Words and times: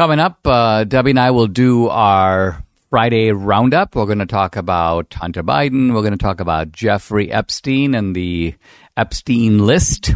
Coming 0.00 0.18
up, 0.18 0.38
uh, 0.46 0.84
Debbie 0.84 1.10
and 1.10 1.20
I 1.20 1.30
will 1.30 1.46
do 1.46 1.88
our 1.88 2.64
Friday 2.88 3.32
roundup. 3.32 3.94
We're 3.94 4.06
going 4.06 4.20
to 4.20 4.24
talk 4.24 4.56
about 4.56 5.12
Hunter 5.12 5.42
Biden. 5.42 5.92
We're 5.92 6.00
going 6.00 6.16
to 6.16 6.16
talk 6.16 6.40
about 6.40 6.72
Jeffrey 6.72 7.30
Epstein 7.30 7.94
and 7.94 8.16
the 8.16 8.54
Epstein 8.96 9.66
list. 9.66 10.14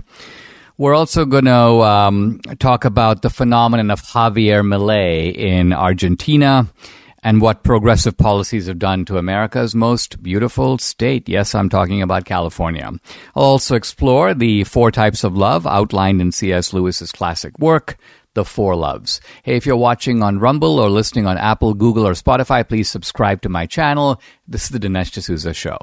We're 0.78 0.94
also 0.94 1.26
going 1.26 1.44
to 1.44 1.52
um, 1.52 2.40
talk 2.60 2.86
about 2.86 3.20
the 3.20 3.28
phenomenon 3.28 3.90
of 3.90 4.00
Javier 4.00 4.64
Milei 4.66 5.34
in 5.36 5.74
Argentina 5.74 6.66
and 7.22 7.42
what 7.42 7.62
progressive 7.62 8.16
policies 8.16 8.68
have 8.68 8.78
done 8.78 9.04
to 9.04 9.18
America's 9.18 9.74
most 9.74 10.22
beautiful 10.22 10.78
state. 10.78 11.28
Yes, 11.28 11.54
I'm 11.54 11.68
talking 11.68 12.00
about 12.00 12.24
California. 12.24 12.90
I'll 13.36 13.42
also 13.42 13.74
explore 13.74 14.32
the 14.32 14.64
four 14.64 14.90
types 14.90 15.24
of 15.24 15.36
love 15.36 15.66
outlined 15.66 16.22
in 16.22 16.32
C.S. 16.32 16.72
Lewis's 16.72 17.12
classic 17.12 17.58
work, 17.58 17.98
The 18.34 18.44
Four 18.44 18.76
Loves. 18.76 19.20
Hey, 19.42 19.56
if 19.56 19.64
you're 19.64 19.76
watching 19.76 20.22
on 20.22 20.38
Rumble 20.38 20.78
or 20.78 20.90
listening 20.90 21.26
on 21.26 21.38
Apple, 21.38 21.74
Google, 21.74 22.06
or 22.06 22.12
Spotify, 22.12 22.68
please 22.68 22.88
subscribe 22.88 23.42
to 23.42 23.48
my 23.48 23.66
channel. 23.66 24.20
This 24.46 24.64
is 24.64 24.70
the 24.70 24.80
Dinesh 24.80 25.12
D'Souza 25.12 25.54
Show. 25.54 25.78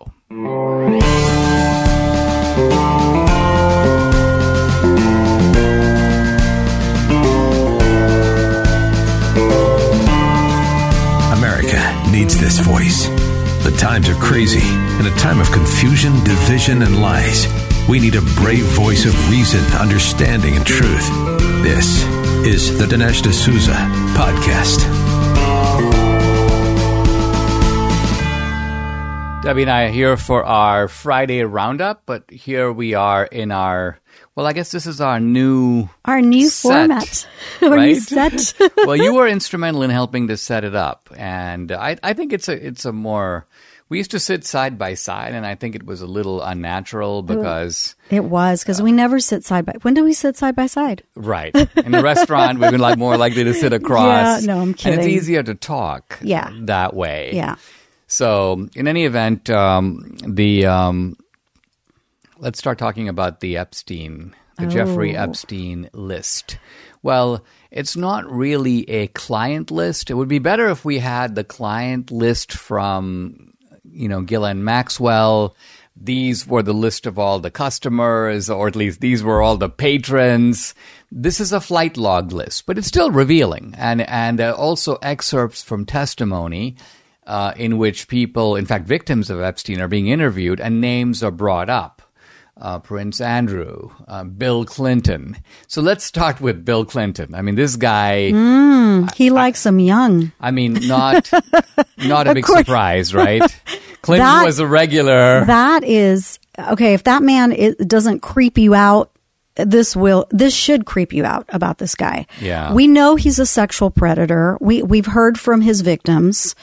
America 11.34 12.12
needs 12.12 12.40
this 12.40 12.60
voice. 12.60 13.08
The 13.64 13.76
times 13.78 14.10
are 14.10 14.16
crazy. 14.16 14.68
In 15.00 15.06
a 15.06 15.16
time 15.18 15.40
of 15.40 15.52
confusion, 15.52 16.14
division, 16.24 16.82
and 16.82 17.02
lies, 17.02 17.48
we 17.88 18.00
need 18.00 18.16
a 18.16 18.22
brave 18.36 18.66
voice 18.76 19.06
of 19.06 19.30
reason, 19.30 19.64
understanding, 19.80 20.56
and 20.56 20.66
truth. 20.66 21.31
This 21.64 22.04
is 22.46 22.78
the 22.80 22.86
Dinesh 22.86 23.22
D'Souza 23.22 23.74
Podcast. 24.18 24.82
Debbie 29.44 29.62
and 29.64 29.72
I 29.72 29.84
are 29.84 29.90
here 29.90 30.18
for 30.18 30.44
our 30.44 30.88
Friday 30.88 31.44
roundup, 31.44 32.04
but 32.06 32.30
here 32.30 32.72
we 32.72 32.94
are 32.94 33.26
in 33.26 33.52
our, 33.52 34.00
well, 34.36 34.46
I 34.48 34.54
guess 34.54 34.72
this 34.72 34.86
is 34.86 35.02
our 35.02 35.20
new 35.20 35.90
Our 36.06 36.22
new 36.22 36.48
set, 36.48 36.88
format. 36.88 37.28
Our 37.62 37.70
new 37.70 37.76
right? 37.76 37.98
set. 37.98 38.54
well, 38.78 38.96
you 38.96 39.14
were 39.14 39.28
instrumental 39.28 39.84
in 39.84 39.90
helping 39.90 40.28
to 40.28 40.38
set 40.38 40.64
it 40.64 40.76
up, 40.76 41.10
and 41.16 41.72
I, 41.72 41.98
I 42.04 42.14
think 42.14 42.34
it's 42.34 42.50
a 42.50 42.54
it's 42.54 42.86
a 42.86 42.92
more. 42.92 43.48
We 43.92 43.98
used 43.98 44.12
to 44.12 44.20
sit 44.20 44.46
side 44.46 44.78
by 44.78 44.94
side, 44.94 45.34
and 45.34 45.46
I 45.46 45.56
think 45.56 45.76
it 45.76 45.86
was 45.86 46.02
a 46.02 46.08
little 46.08 46.42
unnatural 46.42 47.24
because, 47.24 47.94
It 48.10 48.24
was 48.24 48.64
because 48.64 48.82
we 48.82 48.94
never 48.94 49.20
sit 49.20 49.44
side 49.44 49.66
by. 49.66 49.74
When 49.82 49.94
do 49.94 50.06
we 50.06 50.14
sit 50.14 50.38
side 50.38 50.56
by 50.56 50.68
side? 50.68 51.04
right, 51.16 51.54
in 51.76 51.92
the 51.92 52.02
restaurant 52.12 52.60
we 52.60 52.70
were 52.72 52.78
like 52.78 52.98
more 52.98 53.18
likely 53.18 53.44
to 53.44 53.54
sit 53.54 53.74
across. 53.74 54.44
Yeah, 54.44 54.48
no, 54.56 54.62
I'm 54.62 54.74
kidding. 54.74 55.00
And 55.00 55.02
it's 55.02 55.14
easier 55.14 55.44
to 55.44 55.56
talk. 55.56 56.18
Yeah. 56.22 56.50
that 56.62 56.94
way. 56.94 57.32
Yeah. 57.34 57.58
So, 58.08 58.70
in 58.76 58.88
any 58.88 59.04
event, 59.04 59.50
um, 59.50 60.16
the 60.26 60.68
um, 60.68 61.18
let's 62.40 62.60
start 62.60 62.78
talking 62.78 63.10
about 63.10 63.42
the 63.42 63.58
Epstein, 63.58 64.34
the 64.58 64.68
Jeffrey 64.68 65.18
Oh. 65.18 65.24
Epstein 65.24 65.90
list. 65.92 66.58
Well, 67.04 67.44
it's 67.72 67.98
not 67.98 68.30
really 68.32 68.90
a 68.90 69.08
client 69.08 69.70
list. 69.70 70.10
It 70.10 70.14
would 70.14 70.30
be 70.30 70.40
better 70.40 70.70
if 70.70 70.86
we 70.86 71.00
had 71.00 71.36
the 71.36 71.44
client 71.44 72.10
list 72.10 72.54
from, 72.54 73.51
you 73.92 74.08
know, 74.08 74.22
Ghislaine 74.22 74.64
Maxwell. 74.64 75.56
These 75.96 76.48
were 76.48 76.64
the 76.64 76.74
list 76.74 77.06
of 77.06 77.20
all 77.20 77.40
the 77.40 77.52
customers, 77.52 78.50
or 78.50 78.68
at 78.68 78.76
least 78.76 79.02
these 79.02 79.24
were 79.24 79.42
all 79.42 79.58
the 79.58 79.70
patrons. 79.70 80.74
This 81.12 81.40
is 81.40 81.52
a 81.52 81.62
flight 81.62 81.98
log 81.98 82.32
list, 82.32 82.66
but 82.66 82.78
it's 82.78 82.88
still 82.88 83.12
revealing, 83.12 83.76
and 83.78 84.02
and 84.02 84.40
uh, 84.40 84.56
also 84.58 84.96
excerpts 85.02 85.62
from 85.62 85.86
testimony 85.86 86.78
uh, 87.28 87.54
in 87.56 87.78
which 87.78 88.08
people, 88.08 88.56
in 88.56 88.66
fact, 88.66 88.88
victims 88.88 89.30
of 89.30 89.42
Epstein, 89.42 89.82
are 89.82 89.88
being 89.88 90.08
interviewed 90.08 90.60
and 90.60 90.82
names 90.82 91.24
are 91.24 91.32
brought 91.32 91.70
up. 91.70 92.01
Uh, 92.62 92.78
Prince 92.78 93.20
Andrew, 93.20 93.90
uh, 94.08 94.24
Bill 94.24 94.66
Clinton. 94.66 95.36
So 95.68 95.82
let's 95.82 96.04
start 96.06 96.40
with 96.40 96.64
Bill 96.64 96.86
Clinton. 96.86 97.34
I 97.34 97.42
mean, 97.42 97.56
this 97.56 97.76
guy. 97.76 98.28
He 99.16 99.30
likes 99.32 99.64
them 99.64 99.80
young. 99.80 100.32
I 100.40 100.52
mean, 100.52 100.74
not 100.88 101.32
not 101.98 102.28
a 102.28 102.36
big 102.36 102.44
course. 102.46 102.60
surprise, 102.60 103.14
right? 103.16 103.42
Clinton 104.04 104.28
That- 104.28 104.46
was 104.46 104.60
a 104.60 104.68
regular. 104.68 105.44
That 105.46 105.84
is 105.84 106.38
okay. 106.58 106.94
If 106.94 107.04
that 107.06 107.24
man 107.24 107.52
is, 107.52 107.76
doesn't 107.78 108.20
creep 108.22 108.58
you 108.60 108.76
out, 108.76 109.10
this 109.56 109.96
will. 109.96 110.28
This 110.30 110.54
should 110.54 110.86
creep 110.86 111.14
you 111.14 111.26
out 111.26 111.46
about 111.50 111.80
this 111.80 111.96
guy. 111.96 112.28
Yeah. 112.40 112.74
we 112.74 112.88
know 112.88 113.16
he's 113.16 113.40
a 113.40 113.46
sexual 113.46 113.90
predator. 113.90 114.58
We 114.62 114.84
we've 114.84 115.08
heard 115.08 115.40
from 115.40 115.62
his 115.62 115.82
victims, 115.82 116.56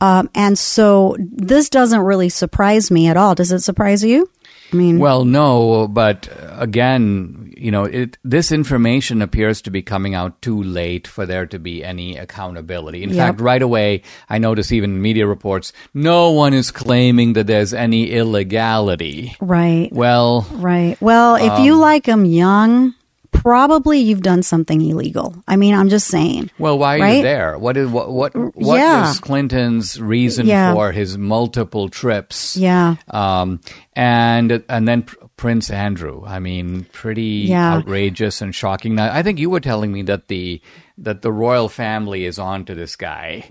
um, 0.00 0.28
and 0.34 0.58
so 0.58 1.16
this 1.20 1.70
doesn't 1.70 2.00
really 2.00 2.28
surprise 2.28 2.90
me 2.90 3.06
at 3.06 3.16
all. 3.16 3.34
Does 3.36 3.52
it 3.52 3.60
surprise 3.60 4.02
you? 4.02 4.28
I 4.72 4.76
mean, 4.76 4.98
Well, 4.98 5.24
no, 5.24 5.86
but 5.86 6.28
again, 6.50 7.52
you 7.56 7.70
know, 7.70 7.84
it, 7.84 8.18
this 8.24 8.50
information 8.50 9.22
appears 9.22 9.62
to 9.62 9.70
be 9.70 9.82
coming 9.82 10.14
out 10.14 10.42
too 10.42 10.60
late 10.62 11.06
for 11.06 11.26
there 11.26 11.46
to 11.46 11.58
be 11.60 11.84
any 11.84 12.16
accountability. 12.16 13.02
In 13.04 13.10
Yep. 13.10 13.18
fact, 13.18 13.40
right 13.40 13.62
away, 13.62 14.02
I 14.28 14.38
notice 14.38 14.72
even 14.72 15.00
media 15.00 15.26
reports, 15.26 15.72
no 15.94 16.30
one 16.32 16.54
is 16.54 16.70
claiming 16.72 17.34
that 17.34 17.46
there's 17.46 17.72
any 17.72 18.10
illegality. 18.10 19.36
right, 19.40 19.90
Well, 19.92 20.46
right. 20.52 20.96
Well, 21.00 21.36
if 21.36 21.52
Um, 21.52 21.64
you 21.64 21.76
like 21.76 22.04
them 22.04 22.24
young, 22.24 22.94
probably 23.34 23.98
you've 23.98 24.22
done 24.22 24.42
something 24.42 24.80
illegal. 24.80 25.34
I 25.46 25.56
mean, 25.56 25.74
I'm 25.74 25.90
just 25.90 26.06
saying. 26.08 26.50
well, 26.58 26.78
why 26.78 26.96
are 26.96 27.00
Right? 27.02 27.16
you 27.18 27.22
there? 27.22 27.58
What 27.58 27.76
is 27.76 27.88
what 27.88 28.10
what 28.10 28.34
what 28.56 28.76
Yeah. 28.78 29.08
was 29.08 29.20
Clinton's 29.20 30.00
reason 30.00 30.46
Yeah. 30.46 30.72
for 30.72 30.92
his 30.92 31.18
multiple 31.18 31.88
trips? 31.90 32.56
Yeah. 32.56 32.96
Um, 33.10 33.60
and 33.94 34.62
and 34.68 34.88
then 34.88 35.02
Pr- 35.02 35.16
Prince 35.36 35.68
Andrew. 35.70 36.22
I 36.24 36.38
mean, 36.38 36.86
pretty 36.92 37.46
Yeah. 37.48 37.74
outrageous 37.74 38.40
and 38.40 38.54
shocking. 38.54 38.94
Now, 38.94 39.12
I 39.12 39.22
think 39.22 39.38
you 39.38 39.50
were 39.50 39.60
telling 39.60 39.92
me 39.92 40.02
that 40.02 40.28
the 40.28 40.60
that 40.96 41.22
the 41.22 41.32
royal 41.32 41.68
family 41.68 42.24
is 42.24 42.38
on 42.38 42.64
to 42.66 42.74
this 42.74 42.94
guy. 42.94 43.44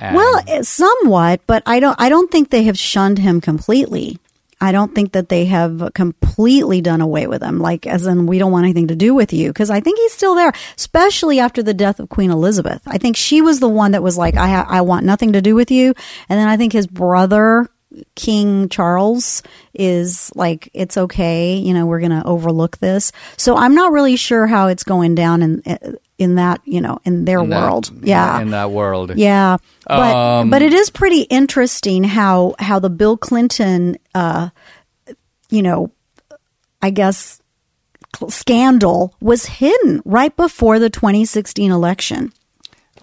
And- 0.00 0.16
Well, 0.16 0.42
somewhat, 0.62 1.40
but 1.46 1.62
I 1.64 1.78
don't. 1.80 1.94
I 1.98 2.08
don't 2.08 2.30
think 2.30 2.50
they 2.50 2.64
have 2.64 2.76
shunned 2.78 3.18
him 3.18 3.40
completely. 3.40 4.18
I 4.60 4.72
don't 4.72 4.94
think 4.94 5.12
that 5.12 5.28
they 5.28 5.44
have 5.44 5.92
completely 5.94 6.80
done 6.80 7.00
away 7.00 7.26
with 7.26 7.42
him. 7.42 7.60
Like, 7.60 7.86
as 7.86 8.06
in, 8.06 8.26
we 8.26 8.38
don't 8.38 8.50
want 8.50 8.64
anything 8.64 8.88
to 8.88 8.96
do 8.96 9.14
with 9.14 9.32
you, 9.32 9.50
because 9.50 9.70
I 9.70 9.80
think 9.80 9.98
he's 9.98 10.12
still 10.12 10.34
there, 10.34 10.52
especially 10.76 11.38
after 11.38 11.62
the 11.62 11.74
death 11.74 12.00
of 12.00 12.08
Queen 12.08 12.30
Elizabeth. 12.30 12.82
I 12.86 12.98
think 12.98 13.16
she 13.16 13.40
was 13.40 13.60
the 13.60 13.68
one 13.68 13.92
that 13.92 14.02
was 14.02 14.18
like, 14.18 14.36
I, 14.36 14.48
ha- 14.48 14.66
I 14.68 14.80
want 14.80 15.06
nothing 15.06 15.32
to 15.34 15.42
do 15.42 15.54
with 15.54 15.70
you. 15.70 15.94
And 16.28 16.40
then 16.40 16.48
I 16.48 16.56
think 16.56 16.72
his 16.72 16.86
brother, 16.86 17.68
King 18.14 18.68
Charles, 18.68 19.42
is 19.74 20.30
like, 20.34 20.70
it's 20.74 20.96
okay. 20.96 21.56
You 21.56 21.72
know, 21.74 21.86
we're 21.86 22.00
going 22.00 22.10
to 22.10 22.24
overlook 22.24 22.78
this. 22.78 23.12
So 23.36 23.56
I'm 23.56 23.74
not 23.74 23.92
really 23.92 24.16
sure 24.16 24.46
how 24.46 24.66
it's 24.68 24.84
going 24.84 25.14
down 25.14 25.42
in 25.42 25.62
in 26.18 26.34
that, 26.34 26.60
you 26.64 26.80
know, 26.80 26.98
in 27.04 27.24
their 27.24 27.38
in 27.40 27.50
that- 27.50 27.62
world. 27.62 27.90
yeah. 28.02 28.40
in 28.40 28.50
that 28.50 28.70
world. 28.72 29.12
Yeah, 29.16 29.56
but 29.86 30.14
Um, 30.16 30.50
but 30.50 30.62
it 30.62 30.72
is 30.74 30.90
pretty 30.90 31.22
interesting 31.22 32.04
how 32.04 32.54
how 32.58 32.78
the 32.78 32.90
Bill 32.90 33.16
Clinton, 33.16 33.96
uh, 34.14 34.50
you 35.48 35.62
know, 35.62 35.92
I 36.82 36.90
guess 36.90 37.40
scandal 38.28 39.14
was 39.20 39.46
hidden 39.46 40.02
right 40.04 40.34
before 40.36 40.78
the 40.78 40.90
2016 40.90 41.70
election 41.70 42.32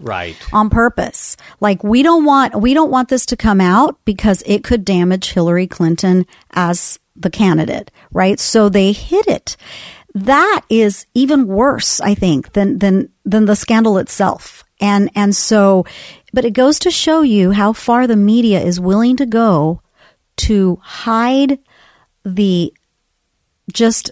Right. 0.00 0.36
on 0.52 0.70
purpose. 0.70 1.36
Like 1.60 1.82
we 1.84 2.02
don't 2.02 2.24
want 2.24 2.60
we 2.60 2.74
don't 2.74 2.90
want 2.90 3.08
this 3.08 3.26
to 3.26 3.36
come 3.36 3.60
out 3.60 3.98
because 4.04 4.42
it 4.46 4.62
could 4.64 4.84
damage 4.84 5.32
Hillary 5.32 5.66
Clinton 5.66 6.26
as 6.52 6.98
the 7.14 7.30
candidate, 7.30 7.90
right? 8.12 8.38
So 8.38 8.68
they 8.68 8.92
hid 8.92 9.26
it. 9.26 9.56
That 10.14 10.62
is 10.70 11.06
even 11.14 11.46
worse, 11.46 12.00
I 12.00 12.14
think, 12.14 12.52
than 12.52 12.78
than 12.78 13.10
than 13.24 13.44
the 13.46 13.56
scandal 13.56 13.98
itself. 13.98 14.64
And 14.80 15.10
and 15.14 15.34
so 15.34 15.84
but 16.32 16.44
it 16.44 16.52
goes 16.52 16.78
to 16.80 16.90
show 16.90 17.22
you 17.22 17.52
how 17.52 17.72
far 17.72 18.06
the 18.06 18.16
media 18.16 18.60
is 18.60 18.78
willing 18.78 19.16
to 19.16 19.26
go 19.26 19.80
to 20.36 20.78
hide 20.82 21.58
the 22.24 22.72
just 23.72 24.10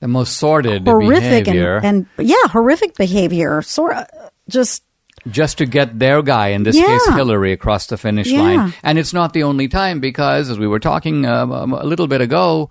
The 0.00 0.08
most 0.08 0.36
sordid 0.36 0.86
horrific 0.86 1.24
and, 1.24 1.44
behavior. 1.46 1.80
and 1.82 2.06
yeah, 2.18 2.46
horrific 2.48 2.94
behavior. 2.96 3.62
Sort 3.62 3.94
of 3.96 4.06
just 4.48 4.82
just 5.30 5.58
to 5.58 5.66
get 5.66 5.98
their 5.98 6.22
guy, 6.22 6.48
in 6.48 6.62
this 6.64 6.76
Yeah. 6.76 6.86
case 6.86 7.06
Hillary, 7.14 7.52
across 7.52 7.86
the 7.86 7.96
finish 7.96 8.28
Yeah. 8.28 8.42
line. 8.42 8.74
And 8.82 8.98
it's 8.98 9.12
not 9.12 9.32
the 9.32 9.44
only 9.44 9.68
time 9.68 10.00
because, 10.00 10.50
as 10.50 10.58
we 10.58 10.66
were 10.66 10.80
talking 10.80 11.26
um, 11.26 11.52
um, 11.52 11.72
a 11.72 11.84
little 11.84 12.06
bit 12.08 12.20
ago, 12.20 12.70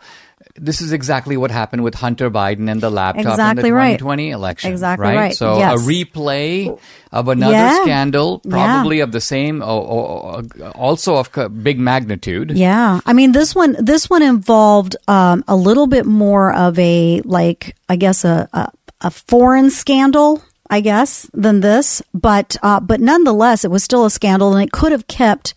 this 0.59 0.81
is 0.81 0.91
exactly 0.91 1.37
what 1.37 1.49
happened 1.49 1.81
with 1.83 1.95
Hunter 1.95 2.29
Biden 2.29 2.69
and 2.69 2.81
the 2.81 2.89
laptop 2.89 3.25
Exactly 3.39 3.61
in 3.61 3.65
the 3.69 3.73
right. 3.73 3.97
2020 3.99 4.31
election. 4.31 4.71
Exactly 4.71 5.07
right. 5.07 5.15
right. 5.15 5.35
So 5.35 5.57
Yes. 5.59 5.79
a 5.79 5.83
replay 5.87 6.77
of 7.13 7.29
another 7.29 7.53
Yeah. 7.53 7.81
scandal, 7.83 8.41
Yeah. 8.43 8.51
probably 8.51 8.99
of 8.99 9.13
the 9.13 9.21
same, 9.21 9.61
or 9.63 10.43
also 10.75 11.15
of 11.15 11.29
big 11.63 11.79
magnitude. 11.79 12.51
Yeah, 12.51 12.99
I 13.05 13.13
mean 13.13 13.31
this 13.31 13.55
one 13.55 13.77
this 13.79 14.09
one 14.09 14.21
involved 14.23 14.97
um, 15.07 15.43
a 15.47 15.55
little 15.55 15.87
bit 15.87 16.05
more 16.05 16.53
of 16.53 16.77
a 16.79 17.21
like 17.23 17.75
I 17.87 17.95
guess 17.95 18.25
a 18.25 18.49
a, 18.51 18.67
a 19.01 19.11
foreign 19.11 19.69
scandal. 19.69 20.41
I 20.71 20.79
guess 20.79 21.29
than 21.33 21.59
this, 21.59 22.01
but 22.13 22.55
uh, 22.63 22.79
but 22.79 23.01
nonetheless, 23.01 23.65
it 23.65 23.71
was 23.71 23.83
still 23.83 24.05
a 24.05 24.09
scandal, 24.09 24.55
and 24.55 24.63
it 24.63 24.71
could 24.71 24.93
have 24.93 25.05
kept 25.07 25.53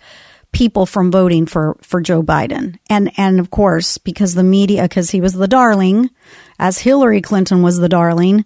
people 0.50 0.87
from 0.87 1.12
voting 1.12 1.46
for 1.46 1.76
for 1.82 2.00
Joe 2.00 2.20
Biden, 2.20 2.78
and 2.90 3.12
and 3.16 3.38
of 3.38 3.50
course 3.52 3.96
because 3.96 4.34
the 4.34 4.43
media, 4.43 4.82
because 4.82 5.12
he 5.12 5.20
was 5.20 5.34
the 5.34 5.46
darling, 5.46 6.11
as 6.58 6.81
Hillary 6.81 7.20
Clinton 7.20 7.62
was 7.62 7.78
the 7.78 7.88
darling, 7.88 8.44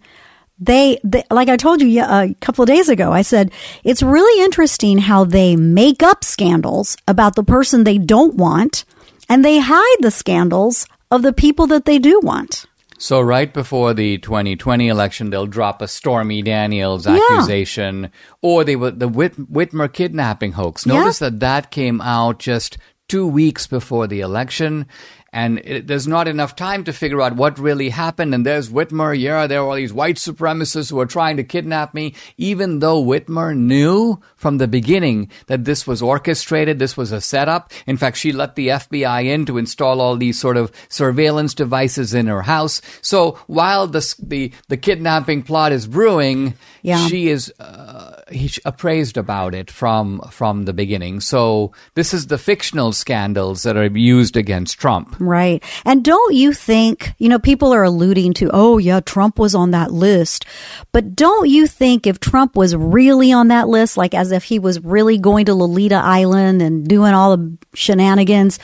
they, 0.58 1.00
they 1.02 1.24
like 1.30 1.48
I 1.48 1.56
told 1.56 1.80
you 1.80 2.02
a 2.02 2.34
couple 2.40 2.64
of 2.64 2.68
days 2.68 2.90
ago, 2.90 3.12
I 3.12 3.22
said 3.22 3.50
it's 3.82 4.02
really 4.02 4.44
interesting 4.44 4.98
how 4.98 5.24
they 5.24 5.56
make 5.56 6.02
up 6.02 6.22
scandals 6.22 6.98
about 7.08 7.34
the 7.34 7.44
person 7.44 7.84
they 7.84 7.98
don't 7.98 8.34
want 8.34 8.84
and 9.28 9.42
they 9.42 9.58
hide 9.58 9.96
the 10.00 10.10
scandals 10.10 10.86
of 11.10 11.22
the 11.22 11.32
people 11.32 11.66
that 11.68 11.86
they 11.86 11.98
do 11.98 12.20
want. 12.22 12.66
So 12.98 13.20
right 13.20 13.52
before 13.54 13.94
the 13.94 14.18
2020 14.18 14.88
election, 14.88 15.30
they'll 15.30 15.46
drop 15.46 15.80
a 15.80 15.88
Stormy 15.88 16.42
Daniels 16.42 17.06
Yeah. 17.06 17.18
accusation, 17.30 18.10
or 18.42 18.64
they 18.64 18.76
were 18.76 18.90
the 18.90 19.08
Whit- 19.08 19.50
Whitmer 19.52 19.92
kidnapping 19.92 20.52
hoax. 20.52 20.84
Yeah. 20.84 20.94
Notice 20.94 21.20
that 21.20 21.40
that 21.40 21.70
came 21.70 22.00
out 22.00 22.38
just 22.40 22.76
two 23.08 23.26
weeks 23.26 23.66
before 23.66 24.06
the 24.06 24.20
election. 24.20 24.86
And 25.30 25.58
it, 25.58 25.86
there's 25.86 26.08
not 26.08 26.26
enough 26.26 26.56
time 26.56 26.84
to 26.84 26.92
figure 26.92 27.20
out 27.20 27.36
what 27.36 27.58
really 27.58 27.90
happened. 27.90 28.34
And 28.34 28.46
there's 28.46 28.70
Whitmer. 28.70 29.18
Yeah, 29.18 29.46
there 29.46 29.60
are 29.60 29.68
all 29.68 29.74
these 29.76 29.92
white 29.92 30.16
supremacists 30.16 30.90
who 30.90 30.98
are 31.00 31.06
trying 31.06 31.36
to 31.36 31.44
kidnap 31.44 31.92
me, 31.92 32.14
even 32.38 32.78
though 32.78 33.04
Whitmer 33.04 33.54
knew 33.54 34.20
from 34.36 34.56
the 34.56 34.66
beginning 34.66 35.30
that 35.46 35.64
this 35.64 35.86
was 35.86 36.00
orchestrated. 36.00 36.78
This 36.78 36.96
was 36.96 37.12
a 37.12 37.20
setup. 37.20 37.72
In 37.86 37.98
fact, 37.98 38.16
she 38.16 38.32
let 38.32 38.54
the 38.54 38.68
FBI 38.68 39.26
in 39.26 39.44
to 39.46 39.58
install 39.58 40.00
all 40.00 40.16
these 40.16 40.38
sort 40.40 40.56
of 40.56 40.72
surveillance 40.88 41.52
devices 41.52 42.14
in 42.14 42.26
her 42.26 42.42
house. 42.42 42.80
So 43.02 43.38
while 43.48 43.86
the 43.86 44.14
the 44.22 44.50
the 44.68 44.76
kidnapping 44.78 45.42
plot 45.42 45.72
is 45.72 45.86
brewing, 45.86 46.54
Yeah. 46.82 47.06
she 47.06 47.28
is 47.28 47.52
uh, 47.60 48.07
he's 48.30 48.58
appraised 48.64 49.16
about 49.16 49.54
it 49.54 49.70
from 49.70 50.20
from 50.30 50.64
the 50.64 50.72
beginning. 50.72 51.20
So 51.20 51.72
this 51.94 52.12
is 52.14 52.26
the 52.26 52.38
fictional 52.38 52.92
scandals 52.92 53.62
that 53.62 53.76
are 53.76 53.86
used 53.86 54.36
against 54.36 54.78
Trump. 54.78 55.16
Right. 55.18 55.62
And 55.84 56.04
don't 56.04 56.34
you 56.34 56.52
think, 56.52 57.12
you 57.18 57.28
know, 57.28 57.38
people 57.38 57.72
are 57.72 57.84
alluding 57.84 58.34
to, 58.34 58.50
oh, 58.52 58.78
yeah, 58.78 59.00
Trump 59.00 59.38
was 59.38 59.54
on 59.54 59.70
that 59.72 59.92
list. 59.92 60.44
But 60.92 61.14
don't 61.14 61.48
you 61.48 61.66
think 61.66 62.06
if 62.06 62.20
Trump 62.20 62.56
was 62.56 62.74
really 62.76 63.32
on 63.32 63.48
that 63.48 63.68
list, 63.68 63.96
like 63.96 64.14
as 64.14 64.32
if 64.32 64.44
he 64.44 64.58
was 64.58 64.80
really 64.84 65.18
going 65.18 65.46
to 65.46 65.54
Lolita 65.54 65.96
Island 65.96 66.62
and 66.62 66.86
doing 66.86 67.14
all 67.14 67.36
the 67.36 67.58
shenanigans, 67.74 68.58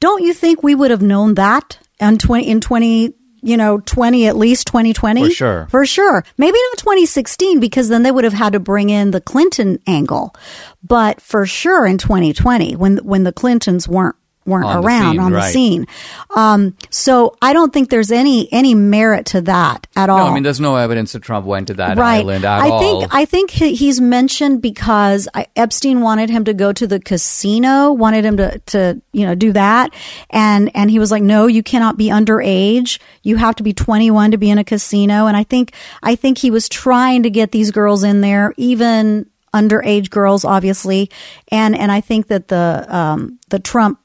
don't 0.00 0.22
you 0.22 0.34
think 0.34 0.62
we 0.62 0.74
would 0.74 0.90
have 0.90 1.02
known 1.02 1.34
that 1.34 1.78
in 2.00 2.18
20, 2.18 2.48
in 2.48 2.60
20, 2.60 3.14
you 3.46 3.56
know, 3.56 3.78
20, 3.78 4.26
at 4.26 4.36
least 4.36 4.66
2020? 4.66 5.24
For 5.24 5.30
sure. 5.30 5.68
For 5.70 5.86
sure. 5.86 6.24
Maybe 6.36 6.58
not 6.70 6.78
2016 6.78 7.60
because 7.60 7.88
then 7.88 8.02
they 8.02 8.10
would 8.10 8.24
have 8.24 8.32
had 8.32 8.52
to 8.52 8.60
bring 8.60 8.90
in 8.90 9.10
the 9.10 9.20
Clinton 9.20 9.78
angle. 9.86 10.34
But 10.82 11.20
for 11.20 11.46
sure 11.46 11.86
in 11.86 11.98
2020 11.98 12.76
when, 12.76 12.98
when 12.98 13.24
the 13.24 13.32
Clintons 13.32 13.88
weren't, 13.88 14.16
weren't 14.46 14.66
On 14.66 14.80
the 14.80 14.86
around 14.86 15.12
scene, 15.12 15.20
on 15.20 15.32
the 15.32 15.42
scene. 15.42 15.86
Um, 16.34 16.76
so 16.90 17.36
I 17.42 17.52
don't 17.52 17.72
think 17.72 17.90
there's 17.90 18.10
any 18.10 18.50
any 18.52 18.74
merit 18.74 19.26
to 19.26 19.40
that 19.42 19.86
at 19.96 20.08
all. 20.08 20.18
No, 20.18 20.26
I 20.26 20.34
mean 20.34 20.42
there's 20.42 20.60
no 20.60 20.76
evidence 20.76 21.12
that 21.12 21.22
Trump 21.22 21.46
went 21.46 21.66
to 21.68 21.74
that 21.74 21.96
right. 21.98 22.20
island 22.20 22.44
at 22.44 22.60
I 22.62 22.68
all. 22.70 22.80
think 22.80 23.14
I 23.14 23.24
think 23.24 23.50
he- 23.50 23.74
he's 23.74 24.00
mentioned 24.00 24.62
because 24.62 25.28
I, 25.34 25.46
Epstein 25.56 26.00
wanted 26.00 26.30
him 26.30 26.44
to 26.44 26.54
go 26.54 26.72
to 26.72 26.86
the 26.86 27.00
casino, 27.00 27.92
wanted 27.92 28.24
him 28.24 28.36
to 28.36 28.58
to 28.66 29.00
you 29.12 29.26
know 29.26 29.34
do 29.34 29.52
that, 29.52 29.92
and 30.30 30.70
and 30.74 30.90
he 30.90 30.98
was 30.98 31.10
like, 31.10 31.22
no, 31.22 31.46
you 31.46 31.62
cannot 31.62 31.96
be 31.96 32.08
underage. 32.08 32.98
You 33.22 33.36
have 33.36 33.56
to 33.56 33.62
be 33.62 33.72
21 33.72 34.30
to 34.30 34.36
be 34.36 34.50
in 34.50 34.58
a 34.58 34.64
casino. 34.64 35.26
And 35.26 35.36
I 35.36 35.42
think 35.44 35.74
I 36.02 36.14
think 36.14 36.38
he 36.38 36.50
was 36.50 36.68
trying 36.68 37.22
to 37.24 37.30
get 37.30 37.52
these 37.52 37.70
girls 37.70 38.04
in 38.04 38.20
there, 38.20 38.54
even 38.56 39.28
underage 39.54 40.10
girls, 40.10 40.44
obviously, 40.44 41.10
and 41.48 41.76
and 41.76 41.90
I 41.90 42.00
think 42.00 42.28
that 42.28 42.48
the 42.48 42.86
um, 42.88 43.38
the 43.48 43.58
Trump, 43.58 43.98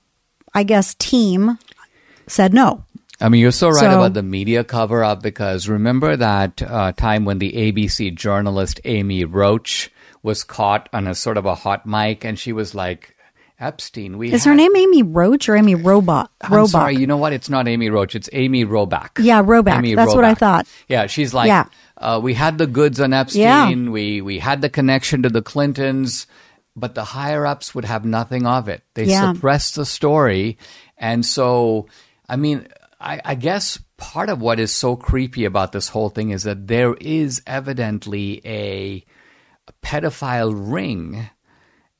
I 0.53 0.63
guess, 0.63 0.93
team 0.95 1.57
said 2.27 2.53
no. 2.53 2.83
I 3.19 3.29
mean, 3.29 3.39
you're 3.41 3.51
so 3.51 3.69
right 3.69 3.79
So- 3.79 3.91
about 3.91 4.13
the 4.15 4.23
media 4.23 4.63
cover 4.63 5.03
up 5.03 5.21
because 5.21 5.69
remember 5.69 6.15
that 6.17 6.61
uh, 6.61 6.91
time 6.93 7.23
when 7.25 7.37
the 7.39 7.53
ABC 7.53 8.15
journalist 8.15 8.79
Amy 8.83 9.25
Roach 9.25 9.91
was 10.23 10.43
caught 10.43 10.89
on 10.93 11.07
a 11.07 11.15
sort 11.15 11.37
of 11.37 11.45
a 11.45 11.55
hot 11.55 11.85
mic 11.85 12.23
and 12.25 12.37
she 12.37 12.51
was 12.53 12.73
like, 12.75 13.15
Epstein, 13.59 14.17
we 14.17 14.31
Is 14.33 14.43
had- 14.43 14.49
her 14.49 14.55
name 14.55 14.75
Amy 14.75 15.03
Roach 15.03 15.47
or 15.47 15.55
Amy 15.55 15.75
Robach? 15.75 16.29
I'm 16.41 16.49
Robach. 16.51 16.69
sorry, 16.69 16.95
you 16.97 17.05
know 17.05 17.17
what? 17.17 17.31
It's 17.31 17.47
not 17.49 17.67
Amy 17.67 17.91
Roach. 17.91 18.15
It's 18.15 18.27
Amy 18.33 18.65
Robach. 18.65 19.23
Yeah, 19.23 19.43
Robach. 19.43 19.77
Amy 19.77 19.93
That's 19.93 20.15
what 20.15 20.25
I 20.25 20.33
thought. 20.33 20.65
Yeah, 20.87 21.05
she's 21.05 21.31
like, 21.31 21.47
Yeah. 21.47 21.65
uh, 21.97 22.19
we 22.23 22.33
had 22.33 22.57
the 22.57 22.65
goods 22.65 22.99
on 22.99 23.13
Epstein. 23.13 23.41
Yeah. 23.85 23.89
We 23.91 24.19
we 24.21 24.39
had 24.39 24.61
the 24.63 24.69
connection 24.69 25.21
to 25.21 25.29
the 25.29 25.43
Clintons, 25.43 26.25
but 26.81 26.95
the 26.95 27.05
higher 27.05 27.45
ups 27.45 27.73
would 27.73 27.85
have 27.85 28.03
nothing 28.03 28.45
of 28.45 28.67
it. 28.67 28.83
They 28.95 29.05
Yeah. 29.05 29.31
suppressed 29.33 29.75
the 29.75 29.85
story, 29.85 30.57
and 30.97 31.25
so 31.25 31.87
I 32.27 32.35
mean, 32.35 32.67
I, 32.99 33.21
I 33.23 33.35
guess 33.35 33.79
part 33.97 34.29
of 34.29 34.41
what 34.41 34.59
is 34.59 34.71
so 34.73 34.95
creepy 34.95 35.45
about 35.45 35.71
this 35.71 35.87
whole 35.89 36.09
thing 36.09 36.31
is 36.31 36.43
that 36.43 36.67
there 36.67 36.95
is 36.99 37.41
evidently 37.47 38.41
a, 38.45 39.03
pedophile 39.83 40.53
ring 40.53 41.29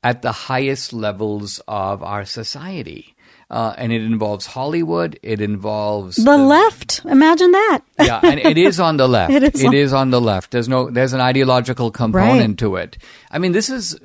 at 0.04 0.22
the 0.22 0.32
highest 0.32 0.92
levels 0.92 1.60
of 1.68 2.02
our 2.02 2.24
society. 2.24 3.14
Uh, 3.50 3.74
and 3.76 3.92
it 3.92 4.00
involves 4.02 4.46
Hollywood. 4.46 5.18
It 5.22 5.40
involves 5.40 6.16
The 6.16 6.38
left. 6.38 7.02
Imagine 7.04 7.52
that. 7.52 7.80
yeah, 8.00 8.20
and 8.22 8.40
it 8.40 8.56
is 8.56 8.80
on 8.80 8.96
the 8.96 9.06
left. 9.16 9.32
It 9.32 9.74
is 9.74 9.92
on- 9.92 10.00
on 10.02 10.10
the 10.10 10.20
left. 10.20 10.50
There's 10.52 10.68
no 10.70 10.88
there's 10.90 11.12
an 11.12 11.20
ideological 11.20 11.90
component 11.90 12.58
to 12.60 12.76
it. 12.76 12.96
I 13.30 13.38
mean, 13.38 13.52
this 13.52 13.68
is 13.68 13.98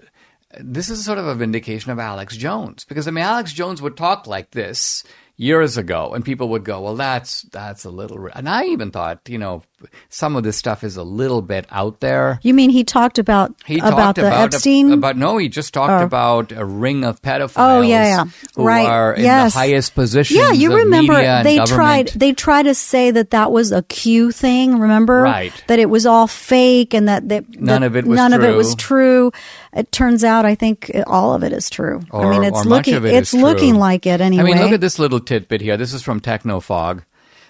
this 0.60 0.90
is 0.90 1.04
sort 1.04 1.18
of 1.18 1.28
a 1.28 1.36
vindication 1.36 1.92
of 1.92 2.00
Alex 2.00 2.36
Jones. 2.36 2.86
Because 2.86 3.08
I 3.08 3.12
mean, 3.12 3.24
Alex 3.24 3.54
Jones 3.54 3.82
would 3.82 3.98
talk 3.98 4.28
like 4.28 4.52
this 4.52 5.04
years 5.36 5.78
ago, 5.78 6.14
and 6.14 6.26
people 6.26 6.50
would 6.50 6.64
go, 6.64 6.82
"Well, 6.82 6.96
that's 6.96 7.44
that's 7.44 7.86
a 7.86 7.90
little," 7.90 8.18
ri-" 8.18 8.32
and 8.34 8.50
I 8.50 8.66
even 8.66 8.92
thought, 8.92 9.22
you 9.28 9.38
know, 9.38 9.64
some 10.10 10.36
of 10.36 10.44
this 10.44 10.58
stuff 10.58 10.84
is 10.84 10.98
a 10.98 11.04
little 11.04 11.42
bit 11.42 11.66
out 11.72 12.00
there. 12.00 12.40
You 12.42 12.54
mean 12.54 12.70
he 12.70 12.84
talked 12.84 13.20
about 13.20 13.54
He 13.66 13.78
about 13.78 13.92
talked 13.92 14.16
the 14.18 14.28
about 14.28 14.54
Epstein? 14.54 14.92
about 14.92 15.18
no, 15.18 15.38
he 15.38 15.50
just 15.50 15.74
talked 15.74 16.02
oh. 16.02 16.06
about 16.06 16.52
a 16.52 16.66
ring 16.66 17.04
of 17.04 17.22
pedophiles. 17.22 17.54
Oh, 17.58 17.82
yeah, 17.82 18.08
yeah. 18.08 18.26
who 18.56 18.64
Right. 18.64 18.88
are 18.88 19.14
in 19.14 19.24
Yes. 19.24 19.54
the 19.54 19.60
highest 19.60 19.94
positions. 19.96 20.40
yeah, 20.40 20.52
you 20.52 20.76
remember 20.76 21.16
they 21.44 21.60
tried 21.66 22.08
they 22.16 22.34
tried 22.34 22.64
to 22.64 22.74
say 22.74 23.12
that 23.12 23.30
that 23.32 23.52
was 23.52 23.72
a 23.72 23.84
Q 23.84 24.32
thing. 24.32 24.80
Remember, 24.80 25.22
Right. 25.22 25.54
That 25.68 25.80
it 25.80 25.90
was 25.90 26.06
all 26.06 26.28
fake 26.28 26.94
and 26.94 27.08
that, 27.08 27.30
that 27.30 27.46
None 27.60 27.82
that 27.82 27.86
of 27.88 27.96
it 27.96 28.06
was 28.08 28.16
none 28.18 28.34
of 28.34 28.44
it 28.44 28.48
true. 28.48 28.58
was 28.58 28.76
true. 28.76 29.32
It 29.74 29.92
turns 29.92 30.24
out, 30.24 30.46
I 30.46 30.56
think 30.56 30.90
all 31.06 31.34
of 31.36 31.44
it 31.44 31.54
is 31.54 31.70
true. 31.70 32.02
Or, 32.10 32.26
I 32.26 32.30
mean, 32.32 32.44
it's 32.44 32.66
looking 32.66 32.96
it 32.96 33.06
it's 33.06 33.34
looking 33.34 33.76
like 33.76 34.08
it 34.08 34.22
anyway. 34.22 34.42
I 34.42 34.46
mean, 34.56 34.64
look 34.64 34.72
at 34.72 34.82
this 34.82 34.98
little 34.98 35.20
tidbit 35.20 35.62
here. 35.62 35.78
This 35.78 35.94
is 35.94 36.02
from 36.02 36.20
Technofog. 36.20 37.04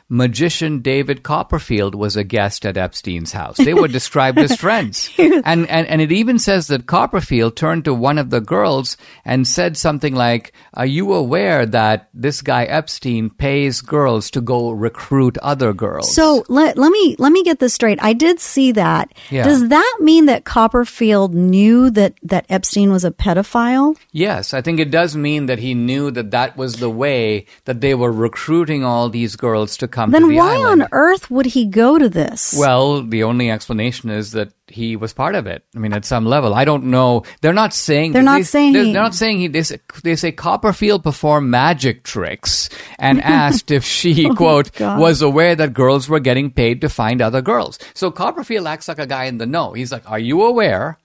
Magician 0.10 0.80
David 0.80 1.22
Copperfield 1.22 1.94
was 1.94 2.16
a 2.16 2.24
guest 2.24 2.66
at 2.66 2.78
Epstein's 2.78 3.34
house. 3.34 3.58
They 3.58 3.74
were 3.74 3.90
described 3.90 4.38
as 4.38 4.56
friends. 4.60 5.10
And, 5.18 5.68
and, 5.70 5.86
and 5.88 6.02
it 6.02 6.14
even 6.14 6.40
says 6.40 6.68
that 6.68 6.86
Copperfield 6.86 7.58
turned 7.58 7.84
to 7.86 7.94
one 7.94 8.18
of 8.18 8.30
the 8.30 8.40
girls 8.40 8.96
and 9.26 9.46
said 9.46 9.76
something 9.76 10.16
like, 10.16 10.54
Are 10.76 10.86
you 10.86 11.12
aware 11.14 11.66
that 11.66 12.08
this 12.14 12.42
guy 12.42 12.64
Epstein 12.64 13.30
pays 13.30 13.82
girls 13.82 14.32
to 14.32 14.40
go 14.40 14.72
recruit 14.72 15.38
other 15.40 15.74
girls? 15.74 16.16
So 16.16 16.46
let, 16.48 16.78
let 16.78 16.92
me 16.92 17.18
let 17.20 17.34
me 17.34 17.44
get 17.44 17.60
this 17.60 17.74
straight. 17.74 18.00
I 18.02 18.14
did 18.14 18.40
see 18.40 18.72
that. 18.74 19.14
Yeah. 19.30 19.44
Does 19.44 19.68
that 19.68 19.98
mean 20.00 20.28
that 20.28 20.46
Copperfield 20.46 21.34
knew 21.34 21.90
that 21.92 22.14
that 22.24 22.46
Epstein 22.48 22.92
was 22.92 23.04
a 23.04 23.12
pedophile? 23.12 23.98
Yes, 24.14 24.54
I 24.54 24.62
think 24.62 24.80
it 24.80 24.90
does 24.90 25.18
mean 25.18 25.48
that 25.48 25.60
he 25.60 25.74
knew 25.74 26.12
that 26.12 26.32
that 26.32 26.56
was 26.56 26.76
the 26.76 26.90
way 26.90 27.46
that 27.66 27.82
they 27.82 27.94
were 27.94 28.12
recruiting 28.12 28.86
all 28.86 29.10
these 29.10 29.36
girls 29.36 29.76
to 29.78 29.97
come 29.98 30.12
Then 30.12 30.28
the 30.30 30.36
why 30.38 30.56
island. 30.56 30.84
on 30.84 30.90
earth 30.92 31.30
would 31.32 31.48
he 31.48 31.66
go 31.66 31.98
to 31.98 32.08
this? 32.10 32.54
Well, 32.58 33.02
the 33.04 33.24
only 33.24 33.50
explanation 33.50 34.10
is 34.10 34.32
that 34.38 34.50
he 34.68 34.96
was 34.96 35.14
part 35.14 35.34
of 35.36 35.48
it. 35.48 35.64
I 35.76 35.80
mean, 35.80 35.94
at 35.94 36.06
some 36.06 36.26
level, 36.26 36.54
I 36.54 36.66
don't 36.66 36.86
know. 36.96 37.24
They're 37.42 37.54
not 37.64 37.74
saying 37.74 38.12
They're 38.14 38.22
not 38.34 38.38
they, 38.40 38.44
saying 38.44 38.74
they're, 38.74 38.84
he- 38.84 38.94
they're 38.94 39.02
not 39.04 39.16
saying 39.16 39.40
he. 39.40 39.48
They 39.48 39.64
say, 39.64 39.80
they 40.04 40.16
say 40.16 40.32
Copperfield 40.32 41.04
performed 41.04 41.50
magic 41.50 42.04
tricks 42.04 42.70
and 43.00 43.22
asked 43.42 43.72
if 43.72 43.84
she 43.86 44.28
oh 44.30 44.36
quote 44.36 44.68
Oh 44.76 44.80
God. 44.80 45.00
was 45.00 45.22
aware 45.22 45.56
that 45.56 45.74
girls 45.74 46.08
were 46.10 46.20
getting 46.20 46.52
paid 46.52 46.82
to 46.82 46.90
find 46.90 47.22
other 47.22 47.42
girls. 47.42 47.80
So 47.94 48.12
Copperfield 48.12 48.68
acts 48.68 48.88
like 48.88 49.00
a 49.00 49.08
guy 49.08 49.26
in 49.26 49.38
the 49.40 49.46
know. 49.48 49.74
He's 49.74 49.92
like, 49.92 50.04
"Are 50.10 50.20
you 50.20 50.44
aware?" 50.44 50.98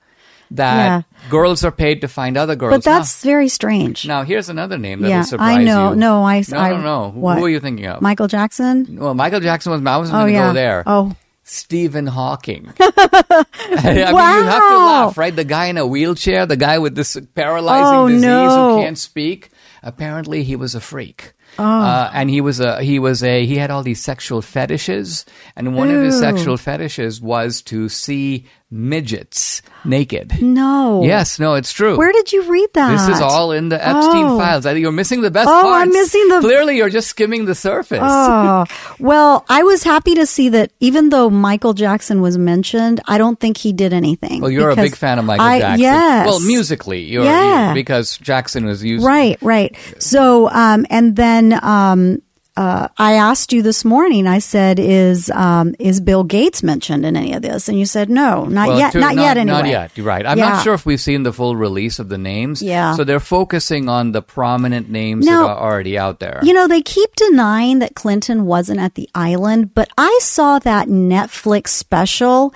That 0.57 0.77
Yeah. 0.77 1.03
girls 1.31 1.65
are 1.65 1.71
paid 1.73 2.01
to 2.03 2.09
find 2.09 2.37
other 2.37 2.57
girls. 2.57 2.75
But 2.75 2.85
that's 2.85 3.23
very 3.23 3.49
strange. 3.49 4.07
now, 4.07 4.23
here's 4.25 4.49
another 4.49 4.79
name 4.79 5.01
that 5.03 5.09
yeah, 5.09 5.19
will 5.19 5.25
surprise 5.25 5.59
I 5.59 5.65
know. 5.65 5.91
you. 5.91 5.97
No, 5.97 6.23
I. 6.25 6.43
no, 6.49 6.59
I, 6.59 6.71
no, 6.71 6.77
no. 6.81 7.11
Who, 7.11 7.21
What? 7.21 7.39
who 7.39 7.45
are 7.45 7.49
you 7.49 7.61
thinking 7.61 7.87
of? 7.87 8.01
Michael 8.03 8.29
Jackson. 8.29 8.97
well, 9.01 9.15
Michael 9.15 9.41
Jackson 9.41 9.73
was. 9.73 9.83
I 9.85 9.97
wasn't 9.99 10.17
Oh 10.17 10.21
going 10.23 10.33
to 10.33 10.39
yeah. 10.39 10.47
go 10.49 10.53
there. 10.53 10.83
Oh, 10.87 11.17
Stephen 11.45 12.07
Hawking. 12.07 12.73
I 12.81 13.45
mean, 13.85 13.97
you 13.97 14.05
have 14.07 14.69
to 14.71 14.77
laugh, 14.79 15.19
right? 15.19 15.35
The 15.35 15.45
guy 15.45 15.67
in 15.67 15.77
a 15.79 15.87
wheelchair, 15.87 16.47
the 16.47 16.57
guy 16.57 16.79
with 16.79 16.95
this 16.95 17.19
paralyzing 17.35 17.99
Oh, 17.99 18.09
disease 18.09 18.23
no. 18.23 18.77
who 18.77 18.83
can't 18.83 18.99
speak. 18.99 19.51
Apparently, 19.83 20.45
he 20.45 20.55
was 20.57 20.75
a 20.75 20.81
freak. 20.81 21.33
Uh, 21.59 22.09
and 22.15 22.31
he 22.31 22.41
was 22.41 22.61
a 22.61 22.83
he 22.83 22.99
was 22.99 23.23
a 23.23 23.45
he 23.45 23.57
had 23.57 23.71
all 23.71 23.83
these 23.83 24.03
sexual 24.03 24.41
fetishes, 24.41 25.27
and 25.55 25.77
one 25.77 25.91
of 25.91 26.01
his 26.03 26.19
sexual 26.19 26.57
fetishes 26.57 27.21
was 27.21 27.61
to 27.61 27.91
see 27.91 28.47
midgets 28.73 29.61
naked. 29.85 30.41
no. 30.43 31.03
Yes, 31.05 31.39
no, 31.39 31.55
it's 31.55 31.73
true. 31.73 31.97
Where 31.97 32.13
did 32.13 32.33
you 32.33 32.43
read 32.51 32.69
that? 32.75 32.91
This 33.07 33.17
is 33.17 33.21
all 33.21 33.53
in 33.53 33.69
the 33.69 33.77
Epstein 33.77 34.25
Oh. 34.25 34.39
files. 34.39 34.65
I 34.67 34.73
think 34.73 34.83
You're 34.83 34.93
missing 34.93 35.21
the 35.21 35.31
best 35.31 35.49
Oh, 35.49 35.63
parts. 35.63 35.83
I'm 35.83 35.89
missing 35.93 36.29
the- 36.29 36.41
Clearly, 36.41 36.77
you're 36.77 36.89
just 36.91 37.09
skimming 37.09 37.45
the 37.45 37.55
surface. 37.55 38.01
Oh, 38.03 38.65
well, 38.99 39.45
I 39.49 39.63
was 39.63 39.83
happy 39.85 40.15
to 40.15 40.25
see 40.27 40.49
that 40.51 40.71
even 40.81 41.11
though 41.11 41.29
Michael 41.31 41.75
Jackson 41.75 42.21
was 42.23 42.39
mentioned, 42.39 43.01
I 43.07 43.19
don't 43.19 43.39
think 43.39 43.57
he 43.59 43.73
did 43.73 43.93
anything. 43.93 44.41
Well, 44.41 44.51
you're 44.51 44.71
a 44.71 44.77
big 44.77 44.97
fan 44.97 45.19
of 45.19 45.25
Michael 45.25 45.45
I- 45.47 45.59
Jackson. 45.61 45.81
Yes. 45.81 46.27
Well, 46.27 46.41
musically, 46.41 47.01
you're 47.03 47.25
Yeah. 47.25 47.75
because 47.75 48.17
Jackson 48.19 48.65
was 48.65 48.83
used. 48.83 49.05
Right, 49.05 49.37
right. 49.43 49.77
So, 49.99 50.49
um, 50.51 50.87
and 50.91 51.15
then 51.17 51.59
um, 51.63 52.23
uh, 52.57 52.89
I 52.99 53.15
asked 53.15 53.53
you 53.53 53.63
this 53.63 53.85
morning. 53.85 54.27
I 54.27 54.39
said, 54.39 54.79
"Is 54.79 55.31
um, 55.31 55.75
is 55.79 56.01
Bill 56.01 56.23
Gates 56.25 56.63
mentioned 56.63 57.07
in 57.07 57.17
any 57.17 57.33
of 57.33 57.43
this?" 57.43 57.69
And 57.69 57.79
you 57.79 57.87
said, 57.87 58.11
"No, 58.11 58.45
not 58.45 58.69
Well, 58.69 58.79
yet, 58.79 58.93
to- 58.93 59.01
not, 59.01 59.15
yet." 59.17 59.37
Anyway, 59.39 59.57
Not 59.57 59.67
yet. 59.67 59.91
You're 59.97 60.07
right. 60.07 60.27
I'm 60.27 60.37
Yeah. 60.39 60.51
not 60.51 60.63
sure 60.63 60.75
if 60.75 60.85
we've 60.85 61.01
seen 61.01 61.23
the 61.23 61.33
full 61.33 61.57
release 61.57 61.99
of 61.99 62.09
the 62.09 62.19
names. 62.19 62.61
Yeah. 62.63 62.95
So 62.95 63.05
they're 63.05 63.21
focusing 63.21 63.89
on 63.89 64.13
the 64.13 64.21
prominent 64.23 64.91
names 64.91 65.25
Now, 65.25 65.47
that 65.47 65.53
are 65.55 65.71
already 65.73 65.97
out 65.97 66.21
there. 66.21 66.41
You 66.43 66.53
know, 66.53 66.69
they 66.69 66.83
keep 66.83 67.15
denying 67.17 67.79
that 67.79 67.95
Clinton 67.95 68.45
wasn't 68.45 68.81
at 68.81 68.95
the 68.97 69.09
island, 69.15 69.75
but 69.75 69.89
I 69.97 70.19
saw 70.23 70.59
that 70.61 70.89
Netflix 70.89 71.69
special 71.69 72.53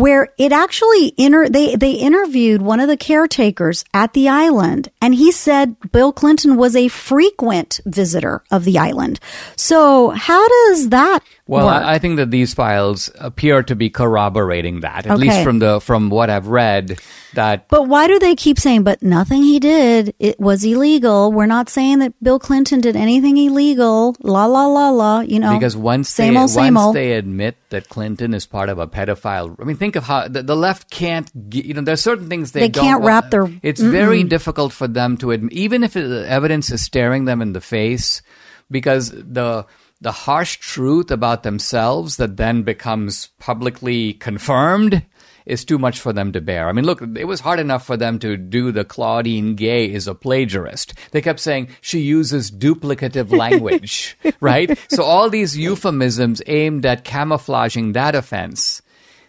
where 0.00 0.28
it 0.36 0.52
actually 0.52 1.14
inter- 1.16 1.48
they 1.48 1.74
they 1.74 1.92
interviewed 1.92 2.62
one 2.62 2.80
of 2.80 2.88
the 2.88 2.96
caretakers 2.96 3.84
at 3.94 4.12
the 4.12 4.28
island 4.28 4.90
and 5.00 5.14
he 5.14 5.32
said 5.32 5.76
Bill 5.92 6.12
Clinton 6.12 6.56
was 6.56 6.76
a 6.76 6.88
frequent 6.88 7.80
visitor 7.86 8.42
of 8.50 8.64
the 8.64 8.78
island. 8.78 9.18
So, 9.56 10.10
how 10.10 10.46
does 10.48 10.90
that 10.90 11.20
Well. 11.48 11.68
I, 11.68 11.94
I 11.94 11.98
think 11.98 12.16
that 12.16 12.32
these 12.32 12.54
files 12.54 13.08
appear 13.20 13.62
to 13.62 13.76
be 13.76 13.88
corroborating 13.88 14.80
that, 14.80 15.06
at 15.06 15.18
least 15.18 15.42
from 15.44 15.60
the 15.60 15.80
from 15.80 16.10
what 16.10 16.28
I've 16.28 16.48
read. 16.48 16.98
That 17.34 17.68
But 17.68 17.86
why 17.86 18.08
do 18.08 18.18
they 18.18 18.34
keep 18.34 18.58
saying, 18.58 18.82
but 18.82 19.02
nothing 19.02 19.42
he 19.42 19.60
did, 19.60 20.14
it 20.18 20.40
was 20.40 20.64
illegal? 20.64 21.30
We're 21.30 21.46
not 21.46 21.68
saying 21.68 21.98
that 21.98 22.14
Bill 22.22 22.38
Clinton 22.38 22.80
did 22.80 22.96
anything 22.96 23.36
illegal. 23.36 24.16
La, 24.20 24.46
la, 24.46 24.66
la, 24.66 24.88
la, 24.90 25.20
you 25.20 25.38
know. 25.38 25.52
because 25.54 25.76
once 25.76 26.08
same 26.08 26.34
they 26.34 26.40
old, 26.40 26.50
same 26.50 26.74
once 26.74 26.86
old. 26.86 26.96
they 26.96 27.12
admit 27.12 27.56
that 27.68 27.90
Clinton 27.90 28.32
is 28.32 28.46
part 28.46 28.68
of 28.70 28.78
a 28.78 28.86
pedophile, 28.86 29.54
I 29.60 29.64
mean, 29.64 29.76
think 29.76 29.96
of 29.96 30.04
how 30.04 30.28
the, 30.28 30.42
the 30.42 30.56
left 30.56 30.90
can't. 30.90 31.30
You 31.52 31.74
know, 31.74 31.82
there's 31.82 32.00
certain 32.00 32.28
things 32.28 32.52
they, 32.52 32.60
They 32.60 32.70
can't 32.70 33.04
wrap 33.04 33.30
their- 33.30 33.52
It's 33.62 33.80
very 33.80 34.24
difficult 34.24 34.72
for 34.72 34.88
them 34.88 35.16
to 35.18 35.30
admit, 35.32 35.52
even 35.52 35.84
if 35.84 35.92
the 35.92 36.24
evidence 36.26 36.70
is 36.70 36.82
staring 36.82 37.26
them 37.26 37.42
in 37.42 37.52
the 37.52 37.60
face, 37.60 38.22
because 38.70 39.10
the 39.10 39.66
the 40.00 40.12
harsh 40.12 40.56
truth 40.56 41.10
about 41.10 41.42
themselves 41.42 42.16
that 42.16 42.36
then 42.36 42.62
becomes 42.62 43.28
publicly 43.38 44.14
confirmed 44.14 45.02
is 45.46 45.64
too 45.64 45.78
much 45.78 46.00
for 46.00 46.12
them 46.12 46.32
to 46.32 46.40
bear. 46.40 46.68
I 46.68 46.72
mean, 46.72 46.84
look, 46.84 47.00
it 47.00 47.26
was 47.26 47.40
hard 47.40 47.60
enough 47.60 47.86
for 47.86 47.96
them 47.96 48.18
to 48.18 48.36
do 48.36 48.72
the 48.72 48.84
Claudine 48.84 49.54
Gay 49.54 49.90
is 49.90 50.08
a 50.08 50.14
plagiarist. 50.14 50.92
They 51.12 51.22
kept 51.22 51.40
saying 51.40 51.68
she 51.80 52.00
uses 52.00 52.50
duplicative 52.50 53.30
language, 53.36 54.18
right? 54.40 54.76
So 54.90 55.04
all 55.04 55.30
these 55.30 55.56
euphemisms 55.56 56.42
aimed 56.46 56.84
at 56.84 57.04
camouflaging 57.04 57.92
that 57.92 58.14
offense. 58.14 58.82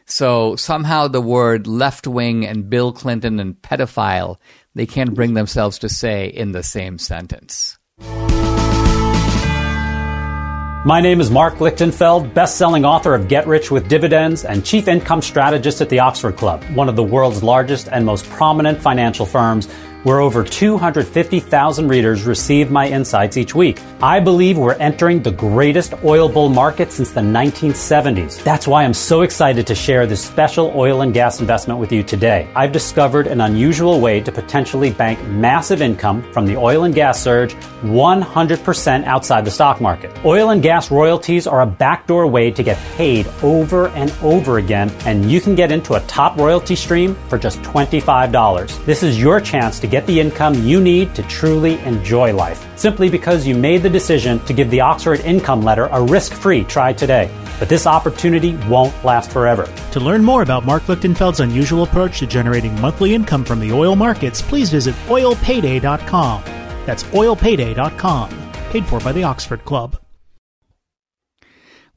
So 0.06 0.56
somehow 0.56 1.08
the 1.08 1.22
word 1.22 1.68
left 1.68 2.08
wing 2.08 2.46
and 2.46 2.70
Bill 2.70 2.92
Clinton 2.92 3.40
and 3.40 3.62
pedophile, 3.62 4.38
they 4.74 4.86
can't 4.86 5.14
bring 5.14 5.34
themselves 5.34 5.80
to 5.80 5.90
say 5.90 6.28
in 6.28 6.52
the 6.52 6.64
same 6.64 6.98
sentence. 6.98 7.78
My 10.86 11.02
name 11.02 11.20
is 11.20 11.32
Mark 11.32 11.56
Lichtenfeld, 11.56 12.34
best-selling 12.34 12.86
author 12.86 13.16
of 13.16 13.28
Get 13.28 13.48
Rich 13.48 13.72
with 13.72 13.90
Dividends 13.90 14.46
and 14.46 14.64
chief 14.64 14.88
income 14.88 15.22
strategist 15.22 15.82
at 15.82 15.90
the 15.90 16.00
Oxford 16.00 16.38
Club, 16.38 16.64
one 16.76 16.88
of 16.88 16.96
the 16.96 17.04
world's 17.04 17.42
largest 17.42 17.90
and 17.92 18.06
most 18.06 18.30
prominent 18.30 18.80
financial 18.80 19.26
firms 19.26 19.68
where 20.08 20.22
over 20.22 20.42
250,000 20.42 21.88
readers 21.90 22.24
receive 22.24 22.72
my 22.72 22.88
insights 22.88 23.36
each 23.36 23.54
week. 23.54 23.82
I 24.02 24.22
believe 24.22 24.58
we're 24.58 24.76
entering 24.76 25.22
the 25.22 25.32
greatest 25.32 25.96
oil 26.02 26.30
bull 26.30 26.48
market 26.48 26.94
since 26.94 27.12
the 27.12 27.20
1970s. 27.20 28.42
That's 28.42 28.70
why 28.70 28.86
I'm 28.86 28.94
so 28.94 29.24
excited 29.24 29.68
to 29.68 29.76
share 29.76 30.08
this 30.08 30.24
special 30.24 30.72
oil 30.78 31.02
and 31.02 31.14
gas 31.14 31.42
investment 31.42 31.78
with 31.78 31.92
you 31.92 32.04
today. 32.04 32.48
I've 32.56 32.72
discovered 32.72 33.28
an 33.28 33.42
unusual 33.42 34.00
way 34.00 34.22
to 34.22 34.32
potentially 34.32 34.92
bank 34.92 35.22
massive 35.28 35.82
income 35.82 36.24
from 36.32 36.46
the 36.46 36.56
oil 36.56 36.86
and 36.86 36.96
gas 36.96 37.22
surge 37.22 37.56
100% 37.82 39.04
outside 39.04 39.44
the 39.44 39.52
stock 39.52 39.82
market. 39.82 40.18
Oil 40.24 40.52
and 40.52 40.64
gas 40.64 40.90
royalties 40.90 41.48
are 41.48 41.64
a 41.64 41.68
backdoor 41.68 42.28
way 42.28 42.50
to 42.50 42.64
get 42.64 42.78
paid 42.96 43.28
over 43.44 43.90
and 43.90 44.10
over 44.22 44.58
again, 44.58 44.90
and 45.06 45.30
you 45.30 45.42
can 45.42 45.54
get 45.54 45.70
into 45.70 45.96
a 45.96 46.00
top 46.02 46.38
royalty 46.38 46.78
stream 46.78 47.14
for 47.28 47.38
just 47.38 47.62
$25. 47.64 48.86
This 48.86 49.04
is 49.04 49.20
your 49.20 49.42
chance 49.42 49.82
to 49.82 49.88
get 49.88 49.97
the 50.06 50.20
income 50.20 50.54
you 50.64 50.82
need 50.82 51.16
to 51.16 51.24
truly 51.24 51.80
enjoy 51.80 52.34
life, 52.34 52.66
simply 52.78 53.10
because 53.10 53.48
you 53.48 53.56
made 53.56 53.84
the 53.84 53.90
decision 53.90 54.40
to 54.46 54.54
give 54.54 54.70
the 54.70 54.82
Oxford 54.82 55.22
Income 55.22 55.62
Letter 55.62 55.86
a 55.92 56.02
risk 56.02 56.34
free 56.34 56.64
try 56.64 56.94
today. 56.94 57.30
But 57.60 57.70
this 57.70 57.88
opportunity 57.88 58.56
won't 58.70 59.04
last 59.04 59.32
forever. 59.32 59.68
To 59.92 60.00
learn 60.00 60.24
more 60.24 60.42
about 60.42 60.66
Mark 60.66 60.84
Lichtenfeld's 60.88 61.40
unusual 61.40 61.84
approach 61.84 62.20
to 62.20 62.28
generating 62.28 62.80
monthly 62.80 63.16
income 63.16 63.44
from 63.44 63.60
the 63.60 63.72
oil 63.72 63.96
markets, 63.96 64.42
please 64.42 64.70
visit 64.70 64.96
oilpayday.com. 65.08 66.44
That's 66.86 67.04
oilpayday.com. 67.04 68.52
Paid 68.70 68.86
for 68.86 69.00
by 69.00 69.12
the 69.12 69.24
Oxford 69.24 69.66
Club. 69.66 69.98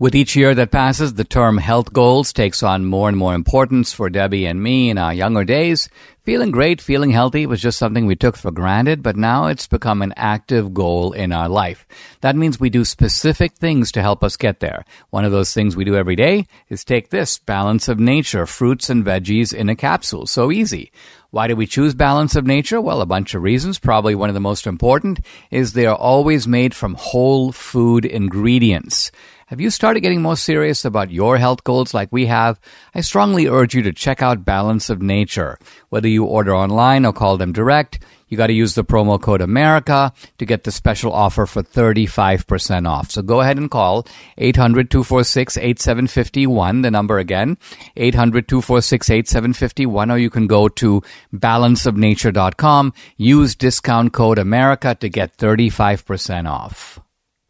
With 0.00 0.14
each 0.14 0.34
year 0.34 0.54
that 0.54 0.70
passes, 0.70 1.12
the 1.12 1.24
term 1.24 1.58
health 1.58 1.92
goals 1.92 2.32
takes 2.32 2.62
on 2.62 2.86
more 2.86 3.10
and 3.10 3.18
more 3.18 3.34
importance 3.34 3.92
for 3.92 4.08
Debbie 4.08 4.46
and 4.46 4.62
me 4.62 4.88
in 4.88 4.96
our 4.96 5.12
younger 5.12 5.44
days. 5.44 5.90
Feeling 6.24 6.50
great, 6.50 6.80
feeling 6.80 7.10
healthy 7.10 7.44
was 7.44 7.60
just 7.60 7.78
something 7.78 8.06
we 8.06 8.16
took 8.16 8.34
for 8.34 8.50
granted, 8.50 9.02
but 9.02 9.16
now 9.16 9.48
it's 9.48 9.66
become 9.66 10.00
an 10.00 10.14
active 10.16 10.72
goal 10.72 11.12
in 11.12 11.32
our 11.32 11.50
life. 11.50 11.86
That 12.22 12.34
means 12.34 12.58
we 12.58 12.70
do 12.70 12.82
specific 12.86 13.56
things 13.56 13.92
to 13.92 14.00
help 14.00 14.24
us 14.24 14.38
get 14.38 14.60
there. 14.60 14.86
One 15.10 15.26
of 15.26 15.32
those 15.32 15.52
things 15.52 15.76
we 15.76 15.84
do 15.84 15.96
every 15.96 16.16
day 16.16 16.46
is 16.70 16.82
take 16.82 17.10
this 17.10 17.38
balance 17.38 17.86
of 17.86 18.00
nature, 18.00 18.46
fruits 18.46 18.88
and 18.88 19.04
veggies 19.04 19.52
in 19.52 19.68
a 19.68 19.76
capsule. 19.76 20.26
So 20.26 20.50
easy. 20.50 20.92
Why 21.28 21.46
do 21.46 21.54
we 21.54 21.66
choose 21.66 21.94
balance 21.94 22.36
of 22.36 22.46
nature? 22.46 22.80
Well, 22.80 23.02
a 23.02 23.06
bunch 23.06 23.34
of 23.34 23.42
reasons. 23.42 23.78
Probably 23.78 24.14
one 24.14 24.30
of 24.30 24.34
the 24.34 24.40
most 24.40 24.66
important 24.66 25.20
is 25.50 25.74
they 25.74 25.86
are 25.86 25.94
always 25.94 26.48
made 26.48 26.74
from 26.74 26.94
whole 26.94 27.52
food 27.52 28.06
ingredients. 28.06 29.12
Have 29.50 29.60
you 29.60 29.70
started 29.70 30.02
getting 30.02 30.22
more 30.22 30.36
serious 30.36 30.84
about 30.84 31.10
your 31.10 31.36
health 31.36 31.64
goals 31.64 31.92
like 31.92 32.12
we 32.12 32.26
have? 32.26 32.60
I 32.94 33.00
strongly 33.00 33.48
urge 33.48 33.74
you 33.74 33.82
to 33.82 33.92
check 33.92 34.22
out 34.22 34.44
Balance 34.44 34.90
of 34.90 35.02
Nature. 35.02 35.58
Whether 35.88 36.06
you 36.06 36.24
order 36.24 36.54
online 36.54 37.04
or 37.04 37.12
call 37.12 37.36
them 37.36 37.52
direct, 37.52 37.98
you 38.28 38.36
got 38.36 38.46
to 38.46 38.52
use 38.52 38.76
the 38.76 38.84
promo 38.84 39.20
code 39.20 39.40
America 39.40 40.12
to 40.38 40.46
get 40.46 40.62
the 40.62 40.70
special 40.70 41.12
offer 41.12 41.46
for 41.46 41.64
35% 41.64 42.88
off. 42.88 43.10
So 43.10 43.22
go 43.22 43.40
ahead 43.40 43.58
and 43.58 43.68
call 43.68 44.06
800-246-8751, 44.38 46.84
the 46.84 46.92
number 46.92 47.18
again, 47.18 47.58
800-246-8751, 47.96 50.12
or 50.12 50.18
you 50.18 50.30
can 50.30 50.46
go 50.46 50.68
to 50.68 51.02
balanceofnature.com, 51.34 52.92
use 53.16 53.56
discount 53.56 54.12
code 54.12 54.38
America 54.38 54.94
to 54.94 55.08
get 55.08 55.36
35% 55.36 56.48
off. 56.48 57.00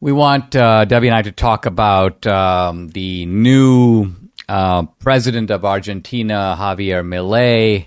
We 0.02 0.12
want 0.12 0.56
uh, 0.56 0.86
Debbie 0.86 1.08
and 1.08 1.14
I 1.14 1.20
to 1.20 1.32
talk 1.32 1.66
about 1.66 2.26
um, 2.26 2.88
the 2.88 3.26
new 3.26 4.10
uh, 4.48 4.84
president 4.98 5.50
of 5.50 5.66
Argentina, 5.66 6.56
Javier 6.58 7.04
Milei. 7.04 7.86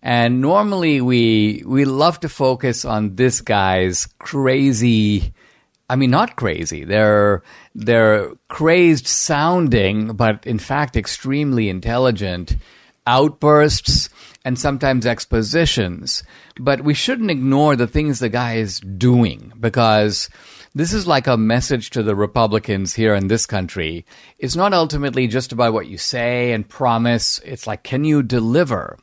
And 0.00 0.40
normally 0.40 1.00
we 1.00 1.64
we 1.66 1.84
love 1.84 2.20
to 2.20 2.28
focus 2.28 2.84
on 2.84 3.16
this 3.16 3.40
guy's 3.40 4.06
crazy. 4.20 5.34
I 5.88 5.96
mean, 5.96 6.12
not 6.12 6.36
crazy. 6.36 6.84
They're 6.84 7.42
they're 7.74 8.30
crazed 8.46 9.08
sounding, 9.08 10.12
but 10.12 10.46
in 10.46 10.60
fact 10.60 10.96
extremely 10.96 11.68
intelligent 11.68 12.56
outbursts 13.08 14.08
and 14.44 14.56
sometimes 14.56 15.04
expositions. 15.04 16.22
But 16.60 16.82
we 16.82 16.94
shouldn't 16.94 17.32
ignore 17.32 17.74
the 17.74 17.88
things 17.88 18.20
the 18.20 18.28
guy 18.28 18.54
is 18.54 18.78
doing 18.78 19.52
because 19.58 20.28
this 20.74 20.92
is 20.92 21.06
like 21.06 21.26
a 21.26 21.36
message 21.36 21.90
to 21.90 22.02
the 22.02 22.14
Republicans 22.14 22.94
here 22.94 23.14
in 23.14 23.28
this 23.28 23.46
country. 23.46 24.04
It's 24.38 24.56
not 24.56 24.72
ultimately 24.72 25.26
just 25.26 25.52
about 25.52 25.72
what 25.72 25.88
you 25.88 25.98
say 25.98 26.52
and 26.52 26.68
promise. 26.68 27.40
It's 27.44 27.66
like, 27.66 27.82
can 27.82 28.04
you 28.04 28.22
deliver? 28.22 28.98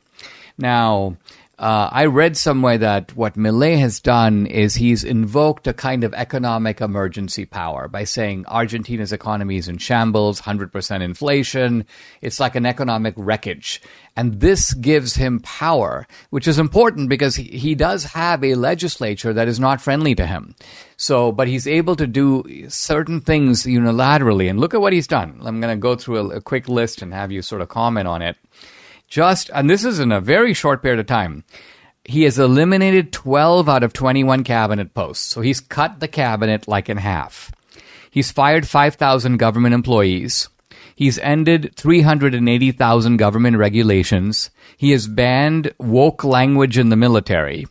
Now, 0.56 1.16
uh, 1.58 1.88
I 1.90 2.04
read 2.04 2.36
somewhere 2.36 2.78
that 2.78 3.16
what 3.16 3.34
Milei 3.34 3.78
has 3.80 3.98
done 3.98 4.46
is 4.46 4.76
he's 4.76 5.02
invoked 5.02 5.66
a 5.66 5.72
kind 5.72 6.04
of 6.04 6.14
economic 6.14 6.80
emergency 6.80 7.46
power 7.46 7.88
by 7.88 8.04
saying 8.04 8.46
Argentina's 8.46 9.12
economy 9.12 9.56
is 9.56 9.66
in 9.66 9.78
shambles, 9.78 10.40
100% 10.40 11.02
inflation. 11.02 11.84
It's 12.22 12.38
like 12.38 12.54
an 12.54 12.64
economic 12.64 13.14
wreckage. 13.16 13.82
And 14.14 14.38
this 14.38 14.72
gives 14.72 15.16
him 15.16 15.40
power, 15.40 16.06
which 16.30 16.46
is 16.46 16.60
important 16.60 17.08
because 17.08 17.34
he, 17.34 17.44
he 17.44 17.74
does 17.74 18.04
have 18.04 18.44
a 18.44 18.54
legislature 18.54 19.32
that 19.32 19.48
is 19.48 19.58
not 19.58 19.80
friendly 19.80 20.14
to 20.14 20.26
him. 20.26 20.54
So, 20.96 21.32
but 21.32 21.48
he's 21.48 21.66
able 21.66 21.96
to 21.96 22.06
do 22.06 22.68
certain 22.68 23.20
things 23.20 23.64
unilaterally. 23.64 24.48
And 24.48 24.60
look 24.60 24.74
at 24.74 24.80
what 24.80 24.92
he's 24.92 25.08
done. 25.08 25.40
I'm 25.42 25.60
going 25.60 25.76
to 25.76 25.80
go 25.80 25.96
through 25.96 26.18
a, 26.18 26.36
a 26.36 26.40
quick 26.40 26.68
list 26.68 27.02
and 27.02 27.12
have 27.12 27.32
you 27.32 27.42
sort 27.42 27.62
of 27.62 27.68
comment 27.68 28.06
on 28.06 28.22
it 28.22 28.36
just, 29.08 29.50
and 29.54 29.68
this 29.68 29.84
is 29.84 29.98
in 29.98 30.12
a 30.12 30.20
very 30.20 30.54
short 30.54 30.82
period 30.82 31.00
of 31.00 31.06
time, 31.06 31.44
he 32.04 32.22
has 32.22 32.38
eliminated 32.38 33.12
12 33.12 33.68
out 33.68 33.82
of 33.82 33.92
21 33.92 34.44
cabinet 34.44 34.94
posts. 34.94 35.26
So 35.26 35.40
he's 35.40 35.60
cut 35.60 36.00
the 36.00 36.08
cabinet 36.08 36.68
like 36.68 36.88
in 36.88 36.96
half. 36.98 37.52
He's 38.10 38.30
fired 38.30 38.66
5,000 38.66 39.36
government 39.36 39.74
employees. 39.74 40.48
He's 40.94 41.18
ended 41.18 41.74
380,000 41.76 43.16
government 43.18 43.56
regulations. 43.56 44.50
He 44.76 44.90
has 44.92 45.06
banned 45.06 45.72
woke 45.78 46.24
language 46.24 46.78
in 46.78 46.88
the 46.88 46.96
military. 46.96 47.66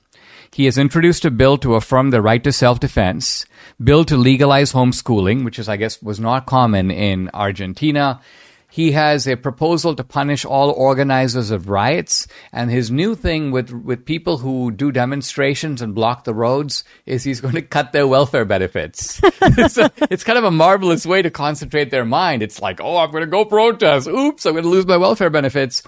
He 0.54 0.66
has 0.66 0.78
introduced 0.78 1.26
a 1.26 1.32
bill 1.32 1.58
to 1.60 1.76
affirm 1.76 2.10
the 2.10 2.22
right 2.22 2.44
to 2.44 2.52
self-defense, 2.52 3.46
bill 3.84 4.06
to 4.06 4.18
legalize 4.18 4.72
homeschooling, 4.72 5.44
which 5.44 5.60
is, 5.60 5.68
I 5.68 5.78
guess, 5.78 6.02
was 6.02 6.20
not 6.20 6.46
common 6.46 6.90
in 6.90 7.30
Argentina, 7.34 8.22
he 8.70 8.92
has 8.92 9.28
a 9.28 9.38
proposal 9.38 9.96
to 9.96 10.04
punish 10.04 10.44
all 10.44 10.72
organizers 10.72 11.52
of 11.52 11.70
riots. 11.70 12.28
And 12.52 12.70
his 12.70 12.92
new 12.92 13.16
thing 13.16 13.52
with, 13.52 13.72
with 13.72 14.06
people 14.06 14.38
who 14.38 14.72
do 14.72 14.92
demonstrations 14.92 15.82
and 15.82 15.96
block 15.96 16.26
the 16.26 16.34
roads 16.34 16.84
is 17.06 17.24
he's 17.24 17.42
going 17.42 17.54
to 17.56 17.62
cut 17.62 17.94
their 17.94 18.08
welfare 18.08 18.46
benefits. 18.46 19.22
it's 19.24 20.24
kind 20.24 20.38
of 20.38 20.44
a 20.44 20.52
marvelous 20.52 21.06
way 21.06 21.22
to 21.22 21.32
concentrate 21.32 21.92
their 21.92 22.06
mind. 22.06 22.44
It's 22.44 22.62
like, 22.62 22.82
oh, 22.82 22.98
I'm 22.98 23.12
going 23.12 23.22
to 23.22 23.28
go 23.28 23.46
protest. 23.46 24.08
Oops, 24.08 24.46
I'm 24.46 24.54
going 24.54 24.64
to 24.64 24.70
lose 24.70 24.86
my 24.86 24.98
welfare 24.98 25.30
benefits. 25.30 25.82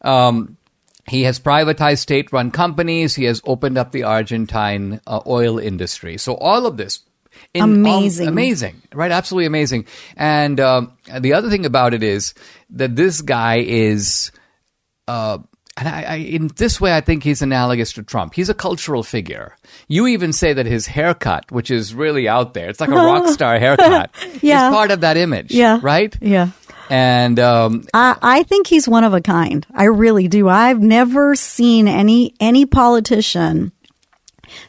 Um, 0.00 0.56
he 1.08 1.24
has 1.24 1.38
privatized 1.38 1.98
state 1.98 2.32
run 2.32 2.50
companies. 2.50 3.14
He 3.14 3.24
has 3.24 3.42
opened 3.44 3.76
up 3.76 3.92
the 3.92 4.04
Argentine 4.04 5.00
uh, 5.06 5.20
oil 5.26 5.58
industry. 5.58 6.16
So, 6.16 6.34
all 6.34 6.64
of 6.64 6.76
this 6.76 7.00
amazing, 7.54 8.28
um, 8.28 8.32
amazing, 8.32 8.82
right? 8.94 9.10
Absolutely 9.10 9.46
amazing. 9.46 9.86
And 10.16 10.58
um, 10.60 10.92
the 11.20 11.34
other 11.34 11.50
thing 11.50 11.66
about 11.66 11.94
it 11.94 12.02
is 12.02 12.34
that 12.70 12.96
this 12.96 13.20
guy 13.20 13.58
is, 13.58 14.32
uh, 15.08 15.38
and 15.76 15.88
I, 15.88 16.02
I, 16.02 16.14
in 16.16 16.48
this 16.56 16.80
way, 16.80 16.94
I 16.94 17.00
think 17.00 17.22
he's 17.22 17.42
analogous 17.42 17.92
to 17.94 18.02
Trump. 18.02 18.34
He's 18.34 18.48
a 18.48 18.54
cultural 18.54 19.02
figure. 19.02 19.56
You 19.88 20.06
even 20.06 20.32
say 20.32 20.52
that 20.52 20.66
his 20.66 20.86
haircut, 20.86 21.50
which 21.50 21.70
is 21.70 21.94
really 21.94 22.28
out 22.28 22.54
there, 22.54 22.68
it's 22.68 22.80
like 22.80 22.90
a 22.90 22.94
rock 22.94 23.28
star 23.28 23.58
haircut, 23.58 24.10
yeah. 24.42 24.68
is 24.68 24.74
part 24.74 24.90
of 24.90 25.00
that 25.00 25.16
image. 25.16 25.50
Yeah, 25.52 25.78
right. 25.82 26.14
Yeah. 26.20 26.50
And 26.90 27.38
um, 27.40 27.84
I, 27.94 28.16
I 28.20 28.42
think 28.42 28.66
he's 28.66 28.86
one 28.86 29.04
of 29.04 29.14
a 29.14 29.22
kind. 29.22 29.66
I 29.72 29.84
really 29.84 30.28
do. 30.28 30.48
I've 30.48 30.80
never 30.80 31.34
seen 31.34 31.88
any 31.88 32.34
any 32.38 32.66
politician 32.66 33.72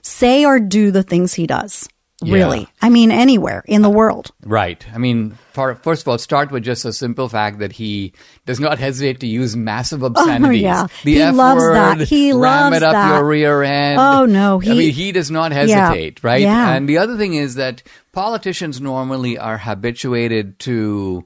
say 0.01 0.45
or 0.45 0.59
do 0.59 0.91
the 0.91 1.03
things 1.03 1.33
he 1.33 1.47
does. 1.47 1.89
Really. 2.31 2.59
Yeah. 2.61 2.65
I 2.81 2.89
mean, 2.89 3.11
anywhere 3.11 3.63
in 3.67 3.81
the 3.81 3.89
world. 3.89 4.31
Right. 4.43 4.85
I 4.93 4.97
mean, 4.97 5.37
for, 5.53 5.75
first 5.75 6.03
of 6.03 6.07
all, 6.07 6.17
start 6.17 6.51
with 6.51 6.63
just 6.63 6.85
a 6.85 6.93
simple 6.93 7.29
fact 7.29 7.59
that 7.59 7.71
he 7.73 8.13
does 8.45 8.59
not 8.59 8.79
hesitate 8.79 9.19
to 9.21 9.27
use 9.27 9.55
massive 9.55 10.03
obscenities. 10.03 10.61
Oh, 10.63 10.65
yeah. 10.65 10.87
The 11.03 11.13
He 11.15 11.21
F 11.21 11.35
loves 11.35 11.61
word, 11.61 11.73
that. 11.75 12.07
He 12.07 12.31
ram 12.31 12.39
loves 12.71 12.77
it 12.77 12.83
up 12.83 12.93
that. 12.93 13.15
your 13.15 13.25
rear 13.27 13.63
end. 13.63 13.99
Oh, 13.99 14.25
no, 14.25 14.61
I 14.61 14.65
he- 14.65 14.77
mean, 14.77 14.93
he 14.93 15.11
does 15.11 15.29
not 15.31 15.51
hesitate, 15.51 16.23
right? 16.23 16.41
Yeah. 16.41 16.73
And 16.73 16.87
the 16.87 16.97
other 16.97 17.17
thing 17.17 17.33
is 17.33 17.55
that 17.55 17.83
politicians 18.11 18.79
normally 18.81 19.37
are 19.37 19.57
habituated 19.57 20.59
to 20.59 21.25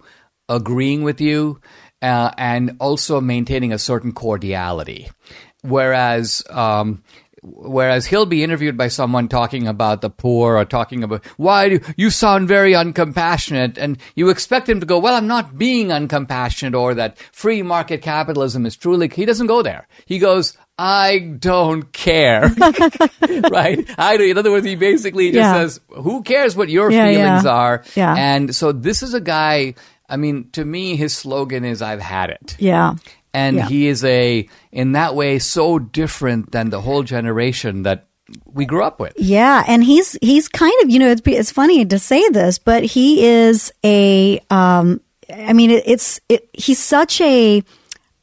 agreeing 0.49 1.03
with 1.03 1.19
you 1.21 1.59
uh, 2.01 2.31
and 2.37 2.77
also 2.79 3.19
maintaining 3.19 3.73
a 3.73 3.79
certain 3.79 4.11
cordiality. 4.11 5.09
Whereas, 5.63 6.43
um, 6.49 7.03
whereas 7.43 8.05
he'll 8.07 8.25
be 8.25 8.43
interviewed 8.43 8.75
by 8.77 8.87
someone 8.87 9.27
talking 9.27 9.67
about 9.67 10.01
the 10.01 10.09
poor 10.09 10.57
or 10.57 10.65
talking 10.65 11.03
about 11.03 11.23
why 11.37 11.69
do 11.69 11.79
you 11.95 12.09
sound 12.09 12.47
very 12.47 12.73
uncompassionate 12.73 13.77
and 13.77 13.97
you 14.15 14.29
expect 14.29 14.67
him 14.67 14.79
to 14.79 14.85
go 14.85 14.97
well 14.99 15.13
i'm 15.13 15.27
not 15.27 15.57
being 15.57 15.87
uncompassionate 15.89 16.77
or 16.77 16.93
that 16.95 17.17
free 17.31 17.61
market 17.61 18.01
capitalism 18.01 18.65
is 18.65 18.75
truly 18.75 19.07
he 19.09 19.25
doesn't 19.25 19.47
go 19.47 19.61
there 19.61 19.87
he 20.05 20.17
goes 20.19 20.57
i 20.79 21.19
don't 21.39 21.91
care 21.93 22.49
right 23.51 23.87
i 23.97 24.17
do 24.17 24.23
in 24.23 24.37
other 24.37 24.51
words 24.51 24.65
he 24.65 24.75
basically 24.75 25.27
just 25.27 25.35
Yeah. 25.37 25.53
says 25.53 25.79
who 25.89 26.23
cares 26.23 26.55
what 26.55 26.69
your 26.69 26.91
Yeah, 26.91 27.05
feelings 27.07 27.43
yeah. 27.45 27.51
are 27.51 27.83
Yeah. 27.95 28.15
and 28.17 28.55
so 28.55 28.71
this 28.71 29.03
is 29.03 29.13
a 29.13 29.21
guy 29.21 29.75
i 30.09 30.17
mean 30.17 30.49
to 30.51 30.63
me 30.65 30.95
his 30.95 31.15
slogan 31.15 31.65
is 31.65 31.81
i've 31.81 32.01
had 32.01 32.29
it 32.29 32.55
Yeah. 32.59 32.95
And 33.37 33.57
Yeah. 33.57 33.67
he 33.69 33.87
is 33.93 34.01
a 34.03 34.47
in 34.71 34.93
that 34.93 35.13
way 35.13 35.37
so 35.39 35.77
different 35.79 36.51
than 36.51 36.69
the 36.73 36.81
whole 36.81 37.03
generation 37.03 37.83
that 37.83 37.99
we 38.57 38.65
grew 38.65 38.83
up 38.83 38.99
with 38.99 39.13
Yeah, 39.15 39.63
and 39.67 39.83
he's 39.83 40.17
he's 40.21 40.47
kind 40.49 40.73
of 40.83 40.89
you 40.89 40.99
know 40.99 41.09
it's 41.13 41.21
it's 41.25 41.51
funny 41.51 41.85
to 41.85 41.99
say 41.99 42.21
this, 42.29 42.57
but 42.59 42.81
he 42.83 43.07
is 43.25 43.71
a 43.85 44.39
um 44.49 44.99
I 45.49 45.53
mean 45.53 45.71
it, 45.71 45.83
it's 45.85 46.19
it, 46.27 46.49
he's 46.53 46.79
such 46.79 47.21
a, 47.21 47.63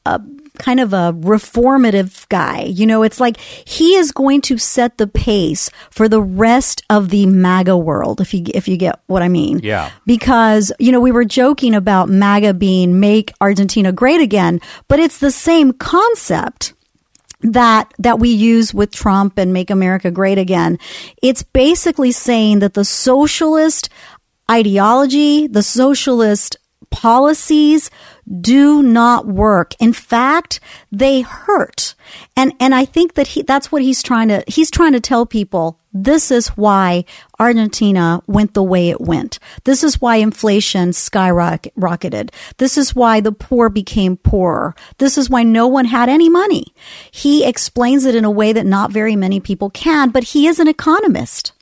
a 0.05 0.21
kind 0.59 0.79
of 0.81 0.93
a 0.93 1.13
reformative 1.13 2.29
guy. 2.29 2.63
You 2.63 2.87
know, 2.87 3.03
it's 3.03 3.21
like 3.21 3.39
he 3.39 3.95
is 3.95 4.13
going 4.13 4.41
to 4.43 4.59
set 4.59 4.99
the 4.99 5.07
pace 5.07 5.71
for 5.91 6.09
the 6.09 6.23
rest 6.23 6.83
of 6.89 7.11
the 7.11 7.27
MAGA 7.27 7.77
world 7.77 8.21
if 8.21 8.33
you 8.33 8.45
if 8.55 8.69
you 8.69 8.77
get 8.77 9.01
what 9.07 9.23
I 9.23 9.29
mean. 9.29 9.61
Yeah. 9.63 9.91
Because, 10.07 10.73
you 10.79 10.93
know, 10.93 11.01
we 11.01 11.13
were 11.13 11.25
joking 11.25 11.75
about 11.75 12.09
MAGA 12.09 12.55
being 12.55 13.01
make 13.01 13.33
Argentina 13.41 13.93
great 13.93 14.21
again, 14.21 14.61
but 14.89 15.01
it's 15.01 15.19
the 15.19 15.33
same 15.33 15.73
concept 15.73 16.75
that 17.41 17.93
that 17.99 18.19
we 18.19 18.31
use 18.31 18.73
with 18.73 18.93
Trump 18.93 19.39
and 19.39 19.53
make 19.53 19.71
America 19.71 20.11
great 20.11 20.39
again. 20.39 20.79
It's 21.23 21.43
basically 21.43 22.13
saying 22.13 22.61
that 22.61 22.75
the 22.75 22.85
socialist 22.85 23.89
ideology, 24.51 25.47
the 25.47 25.63
socialist 25.63 26.57
policies 26.91 27.91
do 28.41 28.83
not 28.83 29.27
work. 29.27 29.75
In 29.79 29.93
fact, 29.93 30.61
they 30.91 31.21
hurt. 31.21 31.95
And 32.37 32.53
and 32.61 32.75
I 32.75 32.85
think 32.85 33.15
that 33.15 33.29
he 33.29 33.43
that's 33.43 33.71
what 33.71 33.83
he's 33.83 34.03
trying 34.03 34.29
to 34.29 34.43
he's 34.47 34.71
trying 34.71 34.93
to 34.93 35.01
tell 35.01 35.27
people 35.27 35.79
this 35.93 36.31
is 36.31 36.49
why 36.49 37.05
Argentina 37.39 38.21
went 38.27 38.55
the 38.55 38.63
way 38.63 38.91
it 38.91 39.01
went. 39.01 39.39
This 39.63 39.85
is 39.85 40.01
why 40.01 40.17
inflation 40.17 40.91
skyrocketed. 40.91 42.31
This 42.59 42.77
is 42.77 42.97
why 42.97 43.21
the 43.21 43.31
poor 43.31 43.69
became 43.69 44.17
poorer. 44.17 44.75
This 44.99 45.17
is 45.17 45.31
why 45.31 45.45
no 45.45 45.69
one 45.69 45.85
had 45.85 46.09
any 46.09 46.29
money. 46.29 46.75
He 47.11 47.45
explains 47.45 48.05
it 48.05 48.17
in 48.17 48.25
a 48.25 48.31
way 48.31 48.53
that 48.53 48.67
not 48.67 48.91
very 48.91 49.15
many 49.15 49.39
people 49.39 49.71
can, 49.71 50.11
but 50.11 50.25
he 50.25 50.49
is 50.49 50.59
an 50.59 50.67
economist. 50.67 51.53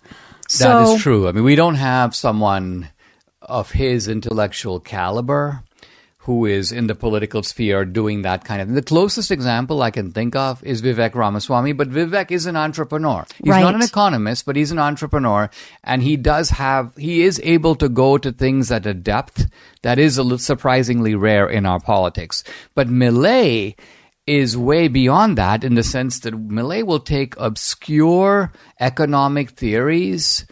So, 0.48 0.64
that 0.64 0.96
is 0.96 1.02
true 1.02 1.28
i 1.28 1.32
mean 1.32 1.44
we 1.44 1.54
don't 1.54 1.76
have 1.76 2.14
someone 2.14 2.90
of 3.40 3.70
his 3.70 4.06
intellectual 4.06 4.80
caliber 4.80 5.62
who 6.22 6.46
is 6.46 6.70
in 6.70 6.86
the 6.86 6.94
political 6.94 7.42
sphere 7.42 7.84
doing 7.84 8.22
that 8.22 8.44
kind 8.44 8.60
of 8.60 8.68
thing. 8.68 8.74
the 8.74 8.82
closest 8.82 9.30
example 9.30 9.82
i 9.82 9.90
can 9.90 10.12
think 10.12 10.36
of 10.36 10.62
is 10.64 10.82
vivek 10.82 11.14
ramaswamy 11.14 11.72
but 11.72 11.90
vivek 11.90 12.30
is 12.30 12.46
an 12.46 12.56
entrepreneur. 12.56 13.24
He's 13.38 13.48
not 13.48 13.74
an 13.74 13.82
economist 13.82 14.46
but 14.46 14.56
he's 14.56 14.70
an 14.70 14.78
entrepreneur 14.78 15.50
and 15.84 16.02
he 16.02 16.16
does 16.16 16.50
have 16.50 16.94
he 16.96 17.22
is 17.22 17.40
able 17.42 17.74
to 17.76 17.88
go 17.88 18.18
to 18.18 18.32
things 18.32 18.70
at 18.70 18.86
a 18.86 18.94
depth 18.94 19.50
that 19.82 19.98
is 19.98 20.16
a 20.16 20.22
little 20.22 20.38
surprisingly 20.38 21.14
rare 21.14 21.48
in 21.48 21.66
our 21.66 21.80
politics. 21.80 22.44
But 22.74 22.88
Milei 22.88 23.76
is 24.26 24.56
way 24.56 24.88
beyond 24.88 25.36
that 25.36 25.64
in 25.64 25.74
the 25.74 25.82
sense 25.82 26.20
that 26.20 26.34
Milei 26.34 26.84
will 26.84 27.00
take 27.00 27.34
obscure 27.38 28.52
economic 28.78 29.50
theories, 29.50 30.46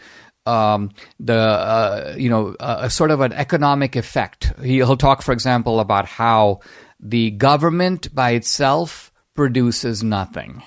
um, 0.45 0.91
the 1.19 1.37
uh, 1.37 2.15
you 2.17 2.29
know 2.29 2.55
uh, 2.59 2.79
a 2.81 2.89
sort 2.89 3.11
of 3.11 3.21
an 3.21 3.33
economic 3.33 3.95
effect. 3.95 4.53
He, 4.61 4.75
he'll 4.75 4.97
talk, 4.97 5.21
for 5.21 5.31
example, 5.31 5.79
about 5.79 6.05
how 6.07 6.59
the 6.99 7.31
government 7.31 8.13
by 8.13 8.31
itself 8.31 9.11
produces 9.35 10.03
nothing. 10.03 10.63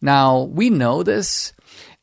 Now 0.00 0.42
we 0.42 0.70
know 0.70 1.02
this. 1.02 1.52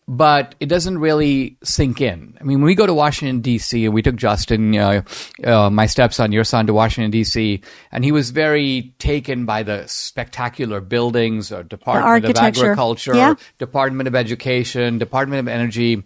But 0.05 0.55
it 0.59 0.65
doesn't 0.65 0.97
really 0.97 1.55
sink 1.63 2.01
in. 2.01 2.37
I 2.41 2.43
mean, 2.43 2.59
when 2.59 2.65
we 2.65 2.75
go 2.75 2.85
to 2.85 2.93
Washington 2.93 3.39
D.C., 3.39 3.85
and 3.85 3.93
we 3.93 4.01
took 4.01 4.17
Justin, 4.17 4.75
uh, 4.75 5.01
uh, 5.45 5.69
my 5.69 5.85
stepson, 5.85 6.33
your 6.33 6.43
son, 6.43 6.67
to 6.67 6.73
Washington 6.73 7.09
D.C., 7.09 7.61
and 7.89 8.03
he 8.03 8.11
was 8.11 8.31
very 8.31 8.93
taken 8.99 9.45
by 9.45 9.63
the 9.63 9.87
spectacular 9.87 10.81
buildings, 10.81 11.53
or 11.53 11.63
Department 11.63 12.25
of. 12.25 12.35
Agriculture, 12.65 13.15
Yeah. 13.15 13.35
Department 13.59 14.09
of 14.09 14.13
Education, 14.13 14.97
Department 14.97 15.39
of 15.39 15.47
Energy. 15.47 16.03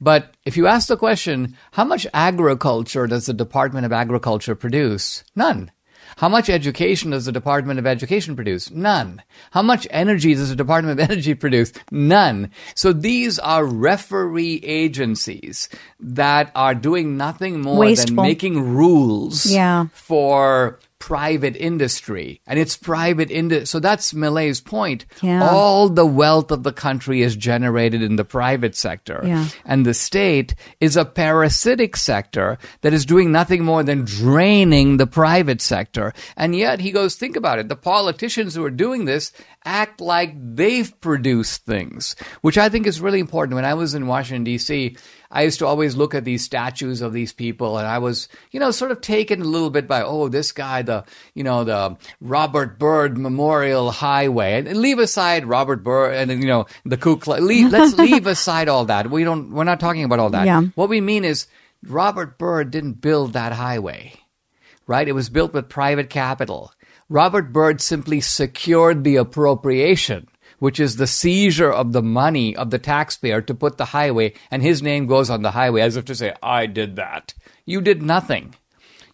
But 0.00 0.34
if 0.44 0.56
you 0.56 0.66
ask 0.66 0.88
the 0.88 0.96
question, 0.96 1.56
how 1.72 1.84
much 1.84 2.06
agriculture 2.14 3.06
does 3.06 3.26
the 3.26 3.34
Department 3.34 3.84
of 3.86 3.92
Agriculture 3.92 4.54
produce? 4.54 5.24
None. 5.36 5.70
How 6.16 6.28
much 6.28 6.50
education 6.50 7.10
does 7.12 7.26
the 7.26 7.32
Department 7.32 7.78
of 7.78 7.86
Education 7.86 8.34
produce? 8.34 8.70
None. 8.70 9.22
How 9.52 9.62
much 9.62 9.86
energy 9.90 10.34
does 10.34 10.48
the 10.50 10.56
Department 10.56 10.98
of 10.98 11.04
Energy 11.10 11.34
produce? 11.34 11.72
None. 11.90 12.50
So 12.74 12.92
these 12.92 13.38
are 13.38 13.64
referee 13.64 14.60
agencies 14.64 15.68
that 16.00 16.50
are 16.54 16.74
doing 16.74 17.16
nothing 17.16 17.60
more 17.60 17.78
Wasteful. 17.78 18.16
than 18.16 18.24
making 18.24 18.74
rules 18.74 19.46
Yeah. 19.46 19.86
for 19.92 20.80
private 21.00 21.56
industry. 21.56 22.40
And 22.46 22.58
it's 22.58 22.76
private 22.76 23.30
industry 23.30 23.66
so 23.66 23.80
that's 23.80 24.12
Milei's 24.12 24.60
point. 24.60 25.06
Yeah. 25.22 25.48
all 25.50 25.88
the 25.88 26.06
wealth 26.06 26.52
of 26.52 26.62
the 26.62 26.72
country 26.72 27.22
is 27.22 27.34
generated 27.34 28.02
in 28.02 28.14
the 28.16 28.24
private 28.24 28.76
sector. 28.76 29.20
Yeah. 29.24 29.48
and 29.64 29.84
the 29.84 29.94
state 29.94 30.54
is 30.78 30.96
a 30.96 31.04
parasitic 31.04 31.96
sector 31.96 32.58
that 32.82 32.92
is 32.92 33.06
doing 33.06 33.32
nothing 33.32 33.64
more 33.64 33.82
than 33.82 34.04
draining 34.04 34.98
the 34.98 35.06
private 35.06 35.60
sector. 35.60 36.12
And 36.36 36.54
yet 36.54 36.80
he 36.80 36.92
goes 36.92 37.16
think 37.16 37.34
about 37.34 37.58
it. 37.58 37.68
The 37.68 37.76
politicians 37.76 38.54
who 38.54 38.64
are 38.64 38.70
doing 38.70 39.06
this 39.06 39.32
act 39.64 40.00
like 40.00 40.34
they've 40.56 40.98
produced 41.00 41.64
things 41.64 42.16
which 42.40 42.58
i 42.58 42.68
think 42.68 42.86
is 42.86 43.00
really 43.00 43.20
important 43.20 43.54
when 43.54 43.64
i 43.64 43.74
was 43.74 43.94
in 43.94 44.06
washington 44.06 44.44
d.c 44.44 44.96
I 45.32 45.42
used 45.42 45.60
to 45.60 45.66
always 45.66 45.94
look 45.94 46.14
at 46.14 46.24
these 46.24 46.44
statues 46.44 47.02
of 47.02 47.12
these 47.12 47.32
people, 47.32 47.78
and 47.78 47.86
I 47.86 47.98
was, 47.98 48.28
you 48.50 48.58
know, 48.58 48.72
sort 48.72 48.90
of 48.90 49.00
taken 49.00 49.40
a 49.40 49.44
little 49.44 49.70
bit 49.70 49.86
by, 49.86 50.02
oh, 50.02 50.28
this 50.28 50.50
guy, 50.50 50.82
the, 50.82 51.04
you 51.34 51.44
know, 51.44 51.62
the 51.62 51.96
Robert 52.20 52.80
Byrd 52.80 53.16
Memorial 53.16 53.92
Highway, 53.92 54.54
and, 54.54 54.76
leave 54.76 54.98
aside 54.98 55.44
Robert 55.44 55.84
Byrd 55.84 56.14
and 56.14 56.42
you 56.42 56.48
know 56.48 56.66
the 56.84 56.96
Ku 56.96 57.16
Klux. 57.16 57.42
Leave, 57.42 57.70
let's 57.72 57.96
leave 57.96 58.26
aside 58.26 58.68
all 58.68 58.86
that. 58.86 59.08
We 59.10 59.22
don't. 59.22 59.52
We're 59.52 59.64
not 59.64 59.78
talking 59.78 60.02
about 60.02 60.18
all 60.18 60.30
that. 60.30 60.46
Yeah. 60.46 60.62
What 60.74 60.88
we 60.88 61.00
mean 61.00 61.24
is 61.24 61.46
Robert 61.84 62.36
Byrd 62.36 62.72
didn't 62.72 62.94
build 62.94 63.34
that 63.34 63.52
highway, 63.52 64.14
right? 64.88 65.06
It 65.06 65.12
was 65.12 65.28
built 65.28 65.52
with 65.52 65.68
private 65.68 66.10
capital. 66.10 66.72
Robert 67.10 67.52
Byrd 67.52 67.82
simply 67.82 68.20
secured 68.20 69.04
the 69.04 69.16
appropriation 69.16 70.28
which 70.60 70.78
is 70.78 70.96
the 70.96 71.06
seizure 71.06 71.72
of 71.72 71.92
the 71.92 72.02
money 72.02 72.54
of 72.54 72.70
the 72.70 72.78
taxpayer 72.78 73.40
to 73.40 73.54
put 73.54 73.78
the 73.78 73.86
highway, 73.86 74.34
and 74.50 74.62
his 74.62 74.82
name 74.82 75.06
goes 75.06 75.30
on 75.30 75.40
the 75.42 75.50
highway 75.50 75.80
as 75.80 75.96
if 75.96 76.04
to 76.04 76.14
say, 76.14 76.34
I 76.42 76.66
did 76.66 76.96
that. 76.96 77.32
You 77.64 77.80
did 77.80 78.02
nothing. 78.02 78.54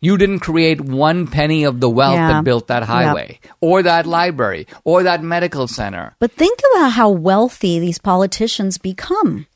You 0.01 0.19
didn't 0.19 0.41
create 0.41 0.81
one 0.81 1.27
penny 1.27 1.63
of 1.65 1.81
the 1.81 1.89
wealth 1.89 2.17
Yeah. 2.17 2.29
that 2.33 2.45
built 2.45 2.67
that 2.67 2.83
highway, 2.83 3.39
or 3.61 3.83
that 3.83 4.07
library, 4.07 4.67
or 4.85 5.05
that 5.05 5.23
medical 5.23 5.69
center. 5.69 6.17
But 6.19 6.33
think 6.33 6.59
about 6.75 6.91
how 6.91 7.11
wealthy 7.11 7.79
these 7.79 7.99
politicians 7.99 8.77
become 8.77 9.47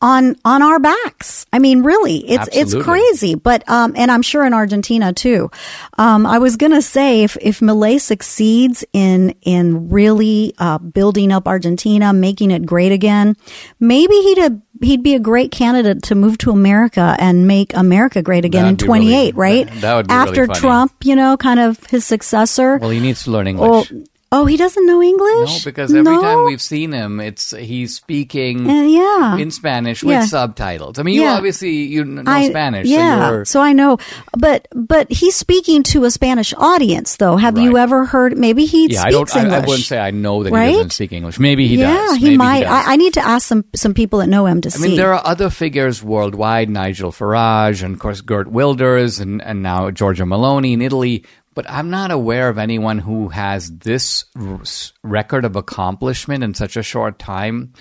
on 0.00 0.36
on 0.44 0.62
our 0.62 0.78
backs. 0.78 1.46
I 1.52 1.58
mean, 1.58 1.82
really, 1.82 2.18
it's 2.28 2.48
it's 2.52 2.74
crazy. 2.74 3.34
But 3.34 3.68
um, 3.68 3.92
and 3.96 4.10
I'm 4.10 4.22
sure 4.22 4.44
in 4.46 4.54
Argentina 4.54 5.12
too. 5.12 5.50
Um, 5.98 6.26
I 6.26 6.38
was 6.38 6.56
gonna 6.56 6.82
say 6.82 7.22
if 7.22 7.36
if 7.40 7.60
Milei 7.60 8.00
succeeds 8.00 8.84
in 8.92 9.34
in 9.42 9.90
really 9.90 10.54
uh, 10.58 10.78
building 10.78 11.32
up 11.32 11.46
Argentina, 11.46 12.12
making 12.12 12.50
it 12.50 12.64
great 12.64 12.92
again, 12.92 13.36
maybe 13.78 14.14
he'd 14.14 14.38
a, 14.38 14.60
he'd 14.80 15.02
be 15.02 15.14
a 15.14 15.20
great 15.20 15.50
candidate 15.50 16.02
to 16.04 16.14
move 16.14 16.38
to 16.38 16.50
America 16.50 17.14
and 17.18 17.46
make 17.46 17.74
America 17.76 18.22
great 18.22 18.44
again 18.44 18.62
That'd 18.64 18.82
in 18.82 18.86
be 18.86 18.92
really- 18.92 19.32
28, 19.32 19.34
right? 19.36 19.66
that- 19.66 19.80
that 19.80 19.94
would 19.96 20.08
be 20.08 20.14
really 20.14 20.28
After 20.28 20.46
funny. 20.46 20.58
Trump, 20.60 20.92
you 21.04 21.16
know, 21.16 21.36
kind 21.36 21.60
of 21.60 21.84
his 21.86 22.04
successor. 22.06 22.78
Well, 22.78 22.90
he 22.90 23.00
needs 23.00 23.24
to 23.24 23.30
learn 23.32 23.46
English. 23.48 23.92
Oh, 24.32 24.46
he 24.46 24.56
doesn't 24.56 24.86
know 24.86 25.02
English. 25.02 25.50
No, 25.50 25.58
because 25.64 25.92
every 25.92 26.14
No? 26.14 26.22
time 26.22 26.44
we've 26.44 26.62
seen 26.62 26.92
him, 26.92 27.18
it's 27.18 27.50
he's 27.50 27.96
speaking 27.96 28.70
Uh, 28.70 28.82
yeah. 28.84 29.36
in 29.38 29.50
Spanish 29.50 30.04
Yeah. 30.04 30.20
with 30.20 30.28
subtitles. 30.28 31.00
I 31.00 31.02
mean, 31.02 31.16
you 31.16 31.22
Yeah. 31.22 31.34
obviously 31.34 31.70
you 31.70 32.04
know 32.04 32.22
I- 32.26 32.48
Spanish, 32.48 32.86
Yeah, 32.86 33.28
so 33.42 33.44
so 33.44 33.60
I 33.60 33.72
know, 33.72 33.98
but 34.38 34.68
but 34.72 35.10
he's 35.10 35.34
speaking 35.34 35.82
to 35.90 36.04
a 36.04 36.12
Spanish 36.12 36.54
audience, 36.56 37.16
though. 37.16 37.36
Have 37.38 37.58
you 37.58 37.76
ever 37.76 38.04
heard? 38.04 38.38
Maybe 38.38 38.66
he 38.66 38.86
yeah. 38.90 39.00
I 39.02 39.10
speaks 39.10 39.32
don't. 39.32 39.36
I, 39.36 39.44
English. 39.46 39.62
I 39.64 39.66
wouldn't 39.66 39.84
say 39.86 39.98
I 39.98 40.10
know 40.12 40.44
that 40.44 40.50
he 40.54 40.72
doesn't 40.74 40.92
speak 40.92 41.12
English. 41.12 41.40
Maybe 41.40 41.66
he 41.66 41.76
does. 41.76 41.90
yeah, 42.12 42.14
he 42.16 42.24
Maybe 42.26 42.36
might. 42.36 42.60
does. 42.62 42.86
I, 42.86 42.92
I 42.92 42.96
need 42.96 43.14
to 43.14 43.26
ask 43.26 43.48
some 43.48 43.64
some 43.74 43.94
people 43.94 44.20
that 44.20 44.28
know 44.28 44.46
him 44.46 44.60
to 44.60 44.68
I 44.68 44.70
see. 44.70 44.84
I 44.84 44.88
mean, 44.88 44.96
there 44.96 45.12
are 45.12 45.26
other 45.26 45.50
figures 45.50 46.04
worldwide, 46.04 46.70
Nigel 46.70 47.10
Farage, 47.10 47.82
and 47.82 47.94
of 47.94 47.98
course 48.00 48.20
Geert 48.20 48.46
Wilders, 48.46 49.18
and, 49.18 49.42
and 49.42 49.60
now 49.60 49.90
Giorgia 49.90 50.22
Meloni 50.24 50.72
in 50.72 50.82
Italy. 50.82 51.24
But 51.54 51.68
I'm 51.68 51.90
not 51.90 52.10
aware 52.12 52.48
of 52.48 52.58
anyone 52.58 52.98
who 53.00 53.28
has 53.28 53.70
this 53.78 54.24
r- 54.38 54.60
record 55.02 55.44
of 55.44 55.56
accomplishment 55.56 56.44
in 56.44 56.54
such 56.54 56.76
a 56.76 56.82
short 56.82 57.18
time 57.18 57.72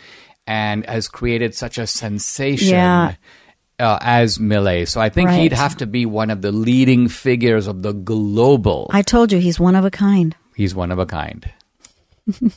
and 0.48 0.86
has 0.88 1.08
created 1.08 1.54
such 1.54 1.78
a 1.78 1.86
sensation. 1.86 2.70
Yeah. 2.70 3.14
Uh, 3.78 3.98
as 4.02 4.40
Milei. 4.40 4.86
So 4.88 5.00
I 5.00 5.08
think 5.10 5.30
Right. 5.30 5.40
he'd 5.44 5.54
have 5.54 5.78
to 5.78 5.86
be 5.88 6.06
one 6.06 6.32
of 6.32 6.42
the 6.42 6.52
leading 6.52 7.08
figures 7.08 7.66
of 7.68 7.82
the 7.82 7.94
global. 7.94 8.90
I 8.92 9.02
told 9.04 9.32
you 9.32 9.40
he's 9.40 9.58
one 9.60 9.76
of 9.76 9.86
a 9.86 9.92
kind. 9.92 10.36
He's 10.56 10.76
one 10.76 10.92
of 10.92 11.00
a 11.00 11.06
kind. 11.06 11.50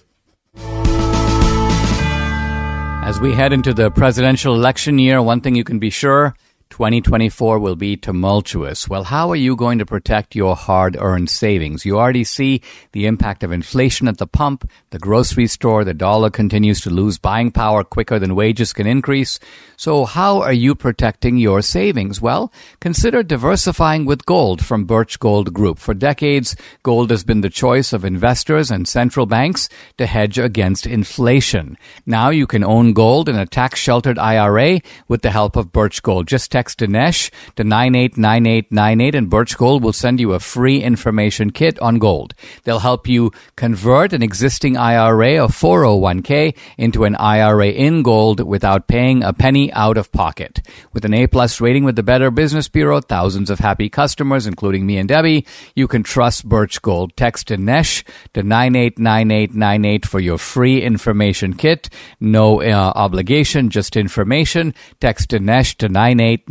As 3.04 3.20
we 3.20 3.34
head 3.34 3.52
into 3.52 3.74
the 3.74 3.90
presidential 3.90 4.54
election 4.54 4.98
year, 4.98 5.20
one 5.20 5.40
thing 5.40 5.54
you 5.54 5.64
can 5.64 5.78
be 5.78 5.90
sure 5.90 6.34
2024 6.72 7.58
will 7.58 7.76
be 7.76 7.98
tumultuous. 7.98 8.88
Well, 8.88 9.04
how 9.04 9.28
are 9.30 9.36
you 9.36 9.56
going 9.56 9.78
to 9.78 9.84
protect 9.84 10.34
your 10.34 10.56
hard 10.56 10.96
earned 10.98 11.28
savings? 11.28 11.84
You 11.84 11.98
already 11.98 12.24
see 12.24 12.62
the 12.92 13.04
impact 13.04 13.44
of 13.44 13.52
inflation 13.52 14.08
at 14.08 14.16
the 14.16 14.26
pump, 14.26 14.66
the 14.88 14.98
grocery 14.98 15.48
store, 15.48 15.84
the 15.84 15.92
dollar 15.92 16.30
continues 16.30 16.80
to 16.80 16.88
lose 16.88 17.18
buying 17.18 17.50
power 17.50 17.84
quicker 17.84 18.18
than 18.18 18.34
wages 18.34 18.72
can 18.72 18.86
increase. 18.86 19.38
So, 19.76 20.06
how 20.06 20.40
are 20.40 20.52
you 20.52 20.74
protecting 20.74 21.36
your 21.36 21.60
savings? 21.60 22.22
Well, 22.22 22.50
consider 22.80 23.22
diversifying 23.22 24.06
with 24.06 24.24
gold 24.24 24.64
from 24.64 24.84
Birch 24.86 25.18
Gold 25.18 25.52
Group. 25.52 25.78
For 25.78 25.92
decades, 25.92 26.56
gold 26.82 27.10
has 27.10 27.22
been 27.22 27.42
the 27.42 27.50
choice 27.50 27.92
of 27.92 28.04
investors 28.04 28.70
and 28.70 28.88
central 28.88 29.26
banks 29.26 29.68
to 29.98 30.06
hedge 30.06 30.38
against 30.38 30.86
inflation. 30.86 31.76
Now 32.06 32.30
you 32.30 32.46
can 32.46 32.64
own 32.64 32.94
gold 32.94 33.28
in 33.28 33.36
a 33.36 33.44
tax 33.44 33.78
sheltered 33.78 34.18
IRA 34.18 34.80
with 35.08 35.20
the 35.20 35.30
help 35.30 35.56
of 35.56 35.72
Birch 35.72 36.02
Gold. 36.02 36.28
Just 36.28 36.50
text 36.50 36.61
Dinesh 36.68 37.30
to 37.56 37.64
989898 37.64 39.14
and 39.14 39.30
Birch 39.30 39.56
Gold 39.56 39.82
will 39.82 39.92
send 39.92 40.20
you 40.20 40.32
a 40.32 40.40
free 40.40 40.82
information 40.82 41.50
kit 41.50 41.78
on 41.80 41.98
gold. 41.98 42.34
They'll 42.64 42.78
help 42.78 43.08
you 43.08 43.32
convert 43.56 44.12
an 44.12 44.22
existing 44.22 44.76
IRA 44.76 45.38
or 45.38 45.48
401k 45.48 46.56
into 46.78 47.04
an 47.04 47.16
IRA 47.16 47.68
in 47.68 48.02
gold 48.02 48.40
without 48.40 48.88
paying 48.88 49.22
a 49.22 49.32
penny 49.32 49.72
out 49.72 49.96
of 49.96 50.12
pocket. 50.12 50.60
With 50.92 51.04
an 51.04 51.14
A 51.14 51.26
plus 51.26 51.60
rating 51.60 51.84
with 51.84 51.96
the 51.96 52.02
Better 52.02 52.30
Business 52.30 52.68
Bureau, 52.68 53.00
thousands 53.00 53.50
of 53.50 53.58
happy 53.58 53.88
customers, 53.88 54.46
including 54.46 54.86
me 54.86 54.98
and 54.98 55.08
Debbie, 55.08 55.46
you 55.74 55.88
can 55.88 56.02
trust 56.02 56.48
Birch 56.48 56.80
Gold. 56.82 57.16
Text 57.16 57.48
Dinesh 57.48 58.04
to 58.34 58.42
989898 58.42 60.06
for 60.06 60.20
your 60.20 60.38
free 60.38 60.82
information 60.82 61.54
kit. 61.54 61.88
No 62.20 62.62
uh, 62.62 62.92
obligation, 62.94 63.70
just 63.70 63.96
information. 63.96 64.74
Text 65.00 65.30
Dinesh 65.30 65.76
to 65.76 65.88
989898 65.88 66.48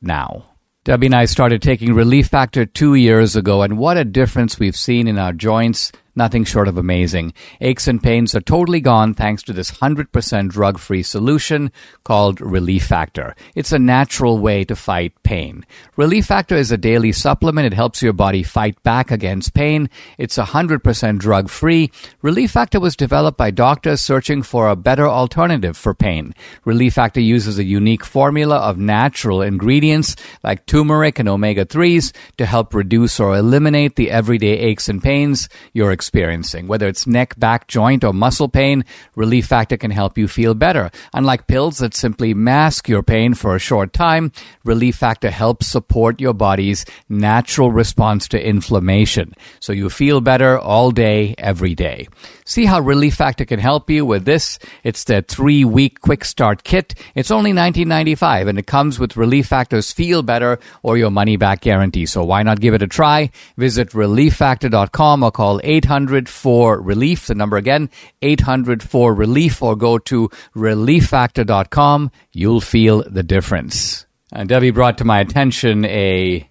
now. 0.00 0.46
Debbie 0.84 1.06
and 1.06 1.14
I 1.14 1.24
started 1.24 1.62
taking 1.62 1.94
Relief 1.94 2.26
Factor 2.26 2.66
two 2.66 2.94
years 2.94 3.36
ago, 3.36 3.62
and 3.62 3.78
what 3.78 3.96
a 3.96 4.04
difference 4.04 4.58
we've 4.58 4.76
seen 4.76 5.08
in 5.08 5.18
our 5.18 5.32
joints. 5.32 5.92
Nothing 6.16 6.44
short 6.44 6.68
of 6.68 6.78
amazing. 6.78 7.34
Aches 7.60 7.88
and 7.88 8.02
pains 8.02 8.34
are 8.34 8.40
totally 8.40 8.80
gone 8.80 9.14
thanks 9.14 9.42
to 9.44 9.52
this 9.52 9.70
100% 9.70 10.48
drug 10.48 10.78
free 10.78 11.02
solution 11.02 11.72
called 12.04 12.40
Relief 12.40 12.86
Factor. 12.86 13.34
It's 13.54 13.72
a 13.72 13.78
natural 13.78 14.38
way 14.38 14.64
to 14.64 14.76
fight 14.76 15.12
pain. 15.24 15.64
Relief 15.96 16.26
Factor 16.26 16.54
is 16.54 16.70
a 16.70 16.76
daily 16.76 17.10
supplement. 17.10 17.66
It 17.66 17.74
helps 17.74 18.02
your 18.02 18.12
body 18.12 18.42
fight 18.42 18.80
back 18.82 19.10
against 19.10 19.54
pain. 19.54 19.90
It's 20.18 20.38
100% 20.38 21.18
drug 21.18 21.48
free. 21.48 21.90
Relief 22.22 22.52
Factor 22.52 22.78
was 22.78 22.94
developed 22.94 23.38
by 23.38 23.50
doctors 23.50 24.00
searching 24.00 24.42
for 24.42 24.68
a 24.68 24.76
better 24.76 25.08
alternative 25.08 25.76
for 25.76 25.94
pain. 25.94 26.34
Relief 26.64 26.94
Factor 26.94 27.20
uses 27.20 27.58
a 27.58 27.64
unique 27.64 28.04
formula 28.04 28.58
of 28.58 28.78
natural 28.78 29.42
ingredients 29.42 30.14
like 30.44 30.66
turmeric 30.66 31.18
and 31.18 31.28
omega 31.28 31.64
3s 31.64 32.14
to 32.36 32.46
help 32.46 32.72
reduce 32.72 33.18
or 33.18 33.36
eliminate 33.36 33.96
the 33.96 34.10
everyday 34.10 34.58
aches 34.58 34.88
and 34.88 35.02
pains 35.02 35.48
you're 35.72 35.92
experiencing. 36.04 36.68
Whether 36.68 36.86
it's 36.86 37.06
neck, 37.06 37.38
back, 37.38 37.66
joint, 37.66 38.04
or 38.04 38.12
muscle 38.12 38.48
pain, 38.48 38.84
Relief 39.16 39.46
Factor 39.46 39.78
can 39.78 39.90
help 39.90 40.18
you 40.18 40.28
feel 40.28 40.52
better. 40.52 40.90
Unlike 41.14 41.46
pills 41.46 41.78
that 41.78 41.94
simply 41.94 42.34
mask 42.34 42.90
your 42.90 43.02
pain 43.02 43.32
for 43.32 43.56
a 43.56 43.58
short 43.58 43.94
time, 43.94 44.30
Relief 44.64 44.96
Factor 44.96 45.30
helps 45.30 45.66
support 45.66 46.20
your 46.20 46.34
body's 46.34 46.84
natural 47.08 47.72
response 47.72 48.28
to 48.28 48.48
inflammation. 48.48 49.32
So 49.60 49.72
you 49.72 49.88
feel 49.88 50.20
better 50.20 50.58
all 50.58 50.90
day, 50.90 51.34
every 51.38 51.74
day. 51.74 52.06
See 52.44 52.66
how 52.66 52.80
Relief 52.80 53.14
Factor 53.14 53.46
can 53.46 53.58
help 53.58 53.88
you 53.88 54.04
with 54.04 54.26
this. 54.26 54.58
It's 54.82 55.04
the 55.04 55.22
three 55.22 55.64
week 55.64 56.00
quick 56.02 56.26
start 56.26 56.64
kit. 56.64 56.94
It's 57.14 57.30
only 57.30 57.52
$19.95 57.52 58.48
and 58.50 58.58
it 58.58 58.66
comes 58.66 58.98
with 58.98 59.16
Relief 59.16 59.46
Factor's 59.46 59.90
Feel 59.90 60.22
Better 60.22 60.58
or 60.82 60.98
your 60.98 61.10
money 61.10 61.38
back 61.38 61.62
guarantee. 61.62 62.04
So 62.04 62.22
why 62.24 62.42
not 62.42 62.60
give 62.60 62.74
it 62.74 62.82
a 62.82 62.86
try? 62.86 63.30
Visit 63.56 63.90
relieffactor.com 63.92 65.22
or 65.22 65.32
call 65.32 65.62
800 65.64 65.93
4 66.28 66.80
relief. 66.80 67.26
The 67.26 67.34
number 67.34 67.56
again, 67.56 67.90
800 68.22 68.82
for 68.82 69.14
relief 69.14 69.62
or 69.62 69.76
go 69.76 69.98
to 69.98 70.28
relieffactor.com. 70.56 72.10
You'll 72.32 72.60
feel 72.60 73.02
the 73.08 73.22
difference. 73.22 74.06
And 74.32 74.48
Debbie 74.48 74.70
brought 74.70 74.98
to 74.98 75.04
my 75.04 75.20
attention 75.20 75.84
a 75.84 76.48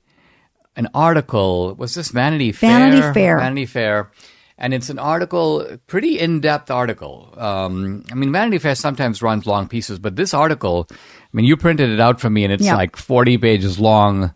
an 0.76 0.88
article. 0.94 1.76
Was 1.76 1.94
this 1.94 2.10
Vanity 2.10 2.52
Fair? 2.52 2.80
Vanity 2.80 3.14
Fair. 3.14 3.38
Vanity 3.40 3.66
Fair. 3.66 4.12
And 4.58 4.74
it's 4.74 4.90
an 4.90 5.00
article, 5.00 5.78
pretty 5.88 6.20
in-depth 6.20 6.70
article. 6.72 7.34
Um, 7.38 8.04
I 8.12 8.16
mean, 8.16 8.32
Vanity 8.32 8.60
Fair 8.60 8.76
sometimes 8.76 9.22
runs 9.22 9.46
long 9.48 9.68
pieces, 9.68 10.00
but 10.00 10.16
this 10.16 10.34
article, 10.34 10.88
I 10.92 10.96
mean, 11.34 11.46
you 11.46 11.58
printed 11.58 11.90
it 11.90 12.00
out 12.00 12.22
for 12.22 12.30
me, 12.30 12.44
and 12.44 12.54
it's 12.54 12.64
Yeah. 12.64 12.76
like 12.76 12.96
forty 12.96 13.38
pages 13.38 13.80
long. 13.80 14.32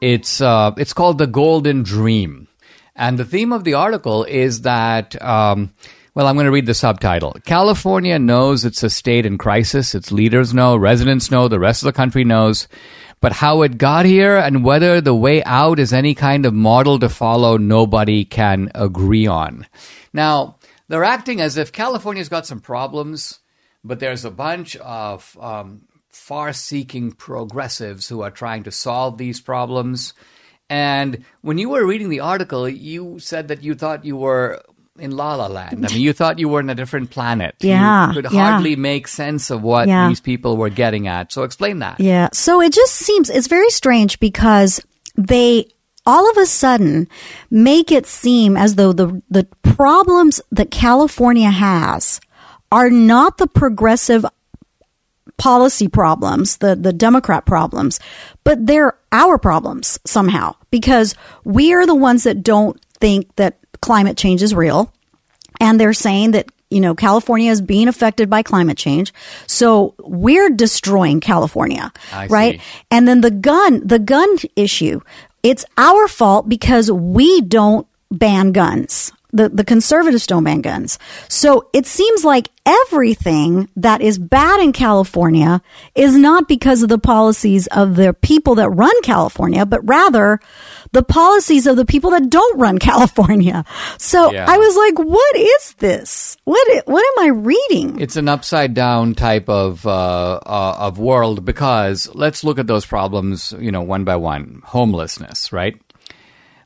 It's 0.00 0.40
uh, 0.40 0.72
it's 0.76 0.92
called 0.92 1.18
the 1.18 1.26
Golden 1.28 1.82
Dream, 1.82 2.48
and 3.00 3.18
the 3.18 3.24
theme 3.24 3.52
of 3.52 3.64
the 3.64 3.74
article 3.74 4.24
is 4.24 4.62
that. 4.62 5.20
Um, 5.20 5.72
well, 6.12 6.26
I'm 6.26 6.34
going 6.34 6.46
to 6.46 6.52
read 6.52 6.66
the 6.66 6.74
subtitle. 6.74 7.36
California 7.46 8.18
knows 8.18 8.64
it's 8.64 8.82
a 8.82 8.90
state 8.90 9.24
in 9.24 9.38
crisis. 9.38 9.94
Its 9.94 10.10
leaders 10.10 10.52
know, 10.52 10.76
residents 10.76 11.30
know, 11.30 11.46
the 11.46 11.60
rest 11.60 11.82
of 11.82 11.86
the 11.86 11.96
country 11.96 12.24
knows. 12.24 12.66
But 13.20 13.32
how 13.32 13.62
it 13.62 13.78
got 13.78 14.06
here 14.06 14.36
and 14.36 14.64
whether 14.64 15.00
the 15.00 15.14
way 15.14 15.42
out 15.44 15.78
is 15.78 15.92
any 15.92 16.16
kind 16.16 16.46
of 16.46 16.52
model 16.52 16.98
to 16.98 17.08
follow, 17.08 17.58
nobody 17.58 18.24
can 18.24 18.72
agree 18.74 19.28
on. 19.28 19.68
Now, 20.12 20.56
they're 20.88 21.04
acting 21.04 21.40
as 21.40 21.56
if 21.56 21.70
California's 21.70 22.28
got 22.28 22.44
some 22.44 22.60
problems, 22.60 23.38
but 23.84 24.00
there's 24.00 24.24
a 24.24 24.32
bunch 24.32 24.74
of 24.76 25.38
um, 25.40 25.82
far 26.08 26.52
seeking 26.52 27.12
progressives 27.12 28.08
who 28.08 28.22
are 28.22 28.32
trying 28.32 28.64
to 28.64 28.72
solve 28.72 29.16
these 29.16 29.40
problems. 29.40 30.12
And 30.70 31.24
when 31.42 31.58
you 31.58 31.68
were 31.68 31.84
reading 31.84 32.08
the 32.08 32.20
article, 32.20 32.68
you 32.68 33.18
said 33.18 33.48
that 33.48 33.62
you 33.62 33.74
thought 33.74 34.04
you 34.04 34.16
were 34.16 34.62
in 34.98 35.10
La 35.16 35.34
La 35.34 35.46
Land. 35.48 35.84
I 35.84 35.92
mean, 35.92 36.00
you 36.00 36.12
thought 36.12 36.38
you 36.38 36.48
were 36.48 36.60
in 36.60 36.70
a 36.70 36.74
different 36.74 37.10
planet. 37.10 37.54
Yeah, 37.60 38.08
You 38.08 38.14
could 38.22 38.32
yeah. 38.32 38.50
hardly 38.52 38.76
make 38.76 39.08
sense 39.08 39.50
of 39.50 39.62
what 39.62 39.88
Yeah. 39.88 40.08
these 40.08 40.20
people 40.20 40.56
were 40.56 40.68
getting 40.70 41.08
at. 41.08 41.32
So 41.32 41.42
explain 41.42 41.80
that. 41.80 41.98
Yeah. 42.00 42.28
So 42.32 42.60
it 42.60 42.72
just 42.72 42.94
seems 42.94 43.30
it's 43.30 43.48
very 43.48 43.70
strange 43.70 44.20
because 44.20 44.80
they 45.16 45.66
all 46.06 46.28
of 46.30 46.36
a 46.36 46.46
sudden 46.46 47.08
make 47.50 47.90
it 47.90 48.06
seem 48.06 48.56
as 48.56 48.74
though 48.76 48.92
the 48.92 49.20
the 49.30 49.44
problems 49.62 50.40
that 50.52 50.70
California 50.70 51.50
has 51.50 52.20
are 52.70 52.90
not 52.90 53.38
the 53.38 53.46
progressive 53.46 54.24
policy 55.40 55.88
problems, 55.88 56.58
the, 56.58 56.76
the 56.76 56.92
Democrat 56.92 57.46
problems, 57.46 57.98
but 58.44 58.66
they're 58.66 58.98
our 59.10 59.38
problems 59.38 59.98
somehow 60.04 60.54
because 60.70 61.14
we 61.44 61.72
are 61.72 61.86
the 61.86 61.94
ones 61.94 62.24
that 62.24 62.42
don't 62.42 62.78
think 63.00 63.34
that 63.36 63.56
climate 63.80 64.18
change 64.18 64.42
is 64.42 64.54
real. 64.54 64.92
And 65.58 65.80
they're 65.80 65.94
saying 65.94 66.32
that, 66.32 66.50
you 66.68 66.80
know, 66.80 66.94
California 66.94 67.50
is 67.50 67.62
being 67.62 67.88
affected 67.88 68.28
by 68.28 68.42
climate 68.42 68.76
change. 68.76 69.14
So 69.46 69.94
we're 69.98 70.50
destroying 70.50 71.20
California, 71.20 71.90
I 72.12 72.26
right? 72.26 72.60
see. 72.60 72.66
And 72.90 73.08
then 73.08 73.22
the 73.22 73.30
gun, 73.30 73.86
the 73.86 73.98
gun 73.98 74.28
issue, 74.56 75.00
it's 75.42 75.64
our 75.78 76.06
fault 76.06 76.50
because 76.50 76.90
we 76.90 77.40
don't 77.40 77.86
ban 78.10 78.52
guns. 78.52 79.10
The, 79.32 79.48
the 79.48 79.64
conservatives 79.64 80.26
don't 80.26 80.44
ban 80.44 80.60
guns. 80.60 80.98
So 81.28 81.68
it 81.72 81.86
seems 81.86 82.24
like 82.24 82.48
everything 82.66 83.68
that 83.76 84.00
is 84.00 84.18
bad 84.18 84.60
in 84.60 84.72
California 84.72 85.62
is 85.94 86.16
not 86.16 86.48
because 86.48 86.82
of 86.82 86.88
the 86.88 86.98
policies 86.98 87.66
of 87.68 87.96
the 87.96 88.12
people 88.14 88.54
that 88.56 88.68
run 88.70 88.92
California, 89.02 89.64
but 89.66 89.86
rather 89.88 90.40
the 90.92 91.02
policies 91.02 91.66
of 91.66 91.76
the 91.76 91.84
people 91.84 92.10
that 92.10 92.28
don't 92.30 92.58
run 92.58 92.78
California. 92.90 93.64
So 93.98 94.32
Yeah. 94.32 94.46
I 94.48 94.58
was 94.58 94.76
like, 94.76 94.98
what 94.98 95.36
is 95.36 95.74
this? 95.78 96.36
What, 96.44 96.86
what 96.86 97.04
am 97.04 97.24
I 97.24 97.28
reading? 97.28 98.00
It's 98.00 98.16
an 98.16 98.28
upside 98.28 98.74
down 98.74 99.14
type 99.14 99.48
of 99.48 99.86
uh, 99.86 100.40
uh, 100.44 100.76
of 100.78 100.98
world 100.98 101.44
because 101.44 102.08
let's 102.14 102.44
look 102.44 102.58
at 102.58 102.66
those 102.66 102.86
problems, 102.86 103.54
you 103.58 103.70
know, 103.70 103.82
one 103.82 104.04
by 104.04 104.16
one. 104.16 104.62
Homelessness, 104.64 105.52
right? 105.52 105.80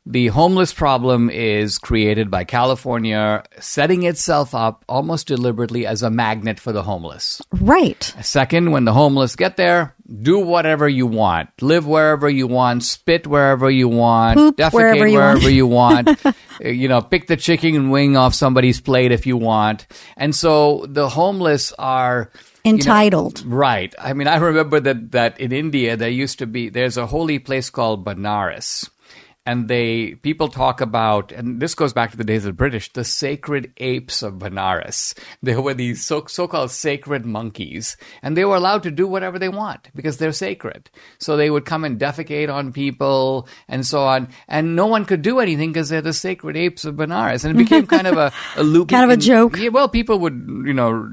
The 0.07 0.27
homeless 0.29 0.75
problem 0.75 1.31
is 1.31 1.79
created 1.79 2.31
by 2.31 2.45
California 2.45 3.43
setting 3.59 4.03
itself 4.03 4.55
up 4.55 4.85
almost 4.87 5.29
deliberately 5.29 5.87
as 5.87 6.03
a 6.03 6.11
magnet 6.11 6.61
for 6.61 6.73
the 6.73 6.83
homeless. 6.83 7.41
Right. 7.53 8.03
Second, 8.21 8.71
when 8.71 8.85
the 8.85 8.93
homeless 8.93 9.35
get 9.35 9.57
there, 9.57 9.95
do 10.21 10.41
whatever 10.41 10.87
you 10.87 11.07
want. 11.07 11.49
Live 11.63 11.87
wherever 11.87 12.29
you 12.29 12.47
want, 12.47 12.83
spit 12.83 13.27
wherever 13.27 13.71
you 13.71 13.89
want, 13.89 14.37
Poop 14.37 14.57
defecate 14.59 14.73
wherever 14.75 15.11
wherever, 15.11 15.49
you 15.51 15.67
want. 15.67 16.07
you 16.09 16.15
want. 16.27 16.37
Uh, 16.65 16.69
you 16.69 16.87
know, 16.87 17.01
pick 17.01 17.27
the 17.27 17.37
chicken 17.37 17.91
wing 17.91 18.17
off 18.17 18.33
somebody's 18.33 18.81
plate 18.81 19.11
if 19.11 19.27
you 19.27 19.37
want. 19.37 19.89
And 20.17 20.33
so 20.33 20.87
the 20.89 21.09
homeless 21.09 21.73
are 21.81 22.31
you 22.65 22.71
know, 22.73 22.79
Entitled. 22.79 23.43
right. 23.45 23.93
I 23.99 24.13
mean, 24.13 24.29
I 24.29 24.37
remember 24.37 24.79
that 24.79 25.11
that 25.11 25.41
in 25.41 25.51
India 25.51 25.97
there 25.97 26.09
used 26.09 26.39
to 26.39 26.47
be 26.47 26.69
there's 26.69 26.97
a 26.97 27.07
holy 27.07 27.41
place 27.41 27.71
called 27.71 28.05
Banaras. 28.05 28.89
And 29.47 29.69
they 29.69 30.15
people 30.17 30.49
talk 30.49 30.81
about, 30.81 31.31
and 31.31 31.61
this 31.61 31.75
goes 31.75 31.93
back 31.93 32.11
to 32.11 32.17
the 32.17 32.25
days 32.25 32.45
of 32.45 32.51
the 32.51 32.57
British, 32.57 32.93
the 32.93 33.05
sacred 33.05 33.73
apes 33.77 34.23
of 34.23 34.35
Benares. 34.35 35.15
They 35.43 35.57
were 35.57 35.75
these 35.75 36.05
so 36.05 36.25
so-called 36.27 36.71
sacred 36.71 37.27
monkeys, 37.27 37.97
and 38.23 38.37
they 38.37 38.45
were 38.45 38.57
allowed 38.57 38.83
to 38.85 38.91
do 38.91 39.07
whatever 39.07 39.39
they 39.39 39.51
want 39.51 39.91
because 39.95 40.17
they're 40.17 40.33
sacred. 40.33 40.89
So 41.19 41.37
they 41.37 41.51
would 41.51 41.67
come 41.67 41.85
and 41.85 41.99
defecate 41.99 42.53
on 42.53 42.73
people 42.73 43.47
and 43.69 43.85
so 43.85 44.03
on, 44.03 44.29
and 44.49 44.75
no 44.75 44.87
one 44.87 45.05
could 45.05 45.21
do 45.21 45.41
anything 45.41 45.73
because 45.73 45.91
they're 45.91 46.01
the 46.01 46.15
sacred 46.15 46.57
apes 46.57 46.87
of 46.87 46.97
Benares, 46.97 47.45
and 47.45 47.55
it 47.55 47.63
became 47.63 47.87
kind 47.87 48.07
of 48.07 48.17
a, 48.17 48.33
a 48.57 48.63
loop. 48.63 48.89
Kind 48.89 49.11
of 49.11 49.19
a 49.19 49.21
joke. 49.21 49.59
yeah, 49.59 49.69
well, 49.69 49.89
people 49.89 50.19
would, 50.21 50.35
you 50.65 50.73
know, 50.73 51.07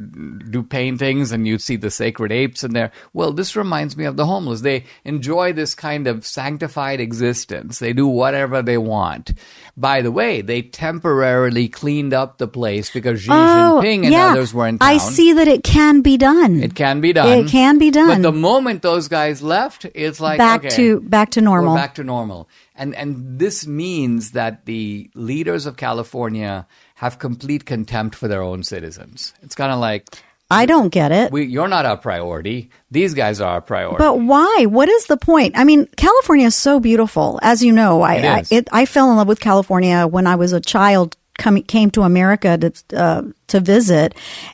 do 0.50 0.64
paintings 0.64 1.32
and 1.32 1.48
you'd 1.48 1.62
see 1.62 1.76
the 1.76 1.92
sacred 1.92 2.32
apes 2.32 2.64
in 2.64 2.74
there. 2.74 2.92
Well, 3.14 3.34
this 3.34 3.56
reminds 3.56 3.98
me 3.98 4.06
of 4.06 4.18
the 4.18 4.26
homeless. 4.26 4.62
They 4.62 4.86
enjoy 5.04 5.54
this 5.54 5.76
kind 5.76 6.08
of 6.08 6.26
sanctified 6.26 7.00
existence. 7.00 7.80
They 7.80 7.94
do 7.94 8.08
whatever 8.22 8.62
they 8.62 8.78
want. 8.78 9.34
By 9.76 10.04
the 10.04 10.12
way, 10.12 10.42
they 10.42 10.62
temporarily 10.62 11.68
cleaned 11.68 12.14
up 12.14 12.38
the 12.38 12.48
place 12.48 12.92
because 12.92 13.22
Xi 13.22 13.32
oh, 13.32 13.82
Jinping 13.82 14.06
and 14.06 14.14
others 14.14 14.54
were 14.54 14.68
in 14.68 14.78
town. 14.78 14.88
Oh, 14.88 14.94
I 14.94 14.98
see 14.98 15.34
that 15.34 15.48
it 15.48 15.64
can 15.64 16.02
be 16.02 16.18
done. 16.18 16.62
It 16.62 16.76
can 16.76 17.02
be 17.02 17.14
done. 17.14 17.40
It 17.40 17.50
can 17.50 17.80
be 17.80 17.90
done. 17.90 18.22
But 18.22 18.22
the 18.22 18.38
moment 18.38 18.84
those 18.84 19.08
guys 19.08 19.42
left, 19.42 19.86
it's 19.96 20.20
like 20.20 20.38
back 20.38 20.66
okay, 20.66 20.76
to 20.76 21.02
back 21.02 21.32
to 21.32 21.42
normal. 21.42 21.74
we're 21.74 21.80
back 21.80 21.96
to 21.96 22.04
normal. 22.04 22.48
And 22.76 22.96
and 22.96 23.40
this 23.40 23.66
means 23.66 24.32
that 24.32 24.66
the 24.66 25.10
leaders 25.16 25.66
of 25.66 25.78
California 25.78 26.68
have 26.96 27.18
complete 27.18 27.66
contempt 27.66 28.14
for 28.14 28.28
their 28.28 28.44
own 28.44 28.62
citizens. 28.62 29.34
It's 29.42 29.56
kind 29.56 29.72
of 29.72 29.80
like 29.80 30.06
I 30.52 30.66
don't 30.66 30.90
get 30.90 31.12
it. 31.12 31.32
we, 31.32 31.46
you're 31.46 31.68
not 31.68 31.86
our 31.86 31.98
priority. 31.98 32.70
These 32.92 33.14
guys 33.14 33.40
are 33.42 33.54
our 33.54 33.62
priority. 33.62 33.98
But 33.98 34.20
why? 34.20 34.66
What 34.68 34.90
is 34.90 35.06
the 35.06 35.18
point? 35.18 35.58
I 35.58 35.64
mean, 35.64 35.88
California 35.96 36.48
is 36.48 36.56
so 36.56 36.80
beautiful, 36.80 37.40
as 37.42 37.64
you 37.64 37.72
know. 37.72 38.02
I 38.02 38.16
It 38.16 38.26
I, 38.26 38.56
it, 38.56 38.68
I 38.72 38.86
fell 38.86 39.10
in 39.12 39.18
love 39.18 39.28
with 39.28 39.40
California 39.40 40.06
when 40.06 40.28
I 40.28 40.36
was 40.36 40.54
a 40.54 40.60
child. 40.60 41.16
Coming 41.38 41.64
came 41.64 41.90
to 41.92 42.04
America 42.04 42.58
to 42.58 42.72
uh, 42.96 43.24
to 43.48 43.60
visit, 43.62 44.14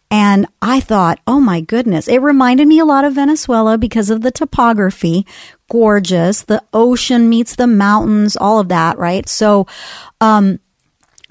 and 0.10 0.46
I 0.62 0.80
thought, 0.80 1.20
oh 1.28 1.40
my 1.42 1.60
goodness, 1.60 2.08
it 2.08 2.20
reminded 2.20 2.68
me 2.68 2.80
a 2.80 2.86
lot 2.86 3.04
of 3.04 3.16
Venezuela 3.16 3.78
because 3.78 4.10
of 4.10 4.22
the 4.22 4.32
topography, 4.32 5.26
gorgeous. 5.70 6.44
The 6.44 6.64
ocean 6.72 7.28
meets 7.28 7.56
the 7.56 7.68
mountains, 7.68 8.38
all 8.38 8.60
of 8.60 8.70
that, 8.70 8.98
right? 9.00 9.28
So, 9.28 9.68
um, 10.22 10.60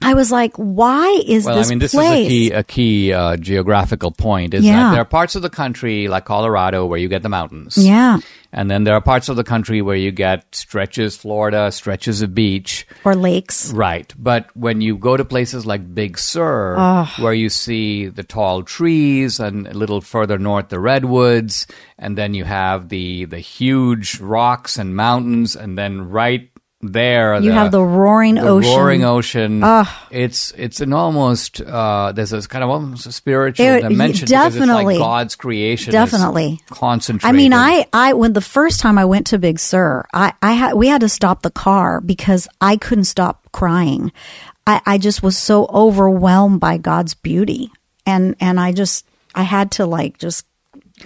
I 0.03 0.15
was 0.15 0.31
like, 0.31 0.53
why 0.57 1.23
is 1.27 1.47
well, 1.47 1.57
this 1.57 1.69
I 1.69 1.71
mean, 1.71 1.79
this 1.79 1.93
place? 1.95 2.27
is 2.27 2.27
a 2.27 2.29
key 2.29 2.51
a 2.53 2.63
key 2.63 3.13
uh, 3.13 3.37
geographical 3.39 4.11
point. 4.13 4.53
Is 4.55 4.65
Yeah. 4.65 4.75
that 4.83 4.91
there 4.93 5.01
are 5.01 5.05
parts 5.07 5.35
of 5.37 5.43
the 5.43 5.51
country 5.51 6.07
like 6.09 6.25
Colorado 6.27 6.85
where 6.87 6.99
you 6.99 7.09
get 7.09 7.23
the 7.23 7.29
mountains. 7.31 7.79
Yeah. 7.79 8.19
And 8.53 8.71
then 8.71 8.85
there 8.85 8.95
are 8.95 9.01
parts 9.01 9.29
of 9.29 9.37
the 9.37 9.45
country 9.45 9.83
where 9.83 9.97
you 9.97 10.11
get 10.13 10.55
stretches, 10.55 11.17
Florida, 11.17 11.71
stretches 11.73 12.23
of 12.23 12.35
beach. 12.35 12.87
or 13.05 13.15
lakes. 13.15 13.73
Right. 13.73 14.13
But 14.19 14.49
when 14.57 14.81
you 14.81 14.97
go 14.97 15.17
to 15.17 15.25
places 15.25 15.67
like 15.67 15.95
Big 15.95 16.19
Sur, 16.19 17.07
where 17.19 17.35
you 17.35 17.49
see 17.49 18.07
the 18.07 18.23
tall 18.23 18.63
trees 18.63 19.41
and 19.41 19.67
a 19.67 19.75
little 19.75 20.01
further 20.01 20.39
north 20.39 20.69
the 20.69 20.79
redwoods, 20.81 21.67
and 21.99 22.17
then 22.17 22.35
you 22.35 22.45
have 22.45 22.89
the 22.89 23.25
the 23.27 23.39
huge 23.41 24.21
rocks 24.21 24.79
and 24.79 24.95
mountains, 24.97 25.57
and 25.57 25.77
then 25.77 26.09
right 26.09 26.49
there 26.83 27.41
You 27.41 27.53
have 27.53 27.73
the 27.73 27.83
roaring 27.83 28.35
the 28.35 28.43
ocean. 28.43 28.71
roaring 28.71 29.05
ocean. 29.05 29.62
It's 30.11 30.53
it's 30.53 30.81
an 30.81 30.93
almost 30.93 31.61
uh, 31.61 32.12
there's 32.12 32.33
a 32.33 32.43
kind 32.47 32.62
of 32.62 32.71
almost 32.71 33.07
a 33.07 33.12
spiritual 33.12 33.67
It- 33.67 33.81
dimension 33.83 34.29
definitely. 34.29 34.85
like 34.85 34.99
God's 34.99 35.37
creation. 35.37 35.93
Definitely. 35.93 36.61
concentrated. 36.69 37.35
I 37.35 37.37
mean, 37.37 37.53
I, 37.55 37.87
I, 37.93 38.12
when 38.12 38.35
the 38.35 38.41
first 38.41 38.81
time 38.81 38.99
I 38.99 39.05
went 39.07 39.27
to 39.29 39.39
Big 39.39 39.59
Sur, 39.59 40.05
I, 40.12 40.35
I 40.43 40.53
had, 40.53 40.75
we 40.75 40.89
had 40.89 41.01
to 41.01 41.09
stop 41.09 41.43
the 41.43 41.51
car 41.51 42.01
because 42.01 42.47
I 42.61 42.77
couldn't 42.77 43.05
stop 43.05 43.51
crying. 43.53 44.12
I, 44.67 44.81
I 44.85 44.99
just 44.99 45.23
was 45.23 45.37
so 45.39 45.67
overwhelmed 45.73 46.61
by 46.61 46.77
God's 46.77 47.15
beauty. 47.15 47.71
And, 48.05 48.37
and 48.39 48.61
I 48.61 48.73
just, 48.73 49.07
I 49.35 49.43
had 49.45 49.71
to 49.73 49.87
like 49.87 50.19
just, 50.19 50.45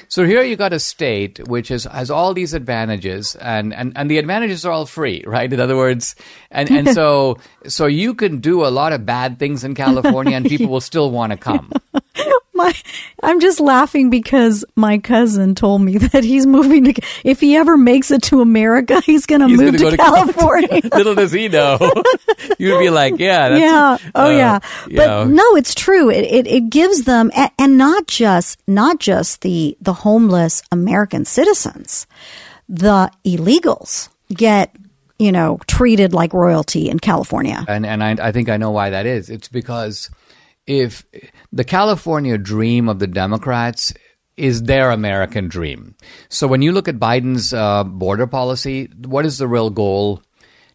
So 0.09 0.25
here 0.25 0.43
you 0.43 0.57
got 0.57 0.73
a 0.73 0.79
state 0.79 1.49
which 1.49 1.71
is, 1.71 1.85
has 1.85 2.11
all 2.11 2.33
these 2.33 2.55
advantages, 2.55 3.35
and, 3.37 3.75
and, 3.75 3.93
and 3.97 4.11
the 4.11 4.19
advantages 4.19 4.65
are 4.65 4.73
all 4.73 4.87
free, 4.87 5.25
right? 5.27 5.53
In 5.53 5.59
other 5.59 5.77
words, 5.77 6.15
and, 6.51 6.71
and 6.71 6.89
so 6.91 7.39
so 7.67 7.87
you 7.87 8.15
can 8.15 8.39
do 8.39 8.65
a 8.65 8.69
lot 8.69 8.93
of 8.93 9.05
bad 9.05 9.39
things 9.39 9.65
in 9.65 9.75
California, 9.75 10.37
and 10.37 10.47
people 10.47 10.69
will 10.69 10.81
still 10.81 11.11
want 11.11 11.33
to 11.33 11.39
come. 11.39 11.73
my 12.61 12.75
I'm 13.23 13.41
just 13.41 13.61
laughing 13.61 14.11
because 14.11 14.65
my 14.77 14.99
cousin 14.99 15.55
told 15.55 15.83
me 15.83 15.99
that 16.13 16.25
he's 16.25 16.47
moving 16.47 16.85
to 16.85 17.03
if 17.25 17.41
he 17.41 17.57
ever 17.57 17.77
makes 17.77 18.11
it 18.11 18.23
to 18.25 18.41
America, 18.41 19.01
he's 19.01 19.27
going 19.27 19.41
to 19.41 19.49
move 19.49 19.77
gonna 19.77 19.91
to 19.91 19.97
California. 19.97 20.81
Little 20.93 21.15
does 21.15 21.33
he 21.33 21.49
know. 21.49 21.79
You'd 22.59 22.79
be 22.79 22.91
like, 22.91 23.19
yeah, 23.19 23.49
that's, 23.51 23.61
yeah. 23.61 24.11
Oh, 24.15 24.27
uh, 24.27 24.31
yeah. 24.31 24.59
But 24.85 24.93
yeah. 24.93 25.25
no, 25.25 25.57
it's 25.57 25.75
true. 25.75 26.11
It, 26.11 26.25
it 26.25 26.47
it 26.47 26.71
gives 26.71 27.05
them, 27.05 27.31
and 27.59 27.79
not 27.79 28.07
just 28.07 28.61
not 28.67 29.01
just 29.01 29.43
the 29.43 29.77
the 29.81 29.93
homeless 29.93 30.63
American 30.73 31.25
citizens, 31.25 32.07
the 32.69 33.11
illegals 33.25 34.09
get 34.33 34.75
you 35.19 35.33
know 35.33 35.59
treated 35.67 36.13
like 36.13 36.33
royalty 36.33 36.89
in 36.89 36.99
California. 36.99 37.65
and 37.69 37.87
and 37.87 38.03
I, 38.03 38.29
I 38.29 38.33
think 38.33 38.49
I 38.49 38.57
know 38.57 38.71
why 38.71 38.91
that 38.91 39.07
is. 39.07 39.31
It's 39.31 39.49
because 39.49 40.11
if 40.71 41.05
the 41.53 41.65
California 41.65 42.39
dream 42.39 42.89
of 42.89 43.01
the 43.01 43.09
Democrats 43.09 43.93
is 44.37 44.63
their 44.63 44.93
American 44.93 45.49
dream. 45.49 45.97
So 46.29 46.47
when 46.47 46.63
you 46.63 46.71
look 46.71 46.87
at 46.87 46.95
Biden's 46.95 47.53
uh, 47.53 47.83
border 47.83 48.29
policy, 48.29 48.89
what 49.05 49.27
is 49.27 49.39
the 49.39 49.49
real 49.49 49.71
goal? 49.71 50.23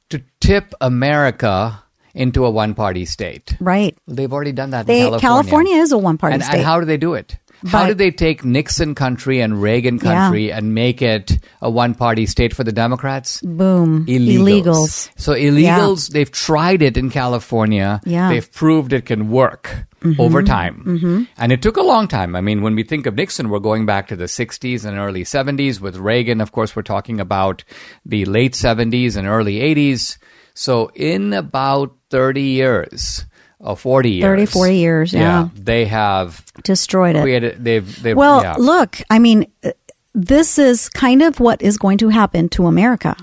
To 0.10 0.22
tip 0.42 0.74
America 0.82 1.82
into 2.14 2.46
a 2.46 2.50
one-party 2.52 3.06
state. 3.06 3.56
Right. 3.62 3.98
They've 4.06 4.32
already 4.32 4.52
done 4.52 4.72
that 4.72 4.86
They 4.86 5.00
in 5.00 5.20
California. 5.20 5.22
California 5.22 5.76
is 5.78 5.92
a 5.94 5.98
one 5.98 6.18
party 6.18 6.42
state. 6.42 6.56
and 6.56 6.64
how 6.66 6.80
do 6.82 6.86
they 6.86 6.98
do 6.98 7.14
it? 7.14 7.38
How 7.68 7.88
did 7.88 7.98
they 7.98 8.12
take 8.12 8.46
Nixon 8.46 8.96
country 8.96 9.42
and 9.42 9.62
Reagan 9.62 10.00
country 10.00 10.52
and 10.52 10.74
make 10.74 11.02
it 11.02 11.40
a 11.62 11.70
one 11.70 11.96
party 11.96 12.26
state 12.26 12.54
for 12.54 12.64
the 12.64 12.72
Democrats? 12.72 13.42
Boom. 13.42 14.06
Illegals. 14.06 14.64
Illegals. 14.64 15.10
So 15.18 15.34
illegals, 15.34 16.10
they've 16.10 16.32
tried 16.32 16.82
it 16.82 16.98
in 16.98 17.10
California. 17.10 18.02
Yeah. 18.06 18.30
They've 18.30 18.52
proved 18.52 18.94
it 18.94 19.06
can 19.06 19.30
work 19.30 19.86
mm-hmm. 20.02 20.22
over 20.22 20.44
time. 20.44 20.84
Mm-hmm. 20.86 21.24
And 21.38 21.52
it 21.52 21.62
took 21.62 21.78
a 21.78 21.82
long 21.82 22.08
time. 22.08 22.36
I 22.36 22.42
mean, 22.42 22.62
when 22.62 22.76
we 22.76 22.84
think 22.84 23.06
of 23.06 23.16
Nixon, 23.16 23.50
we're 23.50 23.60
going 23.60 23.86
back 23.86 24.08
to 24.08 24.16
the 24.16 24.26
60s 24.26 24.86
and 24.86 24.98
early 24.98 25.24
70s. 25.24 25.80
With 25.80 25.98
Reagan, 25.98 26.42
of 26.42 26.52
course, 26.52 26.76
we're 26.76 26.84
talking 26.84 27.20
about 27.20 27.64
the 28.06 28.26
late 28.26 28.54
70s 28.54 29.16
and 29.18 29.28
early 29.28 29.60
80s. 29.60 30.18
So 30.54 30.92
in 30.96 31.34
about 31.34 31.96
30 32.10 32.42
years, 32.42 33.26
or 33.60 33.76
40 33.78 34.10
years. 34.10 34.24
30, 34.24 34.46
40 34.46 34.76
years, 34.78 35.14
yeah. 35.14 35.50
They 35.56 35.86
have 35.86 36.44
Destroyed 36.64 37.16
it. 37.16 37.64
they've, 37.64 38.04
they've, 38.04 38.16
Well, 38.16 38.42
yeah. 38.42 38.56
look, 38.58 38.98
I 39.10 39.20
mean, 39.20 39.52
uh, 39.64 39.72
this 40.14 40.58
is 40.58 40.90
kind 40.90 41.22
of 41.22 41.40
what 41.40 41.62
is 41.62 41.78
going 41.78 41.98
to 42.00 42.10
happen 42.10 42.50
to 42.50 42.68
America. 42.68 43.16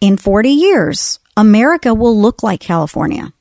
In 0.00 0.16
40 0.16 0.50
years, 0.50 1.18
America 1.36 1.94
will 1.94 2.18
look 2.18 2.42
like 2.42 2.60
California. 2.60 3.32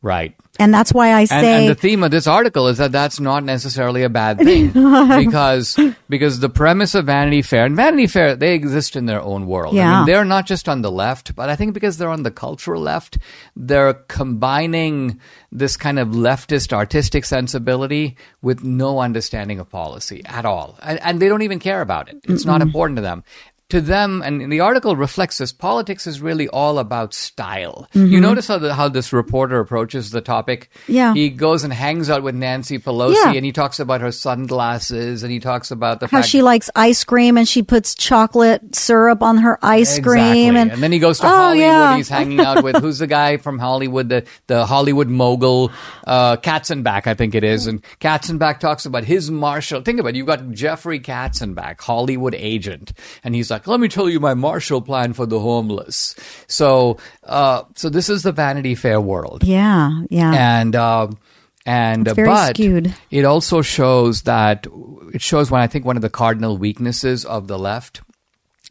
right. 0.00 0.34
And 0.58 0.72
that's 0.72 0.92
why 0.92 1.12
I 1.12 1.20
And, 1.20 1.28
say 1.28 1.60
and 1.60 1.68
the 1.68 1.74
theme 1.74 2.02
of 2.02 2.10
this 2.10 2.26
article 2.26 2.68
is 2.68 2.76
that 2.76 2.92
that's 2.92 3.18
not 3.18 3.42
necessarily 3.42 4.02
a 4.02 4.10
bad 4.10 4.38
thing 4.38 4.66
because 5.18 5.78
because 6.10 6.40
the 6.40 6.50
premise 6.50 6.94
of 6.94 7.06
Vanity 7.06 7.40
Fair 7.40 7.64
and 7.64 7.74
Vanity 7.74 8.06
Fair 8.06 8.36
they 8.36 8.54
exist 8.54 8.94
in 8.94 9.06
their 9.06 9.22
own 9.22 9.46
world. 9.46 9.74
I 9.78 9.98
mean, 9.98 10.06
they're 10.06 10.26
not 10.26 10.46
just 10.46 10.68
on 10.68 10.82
the 10.82 10.90
left, 10.90 11.34
but 11.34 11.48
I 11.48 11.56
think 11.56 11.72
because 11.72 11.96
they're 11.96 12.10
on 12.10 12.22
the 12.22 12.30
cultural 12.30 12.82
left, 12.82 13.16
they're 13.56 13.94
combining 13.94 15.20
this 15.50 15.78
kind 15.78 15.98
of 15.98 16.08
leftist 16.08 16.72
artistic 16.74 17.24
sensibility 17.24 18.16
with 18.42 18.62
no 18.62 19.00
understanding 19.00 19.58
of 19.58 19.70
policy 19.70 20.22
at 20.26 20.44
all, 20.44 20.78
and, 20.82 21.00
and 21.00 21.20
they 21.20 21.28
don't 21.28 21.42
even 21.42 21.60
care 21.60 21.80
about 21.80 22.10
it. 22.10 22.20
It's 22.24 22.44
not 22.44 22.60
important 22.60 22.96
to 22.96 23.02
them. 23.02 23.24
To 23.72 23.80
them, 23.80 24.20
and 24.22 24.52
the 24.52 24.60
article 24.60 24.96
reflects 24.96 25.38
this, 25.38 25.50
politics 25.50 26.06
is 26.06 26.20
really 26.20 26.46
all 26.48 26.78
about 26.78 27.14
style. 27.14 27.88
You 27.94 28.20
notice 28.20 28.46
how, 28.48 28.58
the, 28.58 28.74
how 28.74 28.90
this 28.90 29.14
reporter 29.14 29.58
approaches 29.60 30.10
the 30.10 30.20
topic? 30.20 30.68
Mm-hmm. 30.82 30.92
Yeah. 30.92 31.14
He 31.14 31.30
goes 31.30 31.64
and 31.64 31.72
hangs 31.72 32.10
out 32.10 32.22
with 32.22 32.34
Nancy 32.34 32.78
Pelosi 32.78 33.14
Yeah. 33.14 33.32
and 33.32 33.46
he 33.46 33.52
talks 33.52 33.80
about 33.80 34.02
her 34.02 34.12
sunglasses 34.12 35.22
and 35.22 35.32
he 35.32 35.40
talks 35.40 35.70
about 35.70 36.00
the 36.00 36.06
how 36.08 36.20
she 36.20 36.42
likes 36.42 36.68
ice 36.76 37.02
cream 37.02 37.38
and 37.38 37.48
she 37.48 37.62
puts 37.62 37.94
chocolate 37.94 38.74
syrup 38.76 39.22
on 39.22 39.38
her 39.38 39.58
ice 39.62 39.96
Exactly. 39.96 40.20
cream. 40.20 40.56
And, 40.56 40.70
then 40.82 40.92
he 40.92 40.98
goes 40.98 41.18
to 41.20 41.26
Oh, 41.26 41.30
Hollywood. 41.30 41.64
yeah. 41.66 41.96
He's 41.96 42.08
hanging 42.10 42.40
out 42.40 42.62
with 42.62 42.76
who's 42.76 42.98
the 42.98 43.06
guy 43.06 43.38
from 43.38 43.58
Hollywood, 43.58 44.10
the, 44.10 44.26
the 44.48 44.66
Hollywood 44.66 45.08
mogul, 45.08 45.72
uh, 46.06 46.36
Katzenberg, 46.36 47.06
I 47.06 47.14
think 47.14 47.34
it 47.34 47.42
is. 47.44 47.66
And 47.66 47.82
Katzenberg 48.00 48.58
talks 48.60 48.84
about 48.84 49.04
his 49.04 49.30
Marshall. 49.30 49.80
Think 49.80 49.98
about 49.98 50.10
it. 50.10 50.16
You've 50.16 50.26
got 50.26 50.50
Jeffrey 50.50 51.00
Katzenberg, 51.00 51.80
Hollywood 51.80 52.34
agent. 52.34 52.92
And 53.24 53.34
he's 53.34 53.50
like, 53.50 53.61
let 53.66 53.80
me 53.80 53.88
tell 53.88 54.08
you 54.08 54.20
my 54.20 54.34
Marshall 54.34 54.82
plan 54.82 55.12
for 55.12 55.26
the 55.26 55.40
homeless. 55.40 56.14
So, 56.46 56.98
uh, 57.24 57.62
so 57.74 57.88
this 57.88 58.08
is 58.08 58.22
the 58.22 58.32
Vanity 58.32 58.74
Fair 58.74 59.00
world 59.00 59.44
yeah, 59.44 60.02
yeah. 60.10 60.58
and 60.58 60.76
um 60.76 61.18
and 61.64 62.04
but 62.16 62.56
skewed. 62.56 62.94
it 63.10 63.24
also 63.24 63.62
shows 63.62 64.22
that 64.22 64.66
it 65.12 65.22
shows 65.22 65.50
one 65.50 65.60
I 65.60 65.66
think 65.66 65.84
one 65.84 65.96
of 65.96 66.02
the 66.02 66.10
cardinal 66.10 66.58
weaknesses 66.58 67.24
of 67.24 67.46
the 67.46 67.58
left, 67.58 68.00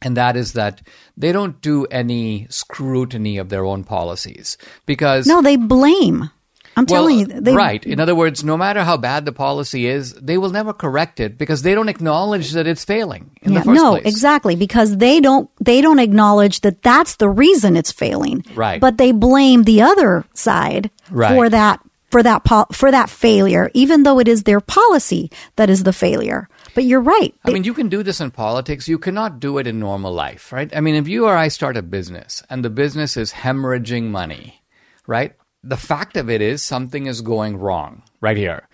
and 0.02 0.18
that 0.18 0.36
is 0.36 0.54
that 0.54 0.82
they 1.16 1.32
don't 1.32 1.62
do 1.62 1.86
any 1.86 2.48
scrutiny 2.50 3.38
of 3.38 3.50
their 3.50 3.66
own 3.66 3.84
policies 3.84 4.58
because 4.86 5.26
no, 5.28 5.42
they 5.42 5.56
blame. 5.56 6.30
I'm 6.78 6.86
well, 6.90 7.02
telling 7.04 7.20
you. 7.20 7.26
They, 7.26 7.54
right. 7.54 7.84
In 7.86 8.00
other 8.00 8.16
words, 8.16 8.44
no 8.44 8.56
matter 8.58 8.84
how 8.84 8.98
bad 8.98 9.26
the 9.26 9.32
policy 9.32 9.88
is, 9.88 10.14
they 10.14 10.38
will 10.38 10.50
never 10.52 10.74
correct 10.74 11.20
it 11.20 11.38
because 11.38 11.62
they 11.64 11.76
don't 11.76 11.90
acknowledge 11.90 12.52
that 12.52 12.66
it's 12.68 12.86
failing 12.86 13.32
in 13.42 13.54
Yeah, 13.54 13.60
the 13.60 13.66
first 13.66 13.82
no, 13.82 13.92
place. 13.92 14.06
exactly, 14.06 14.56
because 14.56 14.98
they 14.98 15.20
don't 15.20 15.50
they 15.60 15.82
don't 15.82 16.00
acknowledge 16.00 16.62
that 16.62 16.82
that's 16.82 17.18
the 17.18 17.30
reason 17.30 17.76
it's 17.76 17.92
failing. 17.92 18.46
Right. 18.56 18.80
But 18.80 18.98
they 18.98 19.12
blame 19.12 19.64
the 19.64 19.82
other 19.82 20.26
side 20.34 20.90
Right. 21.10 21.36
for 21.36 21.50
that 21.50 21.82
for 22.10 22.24
that 22.24 22.44
po- 22.44 22.68
for 22.72 22.92
that 22.92 23.10
failure, 23.10 23.70
even 23.74 24.04
though 24.04 24.20
it 24.20 24.28
is 24.28 24.44
their 24.44 24.60
policy 24.60 25.32
that 25.56 25.70
is 25.70 25.84
the 25.84 25.94
failure. 25.94 26.48
But 26.76 26.84
you're 26.86 27.02
right. 27.02 27.34
I 27.46 27.52
mean, 27.52 27.64
you 27.66 27.74
can 27.74 27.90
do 27.90 28.02
this 28.04 28.22
in 28.22 28.32
politics. 28.32 28.88
You 28.88 28.98
cannot 28.98 29.40
do 29.42 29.58
it 29.58 29.68
in 29.68 29.80
normal 29.80 30.14
life, 30.14 30.52
right? 30.54 30.74
I 30.76 30.80
mean, 30.80 30.96
if 30.96 31.08
you 31.08 31.26
or 31.28 31.36
I 31.36 31.50
start 31.50 31.76
a 31.76 31.82
business 31.82 32.44
and 32.50 32.64
the 32.64 32.70
business 32.70 33.18
is 33.18 33.32
hemorrhaging 33.34 34.04
money, 34.10 34.62
right? 35.08 35.34
The 35.64 35.78
fact 35.78 36.18
of 36.18 36.30
it 36.30 36.42
is 36.42 36.64
something 36.64 37.06
is 37.06 37.22
going 37.22 37.58
wrong 37.58 38.04
right 38.20 38.38
here. 38.38 38.68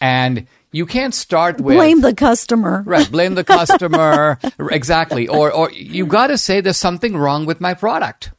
And 0.00 0.46
you 0.72 0.86
can't 0.86 1.14
start 1.14 1.60
with 1.60 1.76
blame 1.76 2.00
the 2.00 2.14
customer. 2.14 2.82
Right, 2.84 3.10
blame 3.10 3.34
the 3.34 3.44
customer. 3.44 4.38
exactly. 4.58 5.28
Or 5.28 5.52
or 5.52 5.70
you 5.70 6.04
got 6.06 6.26
to 6.28 6.38
say 6.38 6.60
there's 6.60 6.76
something 6.76 7.16
wrong 7.16 7.46
with 7.46 7.60
my 7.60 7.74
product. 7.74 8.32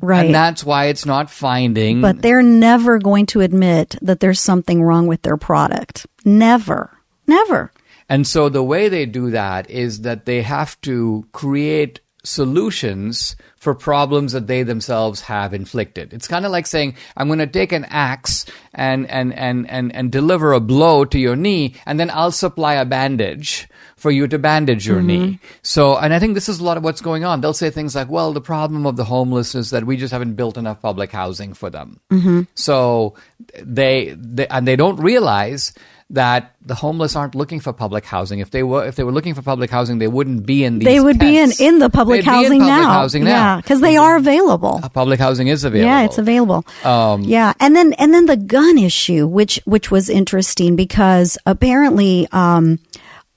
Right. 0.00 0.26
And 0.26 0.34
that's 0.34 0.64
why 0.64 0.86
it's 0.86 1.06
not 1.06 1.30
finding 1.30 2.00
but 2.00 2.20
they're 2.20 2.42
never 2.42 2.98
going 2.98 3.26
to 3.26 3.40
admit 3.40 3.96
that 4.02 4.18
there's 4.18 4.40
something 4.40 4.82
wrong 4.82 5.06
with 5.06 5.22
their 5.22 5.36
product. 5.36 6.06
Never. 6.24 6.98
Never. 7.26 7.72
And 8.08 8.26
so 8.26 8.48
the 8.48 8.62
way 8.62 8.88
they 8.88 9.06
do 9.06 9.30
that 9.30 9.70
is 9.70 10.02
that 10.02 10.26
they 10.26 10.42
have 10.42 10.78
to 10.82 11.26
create 11.32 12.00
solutions 12.24 13.36
for 13.56 13.74
problems 13.74 14.32
that 14.32 14.46
they 14.46 14.62
themselves 14.62 15.22
have 15.22 15.54
inflicted. 15.54 16.12
It's 16.12 16.28
kind 16.28 16.44
of 16.44 16.52
like 16.52 16.66
saying, 16.66 16.96
I'm 17.16 17.28
going 17.28 17.38
to 17.38 17.46
take 17.46 17.72
an 17.72 17.84
axe 17.88 18.46
and, 18.74 19.08
and, 19.10 19.32
and, 19.32 19.70
and, 19.70 19.94
and 19.94 20.10
deliver 20.10 20.52
a 20.52 20.60
blow 20.60 21.04
to 21.04 21.18
your 21.18 21.36
knee, 21.36 21.74
and 21.86 22.00
then 22.00 22.10
I'll 22.10 22.32
supply 22.32 22.74
a 22.74 22.84
bandage 22.84 23.68
for 23.96 24.10
you 24.10 24.26
to 24.28 24.38
bandage 24.38 24.86
your 24.86 24.98
mm-hmm. 24.98 25.06
knee. 25.06 25.38
So, 25.62 25.96
and 25.96 26.12
I 26.12 26.18
think 26.18 26.34
this 26.34 26.48
is 26.48 26.60
a 26.60 26.64
lot 26.64 26.76
of 26.76 26.84
what's 26.84 27.00
going 27.00 27.24
on. 27.24 27.40
They'll 27.40 27.54
say 27.54 27.70
things 27.70 27.94
like, 27.94 28.10
well, 28.10 28.32
the 28.32 28.40
problem 28.40 28.86
of 28.86 28.96
the 28.96 29.04
homeless 29.04 29.54
is 29.54 29.70
that 29.70 29.84
we 29.84 29.96
just 29.96 30.12
haven't 30.12 30.34
built 30.34 30.58
enough 30.58 30.82
public 30.82 31.10
housing 31.10 31.54
for 31.54 31.70
them. 31.70 32.00
Mm-hmm. 32.10 32.42
So 32.54 33.14
they, 33.62 34.14
they, 34.18 34.46
and 34.48 34.68
they 34.68 34.76
don't 34.76 35.00
realize 35.00 35.72
that 36.10 36.54
the 36.60 36.74
homeless 36.74 37.16
aren't 37.16 37.34
looking 37.34 37.60
for 37.60 37.72
public 37.72 38.04
housing. 38.04 38.38
If 38.38 38.50
they 38.50 38.62
were, 38.62 38.86
if 38.86 38.96
they 38.96 39.04
were 39.04 39.12
looking 39.12 39.34
for 39.34 39.42
public 39.42 39.70
housing, 39.70 39.98
they 39.98 40.06
wouldn't 40.06 40.46
be 40.46 40.62
in 40.64 40.78
these. 40.78 40.86
they 40.86 41.00
would 41.00 41.18
be 41.18 41.38
in, 41.38 41.50
in 41.58 41.78
the 41.78 41.88
public 41.90 42.24
They'd 42.24 42.30
be 42.30 42.36
in 42.36 42.42
housing 42.42 42.60
public 42.60 42.76
now. 42.76 42.90
Housing 42.90 43.24
now. 43.24 43.30
Yeah, 43.30 43.56
because 43.56 43.80
they 43.80 43.96
are 43.96 44.16
available. 44.16 44.80
Uh, 44.82 44.88
public 44.88 45.18
housing 45.18 45.48
is 45.48 45.64
available. 45.64 45.88
Yeah, 45.90 46.02
it's 46.02 46.18
available. 46.18 46.64
Um, 46.84 47.22
yeah, 47.22 47.54
and 47.58 47.74
then 47.74 47.94
and 47.94 48.12
then 48.12 48.26
the 48.26 48.36
gun 48.36 48.78
issue, 48.78 49.26
which 49.26 49.60
which 49.64 49.90
was 49.90 50.08
interesting 50.10 50.76
because 50.76 51.38
apparently, 51.46 52.28
um, 52.32 52.78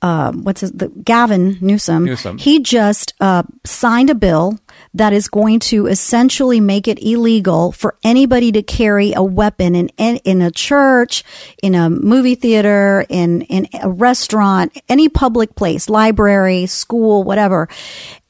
uh, 0.02 0.32
what's 0.34 0.62
his, 0.62 0.72
the 0.74 0.90
Gavin 0.90 1.58
Newsom? 1.62 2.06
Newsom. 2.06 2.38
He 2.38 2.60
just 2.60 3.14
uh, 3.22 3.44
signed 3.66 4.10
a 4.10 4.16
bill 4.16 4.60
that 4.94 5.14
is 5.14 5.28
going 5.28 5.60
to 5.60 5.88
essentially 5.88 6.60
make 6.60 6.88
it 6.88 7.02
illegal 7.02 7.72
for 7.72 7.96
anybody 8.04 8.52
to 8.52 8.64
carry 8.64 9.14
a 9.14 9.24
weapon 9.24 9.76
in 9.76 9.90
in, 9.98 10.18
in 10.18 10.42
a 10.42 10.52
church, 10.52 11.24
in 11.62 11.76
a 11.76 11.90
movie 11.90 12.36
theater, 12.36 13.06
in 13.10 13.42
in 13.44 13.68
a 13.82 13.90
restaurant, 13.90 14.78
any 14.90 15.10
public 15.10 15.56
place, 15.56 15.90
library, 15.90 16.66
school, 16.66 17.24
whatever, 17.24 17.68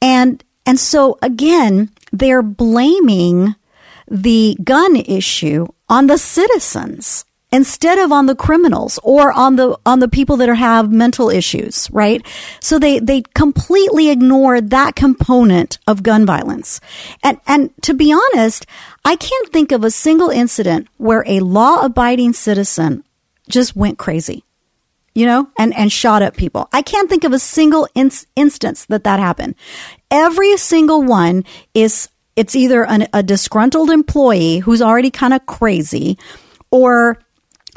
and 0.01 0.43
and 0.65 0.79
so 0.79 1.17
again, 1.21 1.89
they're 2.11 2.41
blaming 2.41 3.55
the 4.09 4.57
gun 4.63 4.95
issue 4.95 5.67
on 5.89 6.07
the 6.07 6.17
citizens 6.17 7.25
instead 7.51 7.97
of 7.97 8.11
on 8.11 8.25
the 8.25 8.35
criminals 8.35 8.99
or 9.03 9.31
on 9.31 9.55
the 9.55 9.77
on 9.85 9.99
the 9.99 10.07
people 10.07 10.37
that 10.37 10.49
are, 10.49 10.55
have 10.55 10.91
mental 10.91 11.29
issues 11.29 11.89
right 11.91 12.25
so 12.59 12.77
they 12.77 12.99
they 12.99 13.21
completely 13.33 14.09
ignore 14.09 14.59
that 14.59 14.95
component 14.95 15.79
of 15.87 16.03
gun 16.03 16.25
violence 16.25 16.79
and 17.23 17.39
and 17.47 17.71
to 17.81 17.93
be 17.93 18.11
honest 18.11 18.65
i 19.05 19.15
can't 19.15 19.49
think 19.51 19.71
of 19.71 19.83
a 19.83 19.91
single 19.91 20.29
incident 20.29 20.87
where 20.97 21.23
a 21.27 21.39
law 21.39 21.83
abiding 21.83 22.33
citizen 22.33 23.03
just 23.47 23.75
went 23.75 23.97
crazy 23.97 24.43
you 25.13 25.25
know, 25.25 25.49
and, 25.57 25.75
and 25.75 25.91
shot 25.91 26.21
at 26.21 26.37
people. 26.37 26.69
I 26.71 26.83
can't 26.83 27.09
think 27.09 27.23
of 27.23 27.33
a 27.33 27.39
single 27.39 27.87
ins- 27.95 28.27
instance 28.35 28.85
that 28.85 29.03
that 29.05 29.19
happened. 29.19 29.55
Every 30.11 30.55
single 30.57 31.01
one 31.01 31.43
is, 31.73 32.07
it's 32.35 32.55
either 32.55 32.85
an, 32.85 33.07
a 33.13 33.23
disgruntled 33.23 33.89
employee 33.89 34.59
who's 34.59 34.79
already 34.79 35.09
kind 35.09 35.33
of 35.33 35.43
crazy 35.47 36.19
or 36.69 37.17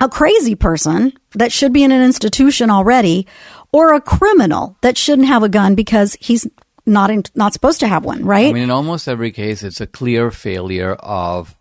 a 0.01 0.09
crazy 0.09 0.55
person 0.55 1.13
that 1.35 1.53
should 1.53 1.73
be 1.73 1.85
in 1.85 1.93
an 1.93 2.03
institution 2.03 2.71
already 2.71 3.27
or 3.73 3.93
a 3.93 4.01
criminal 4.01 4.77
that 4.81 4.97
shouldn't 4.97 5.29
have 5.29 5.43
a 5.43 5.49
gun 5.49 5.75
because 5.75 6.17
he's 6.21 6.47
not 6.87 7.11
in, 7.11 7.23
not 7.35 7.53
supposed 7.53 7.81
to 7.81 7.89
have 7.89 8.05
one, 8.05 8.25
right? 8.25 8.49
I 8.49 8.53
mean, 8.53 8.65
in 8.65 8.71
almost 8.71 9.07
every 9.07 9.31
case, 9.31 9.63
it's 9.63 9.81
a 9.81 9.87
clear 9.87 10.31
failure 10.31 10.95
of 10.95 11.55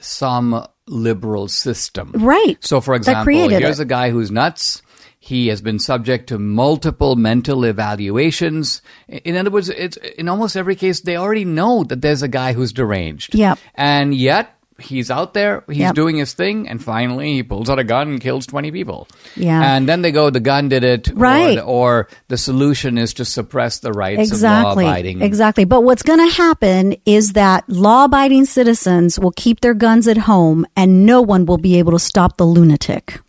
some 0.00 0.66
liberal 0.86 1.48
system. 1.48 2.12
Right. 2.14 2.56
So, 2.60 2.80
for 2.80 2.94
example, 2.94 3.32
here's 3.32 3.80
it. 3.80 3.82
a 3.82 3.86
guy 3.86 4.10
who's 4.10 4.30
nuts. 4.30 4.82
He 5.18 5.48
has 5.48 5.60
been 5.60 5.80
subject 5.80 6.28
to 6.28 6.38
multiple 6.38 7.16
mental 7.16 7.64
evaluations. 7.64 8.80
In 9.08 9.36
other 9.36 9.50
words, 9.50 9.68
it's 9.68 9.96
in 9.96 10.28
almost 10.28 10.56
every 10.56 10.76
case 10.76 11.00
they 11.00 11.16
already 11.16 11.44
know 11.44 11.82
that 11.84 12.00
there's 12.00 12.22
a 12.22 12.28
guy 12.28 12.52
who's 12.52 12.72
deranged. 12.72 13.34
Yep. 13.34 13.58
And 13.74 14.14
yet 14.14 14.55
he's 14.78 15.10
out 15.10 15.32
there, 15.34 15.64
he's 15.68 15.78
Yep. 15.78 15.94
doing 15.94 16.16
his 16.16 16.34
thing, 16.34 16.68
and 16.68 16.82
finally 16.82 17.34
he 17.34 17.42
pulls 17.42 17.70
out 17.70 17.78
a 17.78 17.84
gun 17.84 18.08
and 18.08 18.20
kills 18.20 18.46
twenty 18.46 18.70
people. 18.70 19.08
Yeah. 19.34 19.74
And 19.76 19.88
then 19.88 20.02
they 20.02 20.12
go, 20.12 20.28
the 20.30 20.40
gun 20.40 20.68
did 20.68 20.84
it, 20.84 21.08
Right. 21.14 21.58
Or, 21.58 21.62
or 21.62 22.08
the 22.28 22.36
solution 22.36 22.98
is 22.98 23.14
to 23.14 23.24
suppress 23.24 23.78
the 23.78 23.92
rights 23.92 24.20
exactly 24.30 24.84
of 24.84 24.88
law-abiding. 24.90 25.22
exactly 25.22 25.64
but 25.64 25.82
what's 25.82 26.02
going 26.02 26.18
to 26.28 26.34
happen 26.34 26.94
is 27.06 27.32
that 27.32 27.68
law-abiding 27.68 28.44
citizens 28.44 29.18
will 29.18 29.32
keep 29.32 29.60
their 29.60 29.74
guns 29.74 30.06
at 30.08 30.16
home 30.18 30.66
and 30.76 31.06
no 31.06 31.22
one 31.22 31.46
will 31.46 31.58
be 31.58 31.78
able 31.78 31.92
to 31.92 31.98
stop 31.98 32.36
the 32.36 32.44
lunatic 32.46 33.20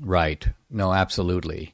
Right. 0.00 0.46
No, 0.70 0.92
absolutely. 0.92 1.73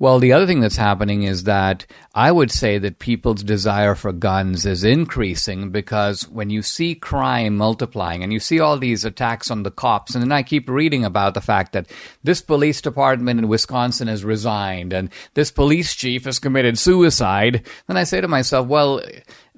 Well, 0.00 0.18
the 0.18 0.32
other 0.32 0.46
thing 0.46 0.60
that's 0.60 0.78
happening 0.78 1.24
is 1.24 1.44
that 1.44 1.84
I 2.14 2.32
would 2.32 2.50
say 2.50 2.78
that 2.78 3.00
people's 3.00 3.42
desire 3.42 3.94
for 3.94 4.12
guns 4.12 4.64
is 4.64 4.82
increasing 4.82 5.68
because 5.68 6.26
when 6.26 6.48
you 6.48 6.62
see 6.62 6.94
crime 6.94 7.58
multiplying 7.58 8.22
and 8.22 8.32
you 8.32 8.40
see 8.40 8.60
all 8.60 8.78
these 8.78 9.04
attacks 9.04 9.50
on 9.50 9.62
the 9.62 9.70
cops, 9.70 10.14
and 10.14 10.22
then 10.22 10.32
I 10.32 10.42
keep 10.42 10.70
reading 10.70 11.04
about 11.04 11.34
the 11.34 11.42
fact 11.42 11.74
that 11.74 11.90
this 12.24 12.40
police 12.40 12.80
department 12.80 13.40
in 13.40 13.48
Wisconsin 13.48 14.08
has 14.08 14.24
resigned 14.24 14.94
and 14.94 15.10
this 15.34 15.50
police 15.50 15.94
chief 15.94 16.24
has 16.24 16.38
committed 16.38 16.78
suicide, 16.78 17.66
then 17.86 17.98
I 17.98 18.04
say 18.04 18.22
to 18.22 18.28
myself, 18.28 18.68
well, 18.68 19.02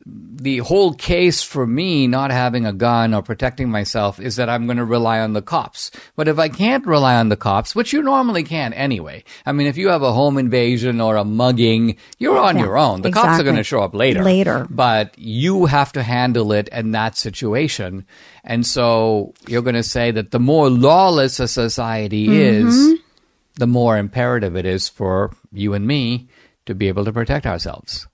the 0.05 0.59
whole 0.59 0.95
case 0.95 1.43
for 1.43 1.67
me 1.67 2.09
not 2.09 2.33
having 2.33 2.67
a 2.67 2.73
gun 2.73 3.15
or 3.15 3.23
protecting 3.23 3.71
myself 3.71 4.19
is 4.19 4.35
that 4.37 4.49
I'm 4.49 4.67
going 4.67 4.79
to 4.79 4.85
rely 4.85 5.21
on 5.21 5.33
the 5.33 5.43
cops. 5.43 5.93
But 6.17 6.27
if 6.27 6.39
I 6.41 6.49
can't 6.49 6.85
rely 6.85 7.15
on 7.15 7.29
the 7.29 7.37
cops, 7.37 7.75
which 7.77 7.93
you 7.93 8.03
normally 8.03 8.43
can 8.43 8.73
anyway, 8.73 9.23
I 9.47 9.53
mean, 9.53 9.69
if 9.69 9.77
you 9.77 9.89
have 9.91 10.03
a 10.03 10.13
home 10.13 10.39
invasion 10.39 11.01
or 11.01 11.17
a 11.17 11.25
mugging, 11.25 11.97
you're 12.19 12.39
on 12.39 12.57
Yeah, 12.57 12.65
your 12.65 12.79
own. 12.79 13.03
The 13.03 13.13
cops 13.13 13.39
are 13.39 13.45
going 13.45 13.55
to 13.57 13.63
show 13.63 13.81
up 13.83 13.95
later. 13.95 14.25
Later. 14.25 14.67
But 14.69 15.17
you 15.17 15.67
have 15.67 15.93
to 15.93 16.03
handle 16.03 16.51
it 16.53 16.69
in 16.69 16.91
that 16.91 17.17
situation. 17.17 18.05
And 18.43 18.67
so 18.67 19.35
you're 19.47 19.63
going 19.63 19.77
to 19.77 19.85
say 19.85 20.11
that 20.11 20.33
the 20.33 20.41
more 20.41 20.69
lawless 20.69 21.39
a 21.39 21.47
society 21.47 22.27
Mm-hmm. 22.27 22.69
is, 22.69 22.99
the 23.57 23.67
more 23.69 23.99
imperative 23.99 24.57
it 24.57 24.65
is 24.67 24.89
for 24.89 25.31
you 25.53 25.75
and 25.75 25.87
me 25.87 26.29
to 26.67 26.75
be 26.75 26.89
able 26.89 27.05
to 27.05 27.13
protect 27.13 27.47
ourselves. 27.47 28.09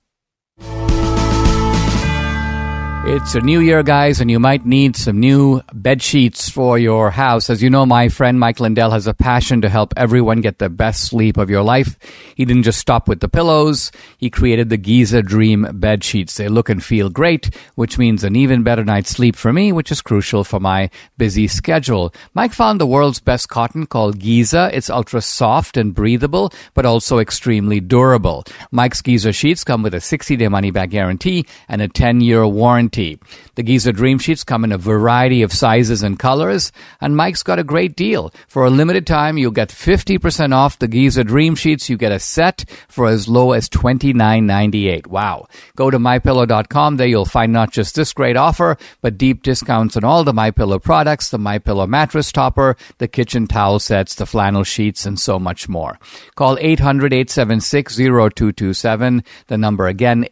It's 3.06 3.34
a 3.34 3.40
new 3.40 3.60
year, 3.60 3.82
guys, 3.82 4.20
and 4.20 4.30
you 4.30 4.38
might 4.38 4.66
need 4.66 4.94
some 4.94 5.18
new 5.18 5.62
bed 5.72 6.02
sheets 6.02 6.50
for 6.50 6.78
your 6.78 7.10
house. 7.10 7.48
As 7.48 7.62
you 7.62 7.70
know, 7.70 7.86
my 7.86 8.10
friend 8.10 8.38
Mike 8.38 8.60
Lindell 8.60 8.90
has 8.90 9.06
a 9.06 9.14
passion 9.14 9.62
to 9.62 9.68
help 9.70 9.94
everyone 9.96 10.42
get 10.42 10.58
the 10.58 10.68
best 10.68 11.04
sleep 11.04 11.38
of 11.38 11.48
your 11.48 11.62
life. 11.62 11.96
He 12.34 12.44
didn't 12.44 12.64
just 12.64 12.78
stop 12.78 13.08
with 13.08 13.20
the 13.20 13.28
pillows. 13.28 13.92
He 14.18 14.28
created 14.28 14.68
the 14.68 14.76
Giza 14.76 15.22
Dream 15.22 15.66
bed 15.72 16.04
sheets. 16.04 16.34
They 16.34 16.48
look 16.48 16.68
and 16.68 16.84
feel 16.84 17.08
great, 17.08 17.54
which 17.76 17.98
means 17.98 18.24
an 18.24 18.36
even 18.36 18.62
better 18.62 18.84
night's 18.84 19.10
sleep 19.10 19.36
for 19.36 19.54
me, 19.54 19.72
which 19.72 19.90
is 19.90 20.02
crucial 20.02 20.44
for 20.44 20.60
my 20.60 20.90
busy 21.16 21.48
schedule. 21.48 22.12
Mike 22.34 22.52
found 22.52 22.78
the 22.78 22.86
world's 22.86 23.20
best 23.20 23.48
cotton 23.48 23.86
called 23.86 24.18
Giza. 24.18 24.70
It's 24.74 24.90
ultra 24.90 25.22
soft 25.22 25.78
and 25.78 25.94
breathable, 25.94 26.52
but 26.74 26.84
also 26.84 27.20
extremely 27.20 27.80
durable. 27.80 28.44
Mike's 28.70 29.00
Giza 29.00 29.32
sheets 29.32 29.64
come 29.64 29.82
with 29.82 29.94
a 29.94 29.98
60-day 29.98 30.48
money-back 30.48 30.90
guarantee 30.90 31.46
and 31.68 31.80
a 31.80 31.88
10-year 31.88 32.46
warranty. 32.46 32.87
The 32.92 33.62
Giza 33.62 33.92
Dream 33.92 34.18
Sheets 34.18 34.44
come 34.44 34.64
in 34.64 34.72
a 34.72 34.78
variety 34.78 35.42
of 35.42 35.52
sizes 35.52 36.02
and 36.02 36.18
colors, 36.18 36.72
and 37.00 37.16
Mike's 37.16 37.42
got 37.42 37.58
a 37.58 37.64
great 37.64 37.96
deal. 37.96 38.32
For 38.48 38.64
a 38.64 38.70
limited 38.70 39.06
time, 39.06 39.36
you'll 39.38 39.50
get 39.50 39.68
50% 39.68 40.54
off 40.54 40.78
the 40.78 40.88
Giza 40.88 41.24
Dream 41.24 41.54
Sheets. 41.54 41.90
You 41.90 41.96
get 41.96 42.12
a 42.12 42.18
set 42.18 42.64
for 42.88 43.06
as 43.06 43.28
low 43.28 43.52
as 43.52 43.68
$29.98. 43.68 45.06
Wow. 45.06 45.46
Go 45.76 45.90
to 45.90 45.98
mypillow.com. 45.98 46.96
There 46.96 47.06
you'll 47.06 47.24
find 47.24 47.52
not 47.52 47.72
just 47.72 47.94
this 47.94 48.12
great 48.12 48.36
offer, 48.36 48.76
but 49.00 49.18
deep 49.18 49.42
discounts 49.42 49.96
on 49.96 50.04
all 50.04 50.24
the 50.24 50.32
MyPillow 50.32 50.82
products, 50.82 51.30
the 51.30 51.38
MyPillow 51.38 51.88
mattress 51.88 52.32
topper, 52.32 52.76
the 52.98 53.08
kitchen 53.08 53.46
towel 53.46 53.78
sets, 53.78 54.14
the 54.14 54.26
flannel 54.26 54.64
sheets, 54.64 55.06
and 55.06 55.18
so 55.18 55.38
much 55.38 55.68
more. 55.68 55.98
Call 56.34 56.56
800-876-0227. 56.56 59.24
The 59.46 59.58
number 59.58 59.86
again, 59.86 60.26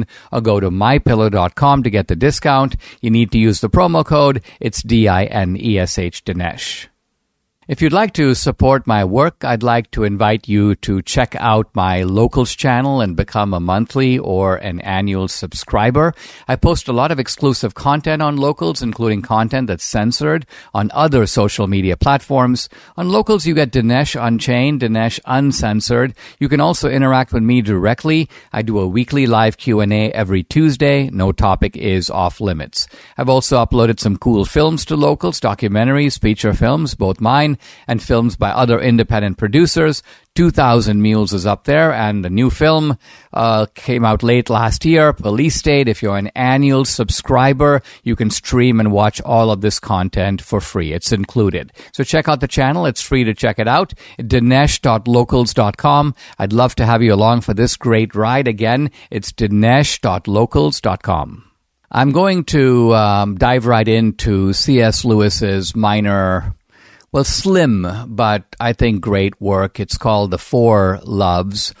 800-876-0227 0.00 0.06
or 0.32 0.40
go 0.40 0.60
to 0.60 0.70
mypillow.com 0.70 1.82
to 1.82 1.90
get 1.90 2.08
the 2.08 2.16
discount. 2.16 2.76
You 3.00 3.10
need 3.10 3.30
to 3.32 3.38
use 3.38 3.60
the 3.60 3.70
promo 3.70 4.04
code. 4.04 4.42
It's 4.60 4.82
D-I-N-E-S-H 4.82 6.24
Dinesh. 6.24 6.89
If 7.70 7.80
you'd 7.80 7.92
like 7.92 8.14
to 8.14 8.34
support 8.34 8.88
my 8.88 9.04
work, 9.04 9.44
I'd 9.44 9.62
like 9.62 9.92
to 9.92 10.02
invite 10.02 10.48
you 10.48 10.74
to 10.82 11.02
check 11.02 11.36
out 11.36 11.68
my 11.72 12.02
locals 12.02 12.56
channel 12.56 13.00
and 13.00 13.14
become 13.14 13.54
a 13.54 13.60
monthly 13.60 14.18
or 14.18 14.56
an 14.56 14.80
annual 14.80 15.28
subscriber. 15.28 16.12
I 16.48 16.56
post 16.56 16.88
a 16.88 16.92
lot 16.92 17.12
of 17.12 17.20
exclusive 17.20 17.74
content 17.74 18.22
on 18.22 18.38
locals, 18.38 18.82
including 18.82 19.22
content 19.22 19.68
that's 19.68 19.84
censored 19.84 20.46
on 20.74 20.90
other 20.92 21.28
social 21.28 21.68
media 21.68 21.96
platforms. 21.96 22.68
On 22.96 23.08
locals, 23.08 23.46
you 23.46 23.54
get 23.54 23.70
Dinesh 23.70 24.20
Unchained, 24.20 24.80
Dinesh 24.80 25.20
Uncensored. 25.24 26.12
You 26.40 26.48
can 26.48 26.58
also 26.58 26.90
interact 26.90 27.32
with 27.32 27.44
me 27.44 27.62
directly. 27.62 28.28
I 28.52 28.62
do 28.62 28.80
a 28.80 28.88
weekly 28.88 29.28
live 29.28 29.58
Q&A 29.58 30.10
every 30.10 30.42
Tuesday. 30.42 31.08
No 31.10 31.30
topic 31.30 31.76
is 31.76 32.10
off 32.10 32.40
limits. 32.40 32.88
I've 33.16 33.28
also 33.28 33.64
uploaded 33.64 34.00
some 34.00 34.16
cool 34.16 34.44
films 34.44 34.84
to 34.86 34.96
locals, 34.96 35.38
documentaries, 35.38 36.20
feature 36.20 36.52
films, 36.52 36.96
both 36.96 37.20
mine 37.20 37.58
and 37.86 38.02
films 38.02 38.36
by 38.36 38.50
other 38.50 38.80
independent 38.80 39.38
producers. 39.38 40.02
2000 40.36 41.02
Mules 41.02 41.32
is 41.32 41.44
up 41.44 41.64
there, 41.64 41.92
and 41.92 42.24
the 42.24 42.30
new 42.30 42.50
film 42.50 42.96
uh, 43.32 43.66
came 43.74 44.04
out 44.04 44.22
late 44.22 44.48
last 44.48 44.84
year, 44.84 45.12
Police 45.12 45.56
State. 45.56 45.88
If 45.88 46.02
you're 46.02 46.16
an 46.16 46.30
annual 46.36 46.84
subscriber, 46.84 47.82
you 48.04 48.14
can 48.14 48.30
stream 48.30 48.78
and 48.78 48.92
watch 48.92 49.20
all 49.22 49.50
of 49.50 49.60
this 49.60 49.80
content 49.80 50.40
for 50.40 50.60
free. 50.60 50.92
It's 50.92 51.10
included. 51.10 51.72
So 51.92 52.04
check 52.04 52.28
out 52.28 52.38
the 52.40 52.48
channel. 52.48 52.86
It's 52.86 53.02
free 53.02 53.24
to 53.24 53.34
check 53.34 53.58
it 53.58 53.66
out. 53.66 53.92
Dinesh.locals.com. 54.18 56.14
I'd 56.38 56.52
love 56.52 56.76
to 56.76 56.86
have 56.86 57.02
you 57.02 57.12
along 57.12 57.40
for 57.40 57.52
this 57.52 57.76
great 57.76 58.14
ride. 58.14 58.46
Again, 58.46 58.92
it's 59.10 59.32
Dinesh.locals.com. 59.32 61.50
I'm 61.92 62.12
going 62.12 62.44
to 62.44 62.94
um, 62.94 63.34
dive 63.34 63.66
right 63.66 63.88
into 63.88 64.52
C.S. 64.52 65.04
Lewis's 65.04 65.74
minor 65.74 66.54
well, 67.12 67.24
slim, 67.24 67.86
but 68.06 68.44
I 68.60 68.72
think 68.72 69.00
great 69.00 69.40
work. 69.40 69.80
It's 69.80 69.98
called 69.98 70.30
The 70.30 70.38
Four 70.38 71.00
Loves. 71.02 71.74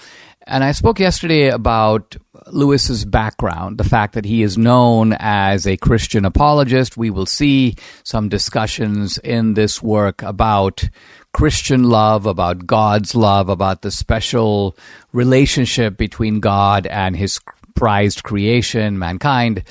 And 0.46 0.64
I 0.64 0.72
spoke 0.72 0.98
yesterday 0.98 1.48
about 1.48 2.16
Lewis's 2.48 3.04
background, 3.04 3.78
the 3.78 3.84
fact 3.84 4.14
that 4.14 4.24
he 4.24 4.42
is 4.42 4.58
known 4.58 5.14
as 5.20 5.66
a 5.66 5.76
Christian 5.76 6.24
apologist. 6.24 6.96
We 6.96 7.10
will 7.10 7.26
see 7.26 7.76
some 8.02 8.28
discussions 8.28 9.18
in 9.18 9.54
this 9.54 9.80
work 9.80 10.22
about 10.22 10.88
Christian 11.32 11.84
love, 11.84 12.26
about 12.26 12.66
God's 12.66 13.14
love, 13.14 13.48
about 13.48 13.82
the 13.82 13.92
special 13.92 14.76
relationship 15.12 15.96
between 15.96 16.40
God 16.40 16.88
and 16.88 17.16
his 17.16 17.38
prized 17.76 18.24
creation, 18.24 18.98
mankind. 18.98 19.62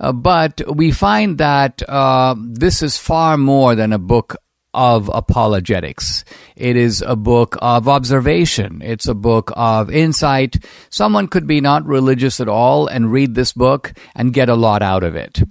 Uh, 0.00 0.12
but 0.12 0.62
we 0.74 0.90
find 0.90 1.38
that 1.38 1.82
uh, 1.88 2.34
this 2.38 2.82
is 2.82 2.96
far 2.96 3.36
more 3.36 3.74
than 3.74 3.92
a 3.92 3.98
book 3.98 4.36
of 4.74 5.10
apologetics. 5.12 6.24
It 6.56 6.76
is 6.76 7.02
a 7.02 7.16
book 7.16 7.56
of 7.60 7.88
observation. 7.88 8.80
It's 8.82 9.06
a 9.06 9.14
book 9.14 9.52
of 9.54 9.90
insight. 9.90 10.64
Someone 10.90 11.28
could 11.28 11.46
be 11.46 11.60
not 11.60 11.86
religious 11.86 12.40
at 12.40 12.48
all 12.48 12.86
and 12.86 13.12
read 13.12 13.34
this 13.34 13.52
book 13.52 13.92
and 14.14 14.32
get 14.32 14.48
a 14.48 14.54
lot 14.54 14.82
out 14.82 15.04
of 15.04 15.14
it. 15.14 15.42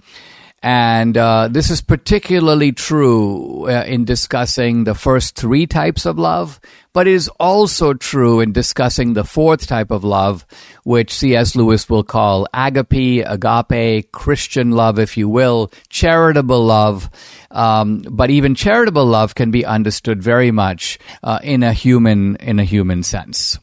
And 0.63 1.17
uh, 1.17 1.47
this 1.49 1.71
is 1.71 1.81
particularly 1.81 2.71
true 2.71 3.67
uh, 3.67 3.83
in 3.83 4.05
discussing 4.05 4.83
the 4.83 4.93
first 4.93 5.35
three 5.35 5.65
types 5.65 6.05
of 6.05 6.19
love, 6.19 6.59
but 6.93 7.07
it 7.07 7.13
is 7.13 7.29
also 7.39 7.95
true 7.95 8.41
in 8.41 8.51
discussing 8.51 9.13
the 9.13 9.23
fourth 9.23 9.65
type 9.65 9.89
of 9.89 10.03
love, 10.03 10.45
which 10.83 11.15
C.S. 11.15 11.55
Lewis 11.55 11.89
will 11.89 12.03
call 12.03 12.47
agape, 12.53 13.25
agape, 13.25 14.11
Christian 14.11 14.71
love, 14.71 14.99
if 14.99 15.17
you 15.17 15.27
will, 15.27 15.71
charitable 15.89 16.63
love. 16.63 17.09
Um, 17.49 18.03
but 18.07 18.29
even 18.29 18.53
charitable 18.53 19.05
love 19.05 19.33
can 19.33 19.49
be 19.49 19.65
understood 19.65 20.21
very 20.21 20.51
much 20.51 20.99
uh, 21.23 21.39
in 21.41 21.63
a 21.63 21.73
human 21.73 22.35
in 22.35 22.59
a 22.59 22.63
human 22.63 23.01
sense 23.01 23.57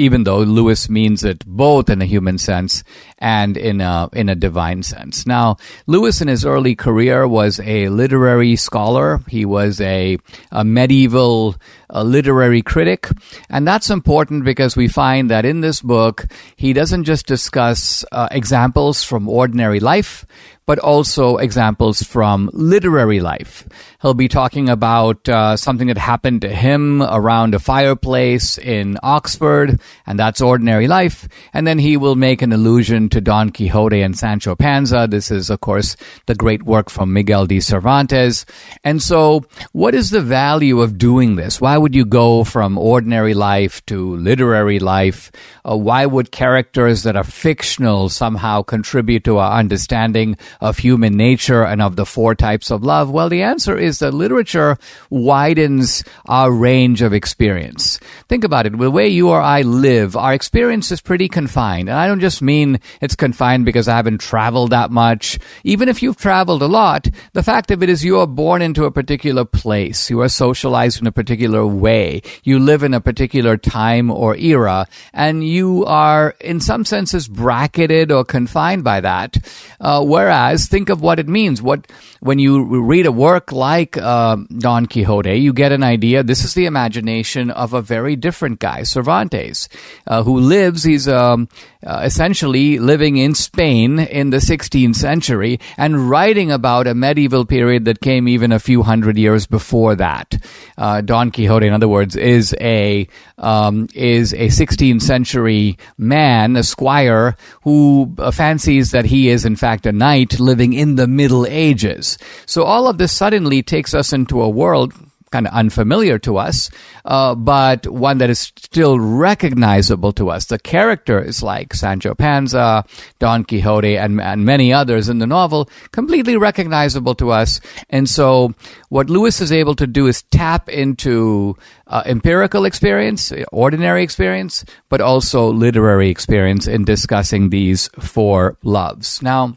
even 0.00 0.24
though 0.24 0.40
Lewis 0.40 0.88
means 0.88 1.22
it 1.24 1.44
both 1.44 1.90
in 1.90 2.00
a 2.00 2.06
human 2.06 2.38
sense 2.38 2.82
and 3.20 3.56
in 3.56 3.80
a, 3.80 4.08
in 4.12 4.28
a 4.28 4.34
divine 4.34 4.82
sense. 4.82 5.26
Now, 5.26 5.56
Lewis 5.86 6.20
in 6.20 6.28
his 6.28 6.44
early 6.44 6.74
career 6.74 7.28
was 7.28 7.60
a 7.60 7.88
literary 7.88 8.56
scholar. 8.56 9.20
He 9.28 9.44
was 9.44 9.80
a, 9.80 10.18
a 10.50 10.64
medieval 10.64 11.56
a 11.92 12.04
literary 12.04 12.62
critic. 12.62 13.08
And 13.48 13.66
that's 13.66 13.90
important 13.90 14.44
because 14.44 14.76
we 14.76 14.88
find 14.88 15.30
that 15.30 15.44
in 15.44 15.60
this 15.60 15.80
book, 15.80 16.26
he 16.56 16.72
doesn't 16.72 17.04
just 17.04 17.26
discuss 17.26 18.04
uh, 18.12 18.28
examples 18.30 19.02
from 19.02 19.28
ordinary 19.28 19.80
life, 19.80 20.24
but 20.66 20.78
also 20.78 21.36
examples 21.38 22.02
from 22.02 22.48
literary 22.52 23.20
life. 23.20 23.68
He'll 24.02 24.14
be 24.14 24.28
talking 24.28 24.68
about 24.68 25.28
uh, 25.28 25.56
something 25.56 25.88
that 25.88 25.98
happened 25.98 26.42
to 26.42 26.48
him 26.48 27.02
around 27.02 27.54
a 27.54 27.58
fireplace 27.58 28.56
in 28.56 28.96
Oxford, 29.02 29.80
and 30.06 30.18
that's 30.18 30.40
ordinary 30.40 30.86
life. 30.86 31.28
And 31.52 31.66
then 31.66 31.78
he 31.78 31.96
will 31.96 32.14
make 32.14 32.40
an 32.40 32.52
allusion 32.52 33.08
to 33.10 33.20
Don 33.20 33.50
Quixote 33.50 34.00
and 34.00 34.16
Sancho 34.16 34.54
Panza. 34.54 35.06
This 35.10 35.30
is, 35.30 35.50
of 35.50 35.60
course, 35.60 35.96
the 36.26 36.34
great 36.34 36.62
work 36.62 36.90
from 36.90 37.12
Miguel 37.12 37.46
de 37.46 37.60
Cervantes. 37.60 38.46
And 38.84 39.02
so, 39.02 39.44
what 39.72 39.94
is 39.94 40.10
the 40.10 40.20
value 40.20 40.80
of 40.80 40.98
doing 40.98 41.36
this? 41.36 41.60
Why 41.60 41.76
would 41.76 41.94
you 41.94 42.04
go 42.04 42.44
from 42.44 42.78
ordinary 42.78 43.34
life 43.34 43.84
to 43.86 44.16
literary 44.16 44.78
life? 44.78 45.30
Uh, 45.68 45.76
why 45.76 46.06
would 46.06 46.30
characters 46.30 47.02
that 47.02 47.16
are 47.16 47.24
fictional 47.24 48.08
somehow 48.08 48.62
contribute 48.62 49.24
to 49.24 49.38
our 49.38 49.58
understanding 49.58 50.36
of 50.60 50.78
human 50.78 51.16
nature 51.16 51.64
and 51.64 51.82
of 51.82 51.96
the 51.96 52.06
four 52.06 52.34
types 52.34 52.70
of 52.70 52.82
love? 52.82 53.10
Well, 53.10 53.28
the 53.28 53.42
answer 53.42 53.76
is 53.76 53.98
that 53.98 54.14
literature 54.14 54.78
widens 55.10 56.04
our 56.26 56.50
range 56.50 57.02
of 57.02 57.12
experience. 57.12 57.98
Think 58.28 58.44
about 58.44 58.66
it. 58.66 58.78
The 58.78 58.90
way 58.90 59.08
you 59.08 59.28
or 59.28 59.40
I 59.40 59.62
live, 59.62 60.16
our 60.16 60.32
experience 60.32 60.90
is 60.92 61.00
pretty 61.00 61.28
confined. 61.28 61.88
And 61.88 61.98
I 61.98 62.06
don't 62.06 62.20
just 62.20 62.42
mean 62.42 62.80
it's 63.00 63.16
confined 63.16 63.64
because 63.64 63.88
I 63.88 63.96
haven't 63.96 64.20
traveled 64.20 64.70
that 64.70 64.90
much. 64.90 65.38
Even 65.64 65.88
if 65.88 66.02
you've 66.02 66.16
traveled 66.16 66.62
a 66.62 66.66
lot, 66.66 67.08
the 67.32 67.42
fact 67.42 67.70
of 67.70 67.82
it 67.82 67.88
is 67.88 68.04
you 68.04 68.18
are 68.18 68.26
born 68.26 68.62
into 68.62 68.84
a 68.84 68.90
particular 68.90 69.44
place. 69.44 70.10
You 70.10 70.20
are 70.20 70.28
socialized 70.28 71.00
in 71.00 71.06
a 71.06 71.12
particular 71.12 71.66
way. 71.66 72.22
You 72.44 72.58
live 72.58 72.82
in 72.82 72.94
a 72.94 73.00
particular 73.00 73.56
time 73.56 74.10
or 74.10 74.36
era, 74.36 74.86
and 75.12 75.46
you 75.46 75.84
are, 75.86 76.34
in 76.40 76.60
some 76.60 76.84
senses, 76.84 77.28
bracketed 77.28 78.12
or 78.12 78.24
confined 78.24 78.84
by 78.84 79.00
that. 79.00 79.36
Uh, 79.80 80.04
whereas, 80.04 80.66
think 80.66 80.88
of 80.88 81.00
what 81.00 81.18
it 81.18 81.28
means. 81.28 81.62
What 81.62 81.86
when 82.20 82.38
you 82.38 82.64
read 82.64 83.06
a 83.06 83.12
work 83.12 83.50
like 83.50 83.96
uh, 83.96 84.36
Don 84.58 84.86
Quixote, 84.86 85.36
you 85.36 85.52
get 85.52 85.72
an 85.72 85.82
idea. 85.82 86.22
This 86.22 86.44
is 86.44 86.54
the 86.54 86.66
imagination 86.66 87.50
of 87.50 87.72
a 87.72 87.80
very 87.80 88.14
different 88.14 88.60
guy, 88.60 88.82
Cervantes, 88.82 89.68
uh, 90.06 90.22
who 90.22 90.38
lives. 90.38 90.84
He's 90.84 91.08
um, 91.08 91.48
uh, 91.84 92.02
essentially 92.04 92.78
living 92.90 93.18
in 93.18 93.36
Spain 93.36 94.00
in 94.00 94.30
the 94.30 94.38
16th 94.38 94.96
century 94.96 95.60
and 95.76 96.10
writing 96.10 96.50
about 96.50 96.88
a 96.88 96.94
medieval 96.94 97.44
period 97.44 97.84
that 97.84 98.00
came 98.00 98.26
even 98.26 98.50
a 98.50 98.58
few 98.58 98.82
hundred 98.82 99.16
years 99.16 99.46
before 99.46 99.94
that. 99.94 100.36
Uh, 100.76 101.00
Don 101.00 101.30
Quixote, 101.30 101.68
in 101.68 101.72
other 101.72 101.86
words, 101.86 102.16
is 102.16 102.52
a 102.60 103.06
um, 103.38 103.86
is 103.94 104.32
a 104.32 104.48
16th 104.48 105.02
century 105.02 105.78
man, 105.98 106.56
a 106.56 106.64
squire, 106.64 107.36
who 107.62 108.12
fancies 108.32 108.90
that 108.90 109.04
he 109.04 109.28
is 109.28 109.44
in 109.44 109.54
fact 109.54 109.86
a 109.86 109.92
knight 109.92 110.40
living 110.40 110.72
in 110.72 110.96
the 110.96 111.06
Middle 111.06 111.46
Ages. 111.46 112.18
So 112.44 112.64
all 112.64 112.88
of 112.88 112.98
this 112.98 113.12
suddenly 113.12 113.62
takes 113.62 113.94
us 113.94 114.12
into 114.12 114.42
a 114.42 114.48
world 114.48 114.92
kind 115.30 115.46
of 115.46 115.52
unfamiliar 115.52 116.18
to 116.18 116.36
us, 116.36 116.70
uh, 117.04 117.34
but 117.34 117.86
one 117.86 118.18
that 118.18 118.30
is 118.30 118.40
still 118.40 118.98
recognizable 118.98 120.12
to 120.12 120.30
us. 120.30 120.46
The 120.46 120.58
characters 120.58 121.42
like 121.42 121.74
Sancho 121.74 122.14
Panza, 122.14 122.84
Don 123.18 123.44
Quixote, 123.44 123.96
and, 123.96 124.20
and 124.20 124.44
many 124.44 124.72
others 124.72 125.08
in 125.08 125.18
the 125.18 125.26
novel, 125.26 125.68
completely 125.92 126.36
recognizable 126.36 127.14
to 127.16 127.30
us. 127.30 127.60
And 127.88 128.08
so, 128.08 128.54
what 128.88 129.08
Lewis 129.08 129.40
is 129.40 129.52
able 129.52 129.74
to 129.76 129.86
do 129.86 130.06
is 130.06 130.22
tap 130.30 130.68
into 130.68 131.56
uh, 131.86 132.02
empirical 132.06 132.64
experience, 132.64 133.32
ordinary 133.52 134.02
experience, 134.02 134.64
but 134.88 135.00
also 135.00 135.52
literary 135.52 136.08
experience 136.10 136.66
in 136.66 136.84
discussing 136.84 137.50
these 137.50 137.88
four 138.00 138.56
loves. 138.62 139.22
Now, 139.22 139.56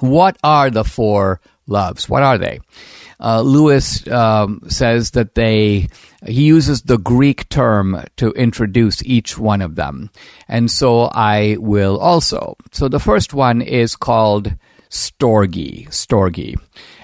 what 0.00 0.36
are 0.42 0.70
the 0.70 0.84
four 0.84 1.40
loves? 1.66 2.08
What 2.08 2.22
are 2.22 2.38
they? 2.38 2.60
Uh, 3.24 3.40
Lewis 3.40 4.06
um, 4.08 4.60
says 4.68 5.12
that 5.12 5.34
they 5.34 5.88
he 6.26 6.44
uses 6.44 6.82
the 6.82 6.98
Greek 6.98 7.48
term 7.48 8.04
to 8.16 8.32
introduce 8.32 9.02
each 9.02 9.38
one 9.38 9.62
of 9.62 9.76
them, 9.76 10.10
and 10.46 10.70
so 10.70 11.10
I 11.14 11.56
will 11.58 11.98
also. 11.98 12.56
So 12.72 12.88
the 12.88 13.00
first 13.00 13.32
one 13.32 13.62
is 13.62 13.96
called 13.96 14.54
storge. 14.90 15.88
Storge, 15.88 16.54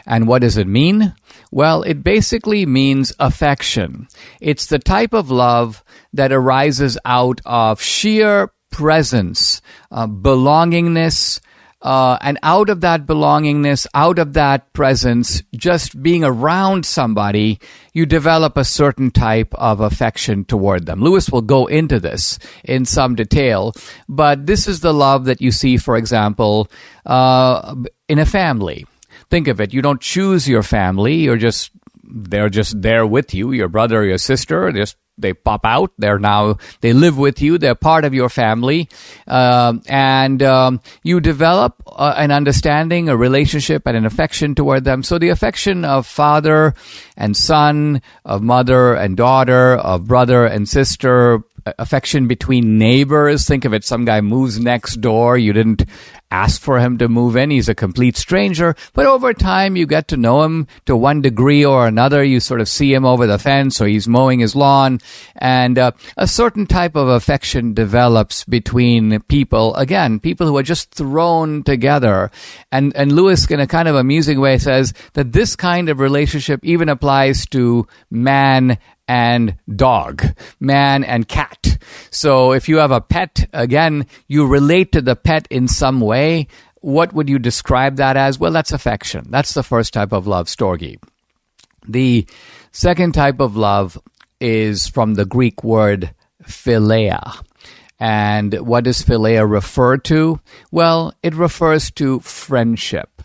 and 0.07 0.29
what 0.29 0.43
does 0.43 0.59
it 0.59 0.67
mean? 0.69 1.15
Well, 1.51 1.83
it 1.83 2.05
basically 2.05 2.67
means 2.67 3.15
affection. 3.19 4.07
It's 4.41 4.67
the 4.67 4.79
type 4.79 5.15
of 5.15 5.31
love 5.31 5.83
that 6.13 6.33
arises 6.33 6.99
out 7.07 7.41
of 7.47 7.81
sheer 7.81 8.53
presence, 8.71 9.63
uh, 9.91 10.07
belongingness, 10.07 11.41
uh, 11.83 12.19
and 12.21 12.39
out 12.43 12.69
of 12.69 12.83
that 12.83 13.07
belongingness, 13.07 13.87
out 13.95 14.19
of 14.19 14.35
that 14.35 14.73
presence, 14.73 15.43
just 15.55 16.03
being 16.03 16.25
around 16.25 16.85
somebody, 16.85 17.59
you 17.95 18.05
develop 18.05 18.57
a 18.57 18.65
certain 18.65 19.11
type 19.11 19.55
of 19.55 19.81
affection 19.81 20.45
toward 20.45 20.87
them. 20.87 21.01
Lewis 21.01 21.31
will 21.31 21.43
go 21.43 21.67
into 21.67 21.99
this 21.99 22.39
in 22.65 22.85
some 22.85 23.15
detail, 23.15 23.73
but 24.09 24.47
this 24.47 24.69
is 24.69 24.81
the 24.81 24.93
love 24.93 25.25
that 25.25 25.41
you 25.41 25.51
see, 25.51 25.77
for 25.77 25.97
example, 25.97 26.69
uh, 27.07 27.75
in 28.09 28.19
a 28.19 28.27
family. 28.27 28.87
Think 29.31 29.49
of 29.49 29.61
it. 29.61 29.73
You 29.73 29.81
don't 29.81 30.01
choose 30.01 30.49
your 30.49 30.63
family. 30.63 31.15
You're 31.15 31.37
just, 31.37 31.71
they're 32.13 32.49
just 32.49 32.81
there 32.81 33.07
with 33.07 33.35
you, 33.35 33.53
your 33.53 33.69
brother 33.69 34.05
your 34.05 34.19
sister, 34.19 34.71
just 34.73 34.97
they 35.21 35.35
pop 35.35 35.65
out. 35.65 35.93
They're 35.99 36.19
now 36.19 36.57
they 36.81 36.93
live 36.93 37.19
with 37.19 37.43
you. 37.43 37.59
They're 37.59 37.75
part 37.75 38.05
of 38.05 38.15
your 38.15 38.29
family, 38.29 38.89
um, 39.27 39.83
and 39.87 40.43
um, 40.43 40.81
you 41.03 41.21
develop 41.21 41.83
uh, 41.87 42.15
an 42.17 42.31
understanding, 42.31 43.09
a 43.09 43.17
relationship, 43.17 43.83
and 43.87 43.97
an 43.97 44.07
affection 44.07 44.55
toward 44.55 44.85
them. 44.85 45.03
So 45.03 45.19
the 45.19 45.29
affection 45.29 45.85
of 45.85 46.07
father 46.07 46.75
and 47.17 47.37
son, 47.37 48.03
of 48.25 48.43
mother 48.43 48.95
and 48.95 49.17
daughter, 49.17 49.77
of 49.77 50.07
brother 50.07 50.47
and 50.47 50.69
sister, 50.69 51.43
affection 51.79 52.27
between 52.27 52.79
neighbors. 52.79 53.47
Think 53.47 53.65
of 53.65 53.75
it. 53.75 53.85
Some 53.85 54.05
guy 54.05 54.21
moves 54.21 54.59
next 54.59 54.97
door. 55.01 55.37
You 55.37 55.53
didn't 55.53 55.85
ask 56.31 56.61
for 56.61 56.79
him 56.79 56.99
to 56.99 57.09
move 57.09 57.37
in. 57.37 57.51
He's 57.51 57.69
a 57.69 57.75
complete 57.75 58.17
stranger. 58.17 58.77
But 58.93 59.07
over 59.07 59.35
time, 59.35 59.77
you 59.77 59.87
get 59.87 60.09
to 60.09 60.17
know 60.17 60.43
him 60.43 60.67
to 60.87 60.97
one 60.97 61.21
degree 61.21 61.65
or 61.65 61.87
another. 61.87 62.23
You 62.23 62.41
sort 62.41 62.61
of 62.61 62.69
see 62.69 62.93
him 62.93 63.05
over 63.05 63.27
the 63.27 63.39
fence 63.39 63.81
or 63.81 63.87
he's 63.87 64.09
mowing 64.09 64.41
his 64.41 64.55
lawn. 64.55 65.01
And 65.37 65.79
uh, 65.79 65.93
a 66.17 66.27
certain 66.27 66.67
type 66.67 66.97
of 66.97 67.09
affection 67.09 67.75
develops 67.75 68.45
between 68.45 69.21
people. 69.23 69.75
Again, 69.75 70.21
people 70.21 70.47
who 70.47 70.57
are 70.57 70.63
just 70.63 70.93
thrown 70.93 71.63
together. 71.63 72.31
And, 72.71 72.95
and 72.95 73.13
Lewis, 73.13 73.51
in 73.51 73.61
a 73.61 73.67
kind 73.67 73.89
of 73.89 73.97
amusing 73.97 74.41
way, 74.41 74.59
says 74.59 74.95
that 75.15 75.33
this 75.33 75.57
kind 75.57 75.89
of 75.89 75.99
relationship 75.99 76.61
even 76.63 76.89
applies 76.89 77.47
to 77.47 77.87
man 78.11 78.79
and 79.11 79.57
dog, 79.75 80.23
man 80.61 81.03
and 81.03 81.27
cat. 81.27 81.79
So 82.13 82.53
if 82.53 82.69
you 82.69 82.77
have 82.77 82.93
a 82.93 83.01
pet, 83.01 83.51
again, 83.53 84.07
you 84.29 84.47
relate 84.47 84.93
to 84.93 85.03
the 85.03 85.17
pet 85.17 85.49
in 85.51 85.67
some 85.67 86.01
way. 86.01 86.47
What 86.81 87.13
would 87.13 87.29
you 87.29 87.41
describe 87.41 87.97
that 87.97 88.17
as? 88.17 88.39
Well, 88.39 88.53
that's 88.53 88.71
affection. 88.71 89.27
That's 89.29 89.53
the 89.53 89.65
first 89.65 89.93
type 89.93 90.13
of 90.13 90.29
love, 90.29 90.47
storge. 90.47 91.03
The 91.89 92.25
second 92.71 93.15
type 93.15 93.41
of 93.41 93.57
love 93.57 93.99
is 94.41 94.87
from 94.87 95.15
the 95.15 95.27
Greek 95.27 95.65
word 95.65 96.15
philia. 96.45 97.43
And 97.99 98.55
what 98.61 98.85
does 98.85 99.03
philia 99.03 99.45
refer 99.51 99.97
to? 99.97 100.39
Well, 100.71 101.15
it 101.25 101.35
refers 101.35 101.91
to 101.93 102.21
friendship. 102.21 103.23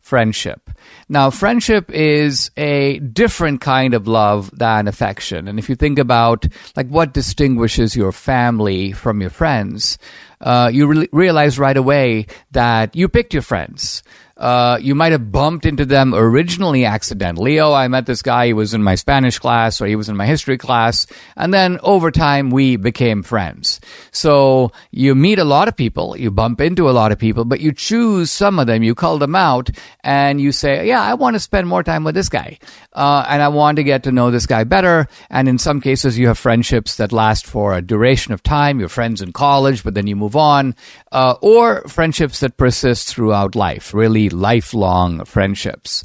Friendship. 0.00 0.67
Now, 1.08 1.30
friendship 1.30 1.90
is 1.90 2.50
a 2.56 2.98
different 2.98 3.60
kind 3.60 3.94
of 3.94 4.06
love 4.06 4.50
than 4.56 4.88
affection. 4.88 5.48
And 5.48 5.58
if 5.58 5.68
you 5.68 5.74
think 5.74 5.98
about 5.98 6.46
like 6.76 6.88
what 6.88 7.14
distinguishes 7.14 7.96
your 7.96 8.12
family 8.12 8.92
from 8.92 9.20
your 9.20 9.30
friends, 9.30 9.98
uh, 10.40 10.70
you 10.72 10.86
re- 10.86 11.08
realize 11.12 11.58
right 11.58 11.76
away 11.76 12.26
that 12.52 12.94
you 12.94 13.08
picked 13.08 13.32
your 13.32 13.42
friends. 13.42 14.02
Uh, 14.38 14.78
you 14.80 14.94
might 14.94 15.10
have 15.10 15.32
bumped 15.32 15.66
into 15.66 15.84
them 15.84 16.14
originally 16.14 16.84
accidentally. 16.84 17.58
Oh, 17.58 17.72
I 17.72 17.88
met 17.88 18.06
this 18.06 18.22
guy. 18.22 18.46
He 18.46 18.52
was 18.52 18.72
in 18.72 18.82
my 18.82 18.94
Spanish 18.94 19.38
class 19.38 19.80
or 19.80 19.86
he 19.86 19.96
was 19.96 20.08
in 20.08 20.16
my 20.16 20.26
history 20.26 20.56
class. 20.56 21.06
And 21.36 21.52
then 21.52 21.80
over 21.82 22.12
time, 22.12 22.50
we 22.50 22.76
became 22.76 23.24
friends. 23.24 23.80
So 24.12 24.70
you 24.92 25.16
meet 25.16 25.40
a 25.40 25.44
lot 25.44 25.66
of 25.66 25.76
people, 25.76 26.16
you 26.16 26.30
bump 26.30 26.60
into 26.60 26.88
a 26.88 26.92
lot 26.92 27.10
of 27.10 27.18
people, 27.18 27.44
but 27.44 27.60
you 27.60 27.72
choose 27.72 28.30
some 28.30 28.60
of 28.60 28.68
them, 28.68 28.84
you 28.84 28.94
call 28.94 29.18
them 29.18 29.34
out, 29.34 29.70
and 30.04 30.40
you 30.40 30.52
say, 30.52 30.86
Yeah, 30.86 31.02
I 31.02 31.14
want 31.14 31.34
to 31.34 31.40
spend 31.40 31.66
more 31.66 31.82
time 31.82 32.04
with 32.04 32.14
this 32.14 32.28
guy. 32.28 32.58
Uh, 32.92 33.24
and 33.28 33.42
I 33.42 33.48
want 33.48 33.76
to 33.76 33.84
get 33.84 34.04
to 34.04 34.12
know 34.12 34.30
this 34.30 34.46
guy 34.46 34.64
better. 34.64 35.08
And 35.30 35.48
in 35.48 35.58
some 35.58 35.80
cases, 35.80 36.18
you 36.18 36.28
have 36.28 36.38
friendships 36.38 36.96
that 36.96 37.12
last 37.12 37.46
for 37.46 37.74
a 37.74 37.82
duration 37.82 38.32
of 38.32 38.42
time. 38.42 38.80
You're 38.80 38.88
friends 38.88 39.20
in 39.20 39.32
college, 39.32 39.84
but 39.84 39.94
then 39.94 40.06
you 40.06 40.16
move 40.16 40.36
on. 40.36 40.74
Uh, 41.12 41.34
or 41.40 41.82
friendships 41.88 42.40
that 42.40 42.56
persist 42.56 43.08
throughout 43.08 43.54
life, 43.54 43.94
really 43.94 44.27
lifelong 44.28 45.24
friendships. 45.24 46.04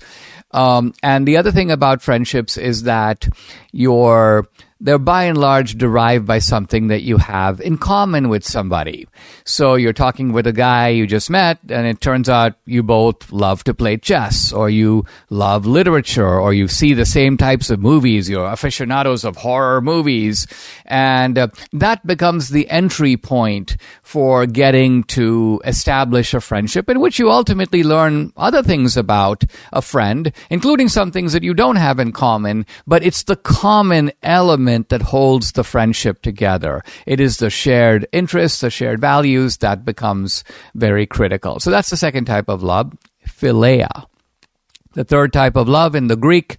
Um, 0.52 0.94
and 1.02 1.28
the 1.28 1.38
other 1.38 1.52
thing 1.52 1.72
about 1.72 2.02
friendships 2.02 2.58
is 2.58 2.84
that 2.84 3.28
you're 3.72 4.48
they're 4.84 5.00
by 5.00 5.24
and 5.24 5.38
large 5.38 5.78
derived 5.78 6.28
by 6.28 6.40
something 6.40 6.88
that 6.88 7.04
you 7.04 7.18
have 7.18 7.62
in 7.62 7.78
common 7.78 8.28
with 8.28 8.44
somebody. 8.44 9.08
So 9.46 9.76
you're 9.76 9.94
talking 9.94 10.34
with 10.34 10.46
a 10.46 10.52
guy 10.52 10.90
you 10.90 11.08
just 11.08 11.30
met, 11.30 11.60
and 11.70 11.88
it 11.88 12.02
turns 12.02 12.28
out 12.28 12.56
you 12.66 12.84
both 12.84 13.32
love 13.32 13.64
to 13.64 13.74
play 13.74 13.96
chess, 13.96 14.52
or 14.52 14.70
you 14.70 15.06
love 15.30 15.66
literature, 15.66 16.38
or 16.38 16.54
you 16.54 16.68
see 16.68 16.94
the 16.94 17.06
same 17.06 17.38
types 17.38 17.70
of 17.70 17.80
movies. 17.80 18.30
You're 18.30 18.46
aficionados 18.46 19.24
of 19.24 19.38
horror 19.38 19.80
movies. 19.80 20.48
And 20.86 21.38
uh, 21.38 21.48
that 21.72 22.06
becomes 22.06 22.50
the 22.50 22.70
entry 22.70 23.16
point 23.16 23.78
for 24.02 24.46
getting 24.46 25.04
to 25.04 25.62
establish 25.64 26.34
a 26.34 26.42
friendship 26.42 26.90
in 26.90 27.00
which 27.00 27.20
you 27.20 27.32
ultimately 27.32 27.84
learn 27.84 28.34
other 28.36 28.62
things 28.62 28.98
about 28.98 29.46
a 29.72 29.82
friend, 29.82 30.34
including 30.50 30.90
some 30.90 31.10
things 31.10 31.32
that 31.32 31.44
you 31.44 31.54
don't 31.54 31.78
have 31.78 32.00
in 32.00 32.12
common, 32.12 32.66
but 32.86 33.02
it's 33.02 33.24
the 33.24 33.38
common 33.38 34.12
element 34.22 34.73
that 34.90 35.02
holds 35.02 35.52
the 35.54 35.64
friendship 35.64 36.22
together. 36.22 36.84
It 37.06 37.20
is 37.20 37.38
the 37.38 37.50
shared 37.50 38.08
interests, 38.12 38.62
the 38.62 38.70
shared 38.70 39.00
values 39.00 39.58
that 39.58 39.86
becomes 39.86 40.44
very 40.76 41.06
critical. 41.06 41.60
So 41.60 41.72
that's 41.72 41.90
the 41.90 41.98
second 41.98 42.26
type 42.26 42.50
of 42.50 42.64
love, 42.64 42.94
philia. 43.28 44.06
The 44.94 45.04
third 45.04 45.34
type 45.34 45.56
of 45.56 45.68
love 45.68 45.96
in 45.96 46.08
the 46.08 46.16
Greek, 46.16 46.58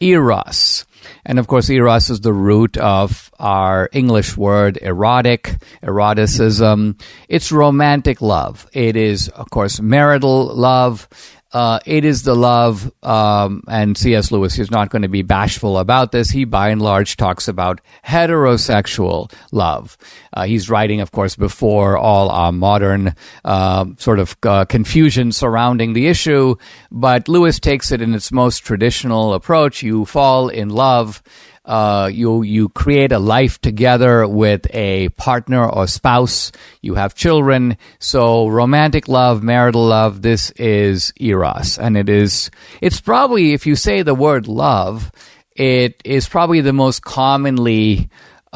eros. 0.00 0.84
And 1.24 1.38
of 1.38 1.46
course, 1.46 1.70
eros 1.70 2.10
is 2.10 2.20
the 2.20 2.32
root 2.32 2.76
of 2.76 3.30
our 3.38 3.88
English 3.92 4.36
word 4.36 4.78
erotic, 4.82 5.56
eroticism. 5.82 6.98
It's 7.28 7.52
romantic 7.52 8.20
love. 8.20 8.66
It 8.72 8.96
is, 8.96 9.28
of 9.28 9.50
course, 9.50 9.80
marital 9.80 10.54
love. 10.54 11.08
Uh, 11.50 11.80
it 11.86 12.04
is 12.04 12.24
the 12.24 12.34
love, 12.34 12.92
um, 13.02 13.62
and 13.68 13.96
C.S. 13.96 14.30
Lewis 14.30 14.58
is 14.58 14.70
not 14.70 14.90
going 14.90 15.02
to 15.02 15.08
be 15.08 15.22
bashful 15.22 15.78
about 15.78 16.12
this. 16.12 16.28
He, 16.28 16.44
by 16.44 16.68
and 16.68 16.82
large, 16.82 17.16
talks 17.16 17.48
about 17.48 17.80
heterosexual 18.04 19.32
love. 19.50 19.96
Uh, 20.34 20.44
he's 20.44 20.68
writing, 20.68 21.00
of 21.00 21.10
course, 21.10 21.36
before 21.36 21.96
all 21.96 22.28
our 22.28 22.52
modern 22.52 23.14
uh, 23.46 23.86
sort 23.96 24.18
of 24.18 24.36
uh, 24.42 24.66
confusion 24.66 25.32
surrounding 25.32 25.94
the 25.94 26.08
issue, 26.08 26.54
but 26.90 27.28
Lewis 27.28 27.58
takes 27.58 27.92
it 27.92 28.02
in 28.02 28.14
its 28.14 28.30
most 28.30 28.58
traditional 28.58 29.32
approach. 29.32 29.82
You 29.82 30.04
fall 30.04 30.48
in 30.48 30.68
love. 30.68 31.22
Uh, 31.68 32.08
you 32.10 32.42
you 32.42 32.70
create 32.70 33.12
a 33.12 33.18
life 33.18 33.60
together 33.60 34.26
with 34.26 34.66
a 34.74 35.10
partner 35.10 35.68
or 35.68 35.86
spouse. 35.86 36.50
You 36.80 36.94
have 36.94 37.14
children. 37.14 37.76
So 37.98 38.48
romantic 38.48 39.06
love, 39.06 39.42
marital 39.42 39.84
love. 39.84 40.22
This 40.22 40.50
is 40.52 41.12
eros, 41.20 41.78
and 41.78 41.98
it 41.98 42.08
is. 42.08 42.50
It's 42.80 43.02
probably 43.02 43.52
if 43.52 43.66
you 43.66 43.76
say 43.76 44.00
the 44.00 44.14
word 44.14 44.48
love, 44.48 45.12
it 45.54 46.00
is 46.06 46.26
probably 46.26 46.62
the 46.62 46.72
most 46.72 47.02
commonly. 47.02 48.08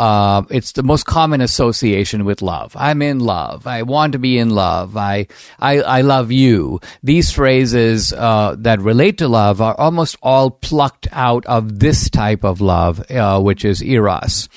Uh, 0.02 0.42
it's 0.50 0.72
the 0.72 0.82
most 0.82 1.06
common 1.06 1.40
association 1.40 2.24
with 2.24 2.42
love. 2.42 2.74
I'm 2.74 3.02
in 3.02 3.20
love. 3.20 3.68
I 3.68 3.82
want 3.82 4.14
to 4.14 4.18
be 4.18 4.36
in 4.36 4.50
love. 4.50 4.96
I, 4.96 5.28
I, 5.60 5.80
I 5.80 6.00
love 6.00 6.32
you. 6.32 6.80
These 7.04 7.30
phrases 7.30 8.12
uh, 8.12 8.56
that 8.58 8.80
relate 8.80 9.18
to 9.18 9.28
love 9.28 9.60
are 9.60 9.76
almost 9.78 10.16
all 10.20 10.50
plucked 10.50 11.06
out 11.12 11.46
of 11.46 11.78
this 11.78 12.10
type 12.10 12.42
of 12.42 12.60
love, 12.60 13.08
uh, 13.12 13.40
which 13.40 13.64
is 13.64 13.80
eros, 13.80 14.48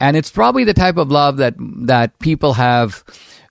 and 0.00 0.18
it's 0.18 0.30
probably 0.30 0.64
the 0.64 0.74
type 0.74 0.98
of 0.98 1.10
love 1.10 1.38
that 1.38 1.54
that 1.86 2.18
people 2.18 2.52
have 2.52 3.02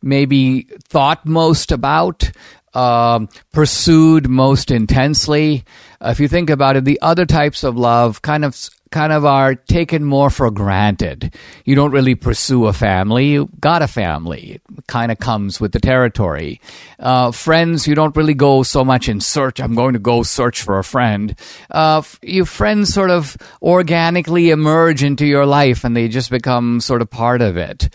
maybe 0.04 0.68
thought 0.88 1.26
most 1.26 1.72
about, 1.72 2.30
um, 2.76 3.28
pursued 3.54 4.30
most 4.30 4.70
intensely. 4.70 5.66
If 6.00 6.20
you 6.20 6.28
think 6.28 6.52
about 6.52 6.78
it, 6.78 6.86
the 6.86 7.02
other 7.02 7.26
types 7.26 7.64
of 7.64 7.76
love 7.76 8.22
kind 8.22 8.46
of 8.46 8.56
kind 8.92 9.14
of 9.14 9.26
are 9.26 9.56
taken 9.56 10.04
more 10.04 10.30
for 10.30 10.50
granted. 10.52 11.34
You 11.66 11.76
don't 11.76 11.92
really 11.92 12.16
pursue 12.16 12.66
a 12.66 12.74
family. 12.74 13.28
You 13.28 13.50
got 13.60 13.82
a 13.82 13.88
family. 13.88 14.60
It 14.78 14.88
kind 14.88 15.12
of 15.12 15.20
comes 15.20 15.60
with 15.60 15.72
the 15.72 15.80
territory. 15.80 16.60
Uh, 16.98 17.32
friends, 17.32 17.88
you 17.88 17.96
don't 17.96 18.16
really 18.16 18.34
go 18.34 18.64
so 18.64 18.84
much 18.84 19.08
in 19.08 19.22
search. 19.22 19.60
I'm 19.60 19.76
going 19.76 19.94
to 19.94 20.00
go 20.00 20.24
search 20.24 20.62
for 20.62 20.80
a 20.80 20.84
friend. 20.84 21.36
Uh, 21.70 22.02
you 22.22 22.46
friends 22.46 22.94
sort 22.94 23.12
of 23.12 23.38
organically 23.62 24.50
emerge 24.50 25.04
into 25.04 25.26
your 25.26 25.46
life 25.46 25.84
and 25.84 25.96
they 25.96 26.08
just 26.08 26.32
become 26.32 26.80
sort 26.80 27.02
of 27.02 27.10
part 27.10 27.42
of 27.42 27.58
it. 27.58 27.90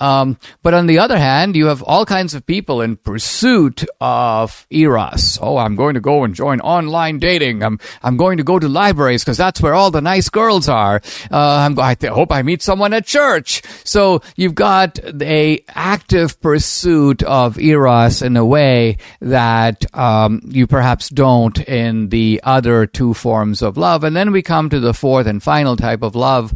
Um, 0.00 0.38
but 0.62 0.74
on 0.74 0.86
the 0.86 0.98
other 0.98 1.18
hand, 1.18 1.56
you 1.56 1.66
have 1.66 1.82
all 1.82 2.04
kinds 2.04 2.34
of 2.34 2.46
people 2.46 2.80
in 2.80 2.96
pursuit 2.96 3.84
of 4.00 4.66
eros. 4.70 5.38
Oh, 5.40 5.56
I'm 5.56 5.76
going 5.76 5.94
to 5.94 6.00
go 6.00 6.24
and 6.24 6.34
join 6.34 6.60
online 6.60 7.18
dating. 7.18 7.62
I'm 7.62 7.78
I'm 8.02 8.16
going 8.16 8.36
to 8.38 8.44
go 8.44 8.58
to 8.58 8.68
libraries 8.68 9.24
because 9.24 9.38
that's 9.38 9.60
where 9.60 9.74
all 9.74 9.90
the 9.90 10.00
nice 10.00 10.28
girls 10.28 10.68
are. 10.68 11.00
Uh, 11.30 11.66
I'm, 11.66 11.78
I 11.78 11.94
th- 11.94 12.12
hope 12.12 12.32
I 12.32 12.42
meet 12.42 12.62
someone 12.62 12.92
at 12.92 13.06
church. 13.06 13.62
So 13.84 14.22
you've 14.36 14.54
got 14.54 14.98
a 15.22 15.64
active 15.68 16.40
pursuit 16.40 17.22
of 17.22 17.58
eros 17.58 18.22
in 18.22 18.36
a 18.36 18.44
way 18.44 18.98
that 19.20 19.84
um, 19.96 20.40
you 20.44 20.66
perhaps 20.66 21.08
don't 21.08 21.58
in 21.60 22.08
the 22.10 22.40
other 22.44 22.86
two 22.86 23.14
forms 23.14 23.62
of 23.62 23.76
love. 23.76 24.04
And 24.04 24.14
then 24.14 24.32
we 24.32 24.42
come 24.42 24.68
to 24.70 24.80
the 24.80 24.94
fourth 24.94 25.26
and 25.26 25.42
final 25.42 25.76
type 25.76 26.02
of 26.02 26.14
love, 26.14 26.52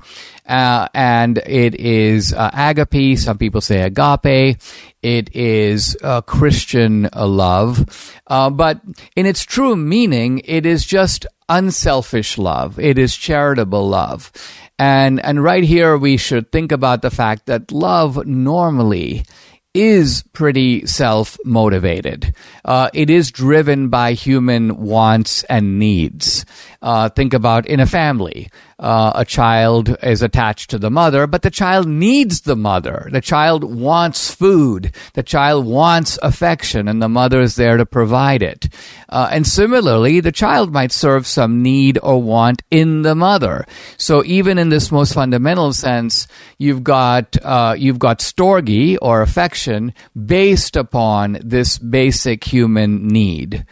uh, 0.50 0.88
and 0.92 1.38
it 1.46 1.76
is 1.76 2.34
uh, 2.34 2.50
agape. 2.52 3.16
Some 3.18 3.38
people 3.38 3.60
say 3.60 3.82
agape. 3.82 4.58
It 5.00 5.34
is 5.34 5.96
uh, 6.02 6.20
Christian 6.22 7.08
love, 7.16 8.18
uh, 8.26 8.50
but 8.50 8.80
in 9.14 9.26
its 9.26 9.44
true 9.44 9.76
meaning, 9.76 10.42
it 10.44 10.66
is 10.66 10.84
just 10.84 11.24
unselfish 11.48 12.36
love. 12.36 12.78
It 12.78 12.98
is 12.98 13.16
charitable 13.16 13.88
love, 13.88 14.32
and 14.78 15.24
and 15.24 15.42
right 15.42 15.64
here 15.64 15.96
we 15.96 16.16
should 16.16 16.50
think 16.50 16.72
about 16.72 17.02
the 17.02 17.10
fact 17.10 17.46
that 17.46 17.70
love 17.70 18.26
normally 18.26 19.24
is 19.72 20.24
pretty 20.32 20.84
self 20.86 21.38
motivated. 21.44 22.34
Uh, 22.64 22.90
it 22.92 23.08
is 23.08 23.30
driven 23.30 23.88
by 23.88 24.12
human 24.14 24.76
wants 24.76 25.44
and 25.44 25.78
needs. 25.78 26.44
Uh, 26.82 27.10
think 27.10 27.34
about 27.34 27.66
in 27.66 27.78
a 27.78 27.86
family. 27.86 28.48
Uh, 28.78 29.12
a 29.14 29.24
child 29.24 29.94
is 30.02 30.22
attached 30.22 30.70
to 30.70 30.78
the 30.78 30.90
mother, 30.90 31.26
but 31.26 31.42
the 31.42 31.50
child 31.50 31.86
needs 31.86 32.40
the 32.40 32.56
mother. 32.56 33.08
The 33.12 33.20
child 33.20 33.62
wants 33.62 34.34
food. 34.34 34.94
The 35.12 35.22
child 35.22 35.66
wants 35.66 36.18
affection, 36.22 36.88
and 36.88 37.02
the 37.02 37.08
mother 37.08 37.42
is 37.42 37.56
there 37.56 37.76
to 37.76 37.84
provide 37.84 38.42
it. 38.42 38.68
Uh, 39.10 39.28
and 39.30 39.46
similarly, 39.46 40.20
the 40.20 40.32
child 40.32 40.72
might 40.72 40.92
serve 40.92 41.26
some 41.26 41.62
need 41.62 41.98
or 42.02 42.22
want 42.22 42.62
in 42.70 43.02
the 43.02 43.14
mother. 43.14 43.66
So 43.98 44.24
even 44.24 44.56
in 44.56 44.70
this 44.70 44.90
most 44.90 45.12
fundamental 45.12 45.74
sense, 45.74 46.26
you've 46.56 46.82
got 46.82 47.36
uh, 47.42 47.74
you've 47.76 47.98
got 47.98 48.20
storge 48.20 48.96
or 49.02 49.20
affection 49.20 49.92
based 50.16 50.76
upon 50.76 51.38
this 51.44 51.76
basic 51.76 52.44
human 52.44 53.08
need. 53.08 53.66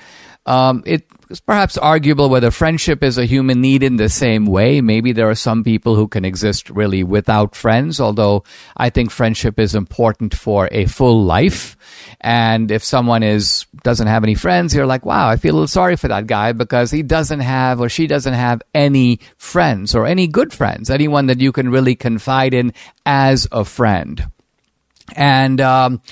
Um, 0.45 0.83
it 0.87 1.07
it's 1.31 1.41
perhaps 1.41 1.77
arguable 1.77 2.31
whether 2.31 2.51
friendship 2.51 3.03
is 3.03 3.19
a 3.19 3.27
human 3.27 3.61
need 3.61 3.83
in 3.83 3.97
the 3.97 4.09
same 4.09 4.47
way. 4.47 4.81
Maybe 4.81 5.13
there 5.13 5.29
are 5.29 5.35
some 5.35 5.63
people 5.63 5.95
who 5.95 6.09
can 6.09 6.25
exist 6.25 6.71
really 6.71 7.05
without 7.05 7.55
friends, 7.55 8.01
although 8.01 8.45
I 8.77 8.89
think 8.89 9.11
friendship 9.11 9.59
is 9.59 9.75
important 9.75 10.35
for 10.35 10.69
a 10.73 10.87
full 10.87 11.25
life. 11.25 11.77
And 12.21 12.71
if 12.71 12.83
someone 12.83 13.23
is 13.23 13.67
doesn't 13.83 14.07
have 14.07 14.25
any 14.25 14.35
friends, 14.35 14.75
you're 14.75 14.87
like, 14.87 15.05
wow, 15.05 15.29
I 15.29 15.37
feel 15.37 15.53
a 15.53 15.57
little 15.57 15.69
sorry 15.69 15.97
for 15.97 16.09
that 16.09 16.27
guy 16.27 16.53
because 16.53 16.91
he 16.91 17.03
doesn't 17.03 17.41
have 17.41 17.81
or 17.81 17.89
she 17.89 18.07
doesn't 18.07 18.35
have 18.35 18.63
any 18.75 19.21
friends 19.37 19.95
or 19.95 20.07
any 20.07 20.27
good 20.29 20.53
friends, 20.53 20.89
anyone 20.89 21.27
that 21.27 21.41
you 21.41 21.53
can 21.53 21.69
really 21.69 21.95
confide 21.95 22.55
in 22.55 22.73
as 23.05 23.47
a 23.53 23.65
friend. 23.65 24.31
And 25.15 25.61
um, 25.61 26.03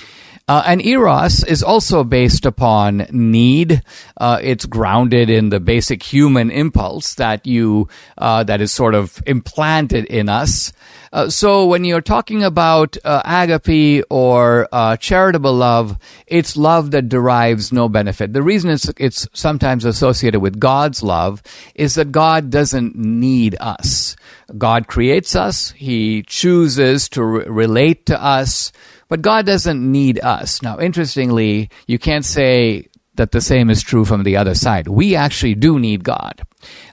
Uh, 0.47 0.63
and 0.65 0.85
eros 0.85 1.43
is 1.43 1.61
also 1.61 2.05
based 2.05 2.45
upon 2.45 3.05
need. 3.11 3.81
Uh, 4.15 4.39
it's 4.41 4.65
grounded 4.65 5.29
in 5.29 5.49
the 5.49 5.59
basic 5.59 6.01
human 6.01 6.49
impulse 6.49 7.15
that 7.15 7.45
you 7.45 7.89
uh, 8.17 8.43
that 8.45 8.61
is 8.61 8.71
sort 8.71 8.95
of 8.95 9.21
implanted 9.25 10.05
in 10.05 10.29
us. 10.29 10.71
Uh, 11.11 11.29
so 11.29 11.65
when 11.65 11.83
you're 11.83 12.01
talking 12.01 12.43
about 12.43 12.97
uh, 13.03 13.21
agape 13.25 14.05
or 14.09 14.67
uh, 14.71 14.95
charitable 14.97 15.53
love, 15.53 15.97
it's 16.27 16.55
love 16.55 16.91
that 16.91 17.09
derives 17.09 17.73
no 17.73 17.89
benefit. 17.89 18.33
The 18.33 18.41
reason 18.41 18.69
it's 18.69 18.89
it's 18.97 19.27
sometimes 19.33 19.83
associated 19.83 20.39
with 20.39 20.59
God's 20.59 21.03
love 21.03 21.41
is 21.75 21.95
that 21.95 22.11
God 22.11 22.49
doesn't 22.49 22.95
need 22.95 23.55
us. 23.59 24.15
God 24.57 24.87
creates 24.87 25.35
us. 25.35 25.71
He 25.71 26.23
chooses 26.23 27.09
to 27.09 27.23
re- 27.23 27.45
relate 27.47 28.05
to 28.07 28.21
us. 28.21 28.71
But 29.07 29.21
God 29.21 29.45
doesn't 29.45 29.79
need 29.79 30.19
us. 30.19 30.61
Now, 30.61 30.79
interestingly, 30.79 31.69
you 31.87 31.97
can't 31.97 32.25
say 32.25 32.87
that 33.15 33.31
the 33.31 33.41
same 33.41 33.69
is 33.69 33.81
true 33.81 34.05
from 34.05 34.23
the 34.23 34.37
other 34.37 34.55
side. 34.55 34.87
We 34.87 35.15
actually 35.15 35.55
do 35.55 35.79
need 35.79 36.03
God. 36.03 36.41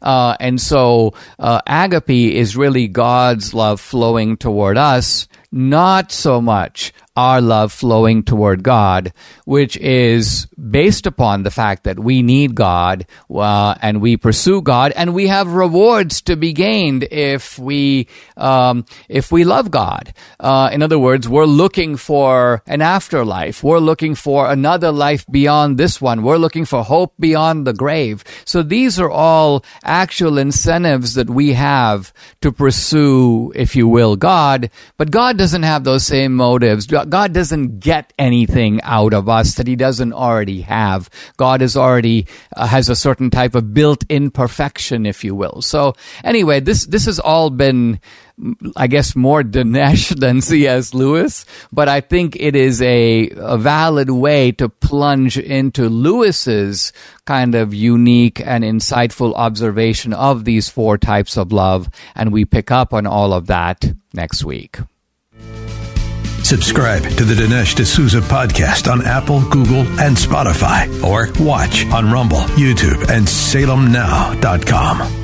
Uh, 0.02 0.36
and 0.40 0.60
so 0.60 1.14
uh, 1.38 1.60
agape 1.66 2.34
is 2.34 2.56
really 2.56 2.88
God's 2.88 3.54
love 3.54 3.80
flowing 3.80 4.36
toward 4.36 4.76
us, 4.76 5.28
not 5.52 6.12
so 6.12 6.40
much 6.40 6.92
our 7.16 7.40
love 7.40 7.72
flowing 7.72 8.22
toward 8.24 8.62
God, 8.62 9.12
which 9.44 9.76
is 9.76 10.46
based 10.70 11.06
upon 11.06 11.42
the 11.42 11.50
fact 11.50 11.84
that 11.84 11.98
we 11.98 12.22
need 12.22 12.54
God 12.54 13.06
uh, 13.34 13.74
and 13.80 14.00
we 14.00 14.16
pursue 14.16 14.62
God, 14.62 14.92
and 14.96 15.14
we 15.14 15.28
have 15.28 15.48
rewards 15.52 16.22
to 16.22 16.36
be 16.36 16.52
gained 16.52 17.06
if 17.10 17.58
we 17.58 18.08
um, 18.36 18.84
if 19.08 19.30
we 19.30 19.44
love 19.44 19.70
God. 19.70 20.14
Uh, 20.40 20.70
in 20.72 20.82
other 20.82 20.98
words, 20.98 21.28
we're 21.28 21.44
looking 21.44 21.96
for 21.96 22.62
an 22.66 22.80
afterlife. 22.80 23.62
We're 23.62 23.78
looking 23.78 24.14
for 24.14 24.50
another 24.50 24.90
life 24.90 25.26
beyond 25.30 25.78
this 25.78 26.00
one. 26.00 26.22
We're 26.22 26.38
looking 26.38 26.64
for 26.64 26.82
hope 26.82 27.14
beyond 27.18 27.66
the 27.66 27.74
grave. 27.74 28.24
So 28.44 28.62
these 28.62 28.98
are 28.98 29.10
all 29.10 29.64
actual 29.84 30.38
incentives 30.38 31.14
that 31.14 31.28
we 31.28 31.52
have 31.52 32.12
to 32.40 32.50
pursue, 32.52 33.52
if 33.54 33.76
you 33.76 33.88
will, 33.88 34.16
God. 34.16 34.70
But 34.96 35.10
God 35.10 35.36
doesn't 35.36 35.62
have 35.62 35.84
those 35.84 36.06
same 36.06 36.34
motives. 36.34 36.86
God 36.86 37.32
doesn't 37.32 37.80
get 37.80 38.12
anything 38.18 38.80
out 38.82 39.12
of 39.12 39.28
us 39.28 39.33
that 39.56 39.66
He 39.66 39.76
doesn't 39.76 40.12
already 40.12 40.62
have. 40.62 41.10
God 41.36 41.62
is 41.62 41.76
already 41.76 42.26
uh, 42.56 42.66
has 42.66 42.88
a 42.88 42.96
certain 42.96 43.30
type 43.30 43.54
of 43.54 43.74
built-in 43.74 44.30
perfection, 44.30 45.06
if 45.06 45.24
you 45.24 45.34
will. 45.34 45.62
So 45.62 45.94
anyway, 46.22 46.60
this 46.60 46.86
this 46.86 47.06
has 47.06 47.18
all 47.18 47.50
been 47.50 48.00
I 48.76 48.88
guess 48.88 49.14
more 49.14 49.42
Dinesh 49.42 50.18
than 50.18 50.40
C.S. 50.40 50.92
Lewis, 50.92 51.46
but 51.72 51.88
I 51.88 52.00
think 52.00 52.36
it 52.38 52.56
is 52.56 52.82
a, 52.82 53.30
a 53.36 53.56
valid 53.56 54.10
way 54.10 54.50
to 54.52 54.68
plunge 54.68 55.38
into 55.38 55.88
Lewis's 55.88 56.92
kind 57.26 57.54
of 57.54 57.72
unique 57.72 58.40
and 58.40 58.64
insightful 58.64 59.34
observation 59.34 60.12
of 60.12 60.44
these 60.44 60.68
four 60.68 60.98
types 60.98 61.36
of 61.36 61.52
love, 61.52 61.88
and 62.16 62.32
we 62.32 62.44
pick 62.44 62.70
up 62.72 62.92
on 62.92 63.06
all 63.06 63.32
of 63.32 63.46
that 63.46 63.84
next 64.12 64.44
week. 64.44 64.78
Subscribe 66.44 67.02
to 67.16 67.24
the 67.24 67.34
Dinesh 67.34 67.74
D'Souza 67.74 68.20
podcast 68.20 68.90
on 68.92 69.04
Apple, 69.06 69.40
Google, 69.48 69.80
and 69.98 70.14
Spotify, 70.14 71.02
or 71.02 71.30
watch 71.42 71.86
on 71.86 72.10
Rumble, 72.10 72.42
YouTube, 72.56 73.08
and 73.08 73.26
SalemNow.com. 73.26 75.23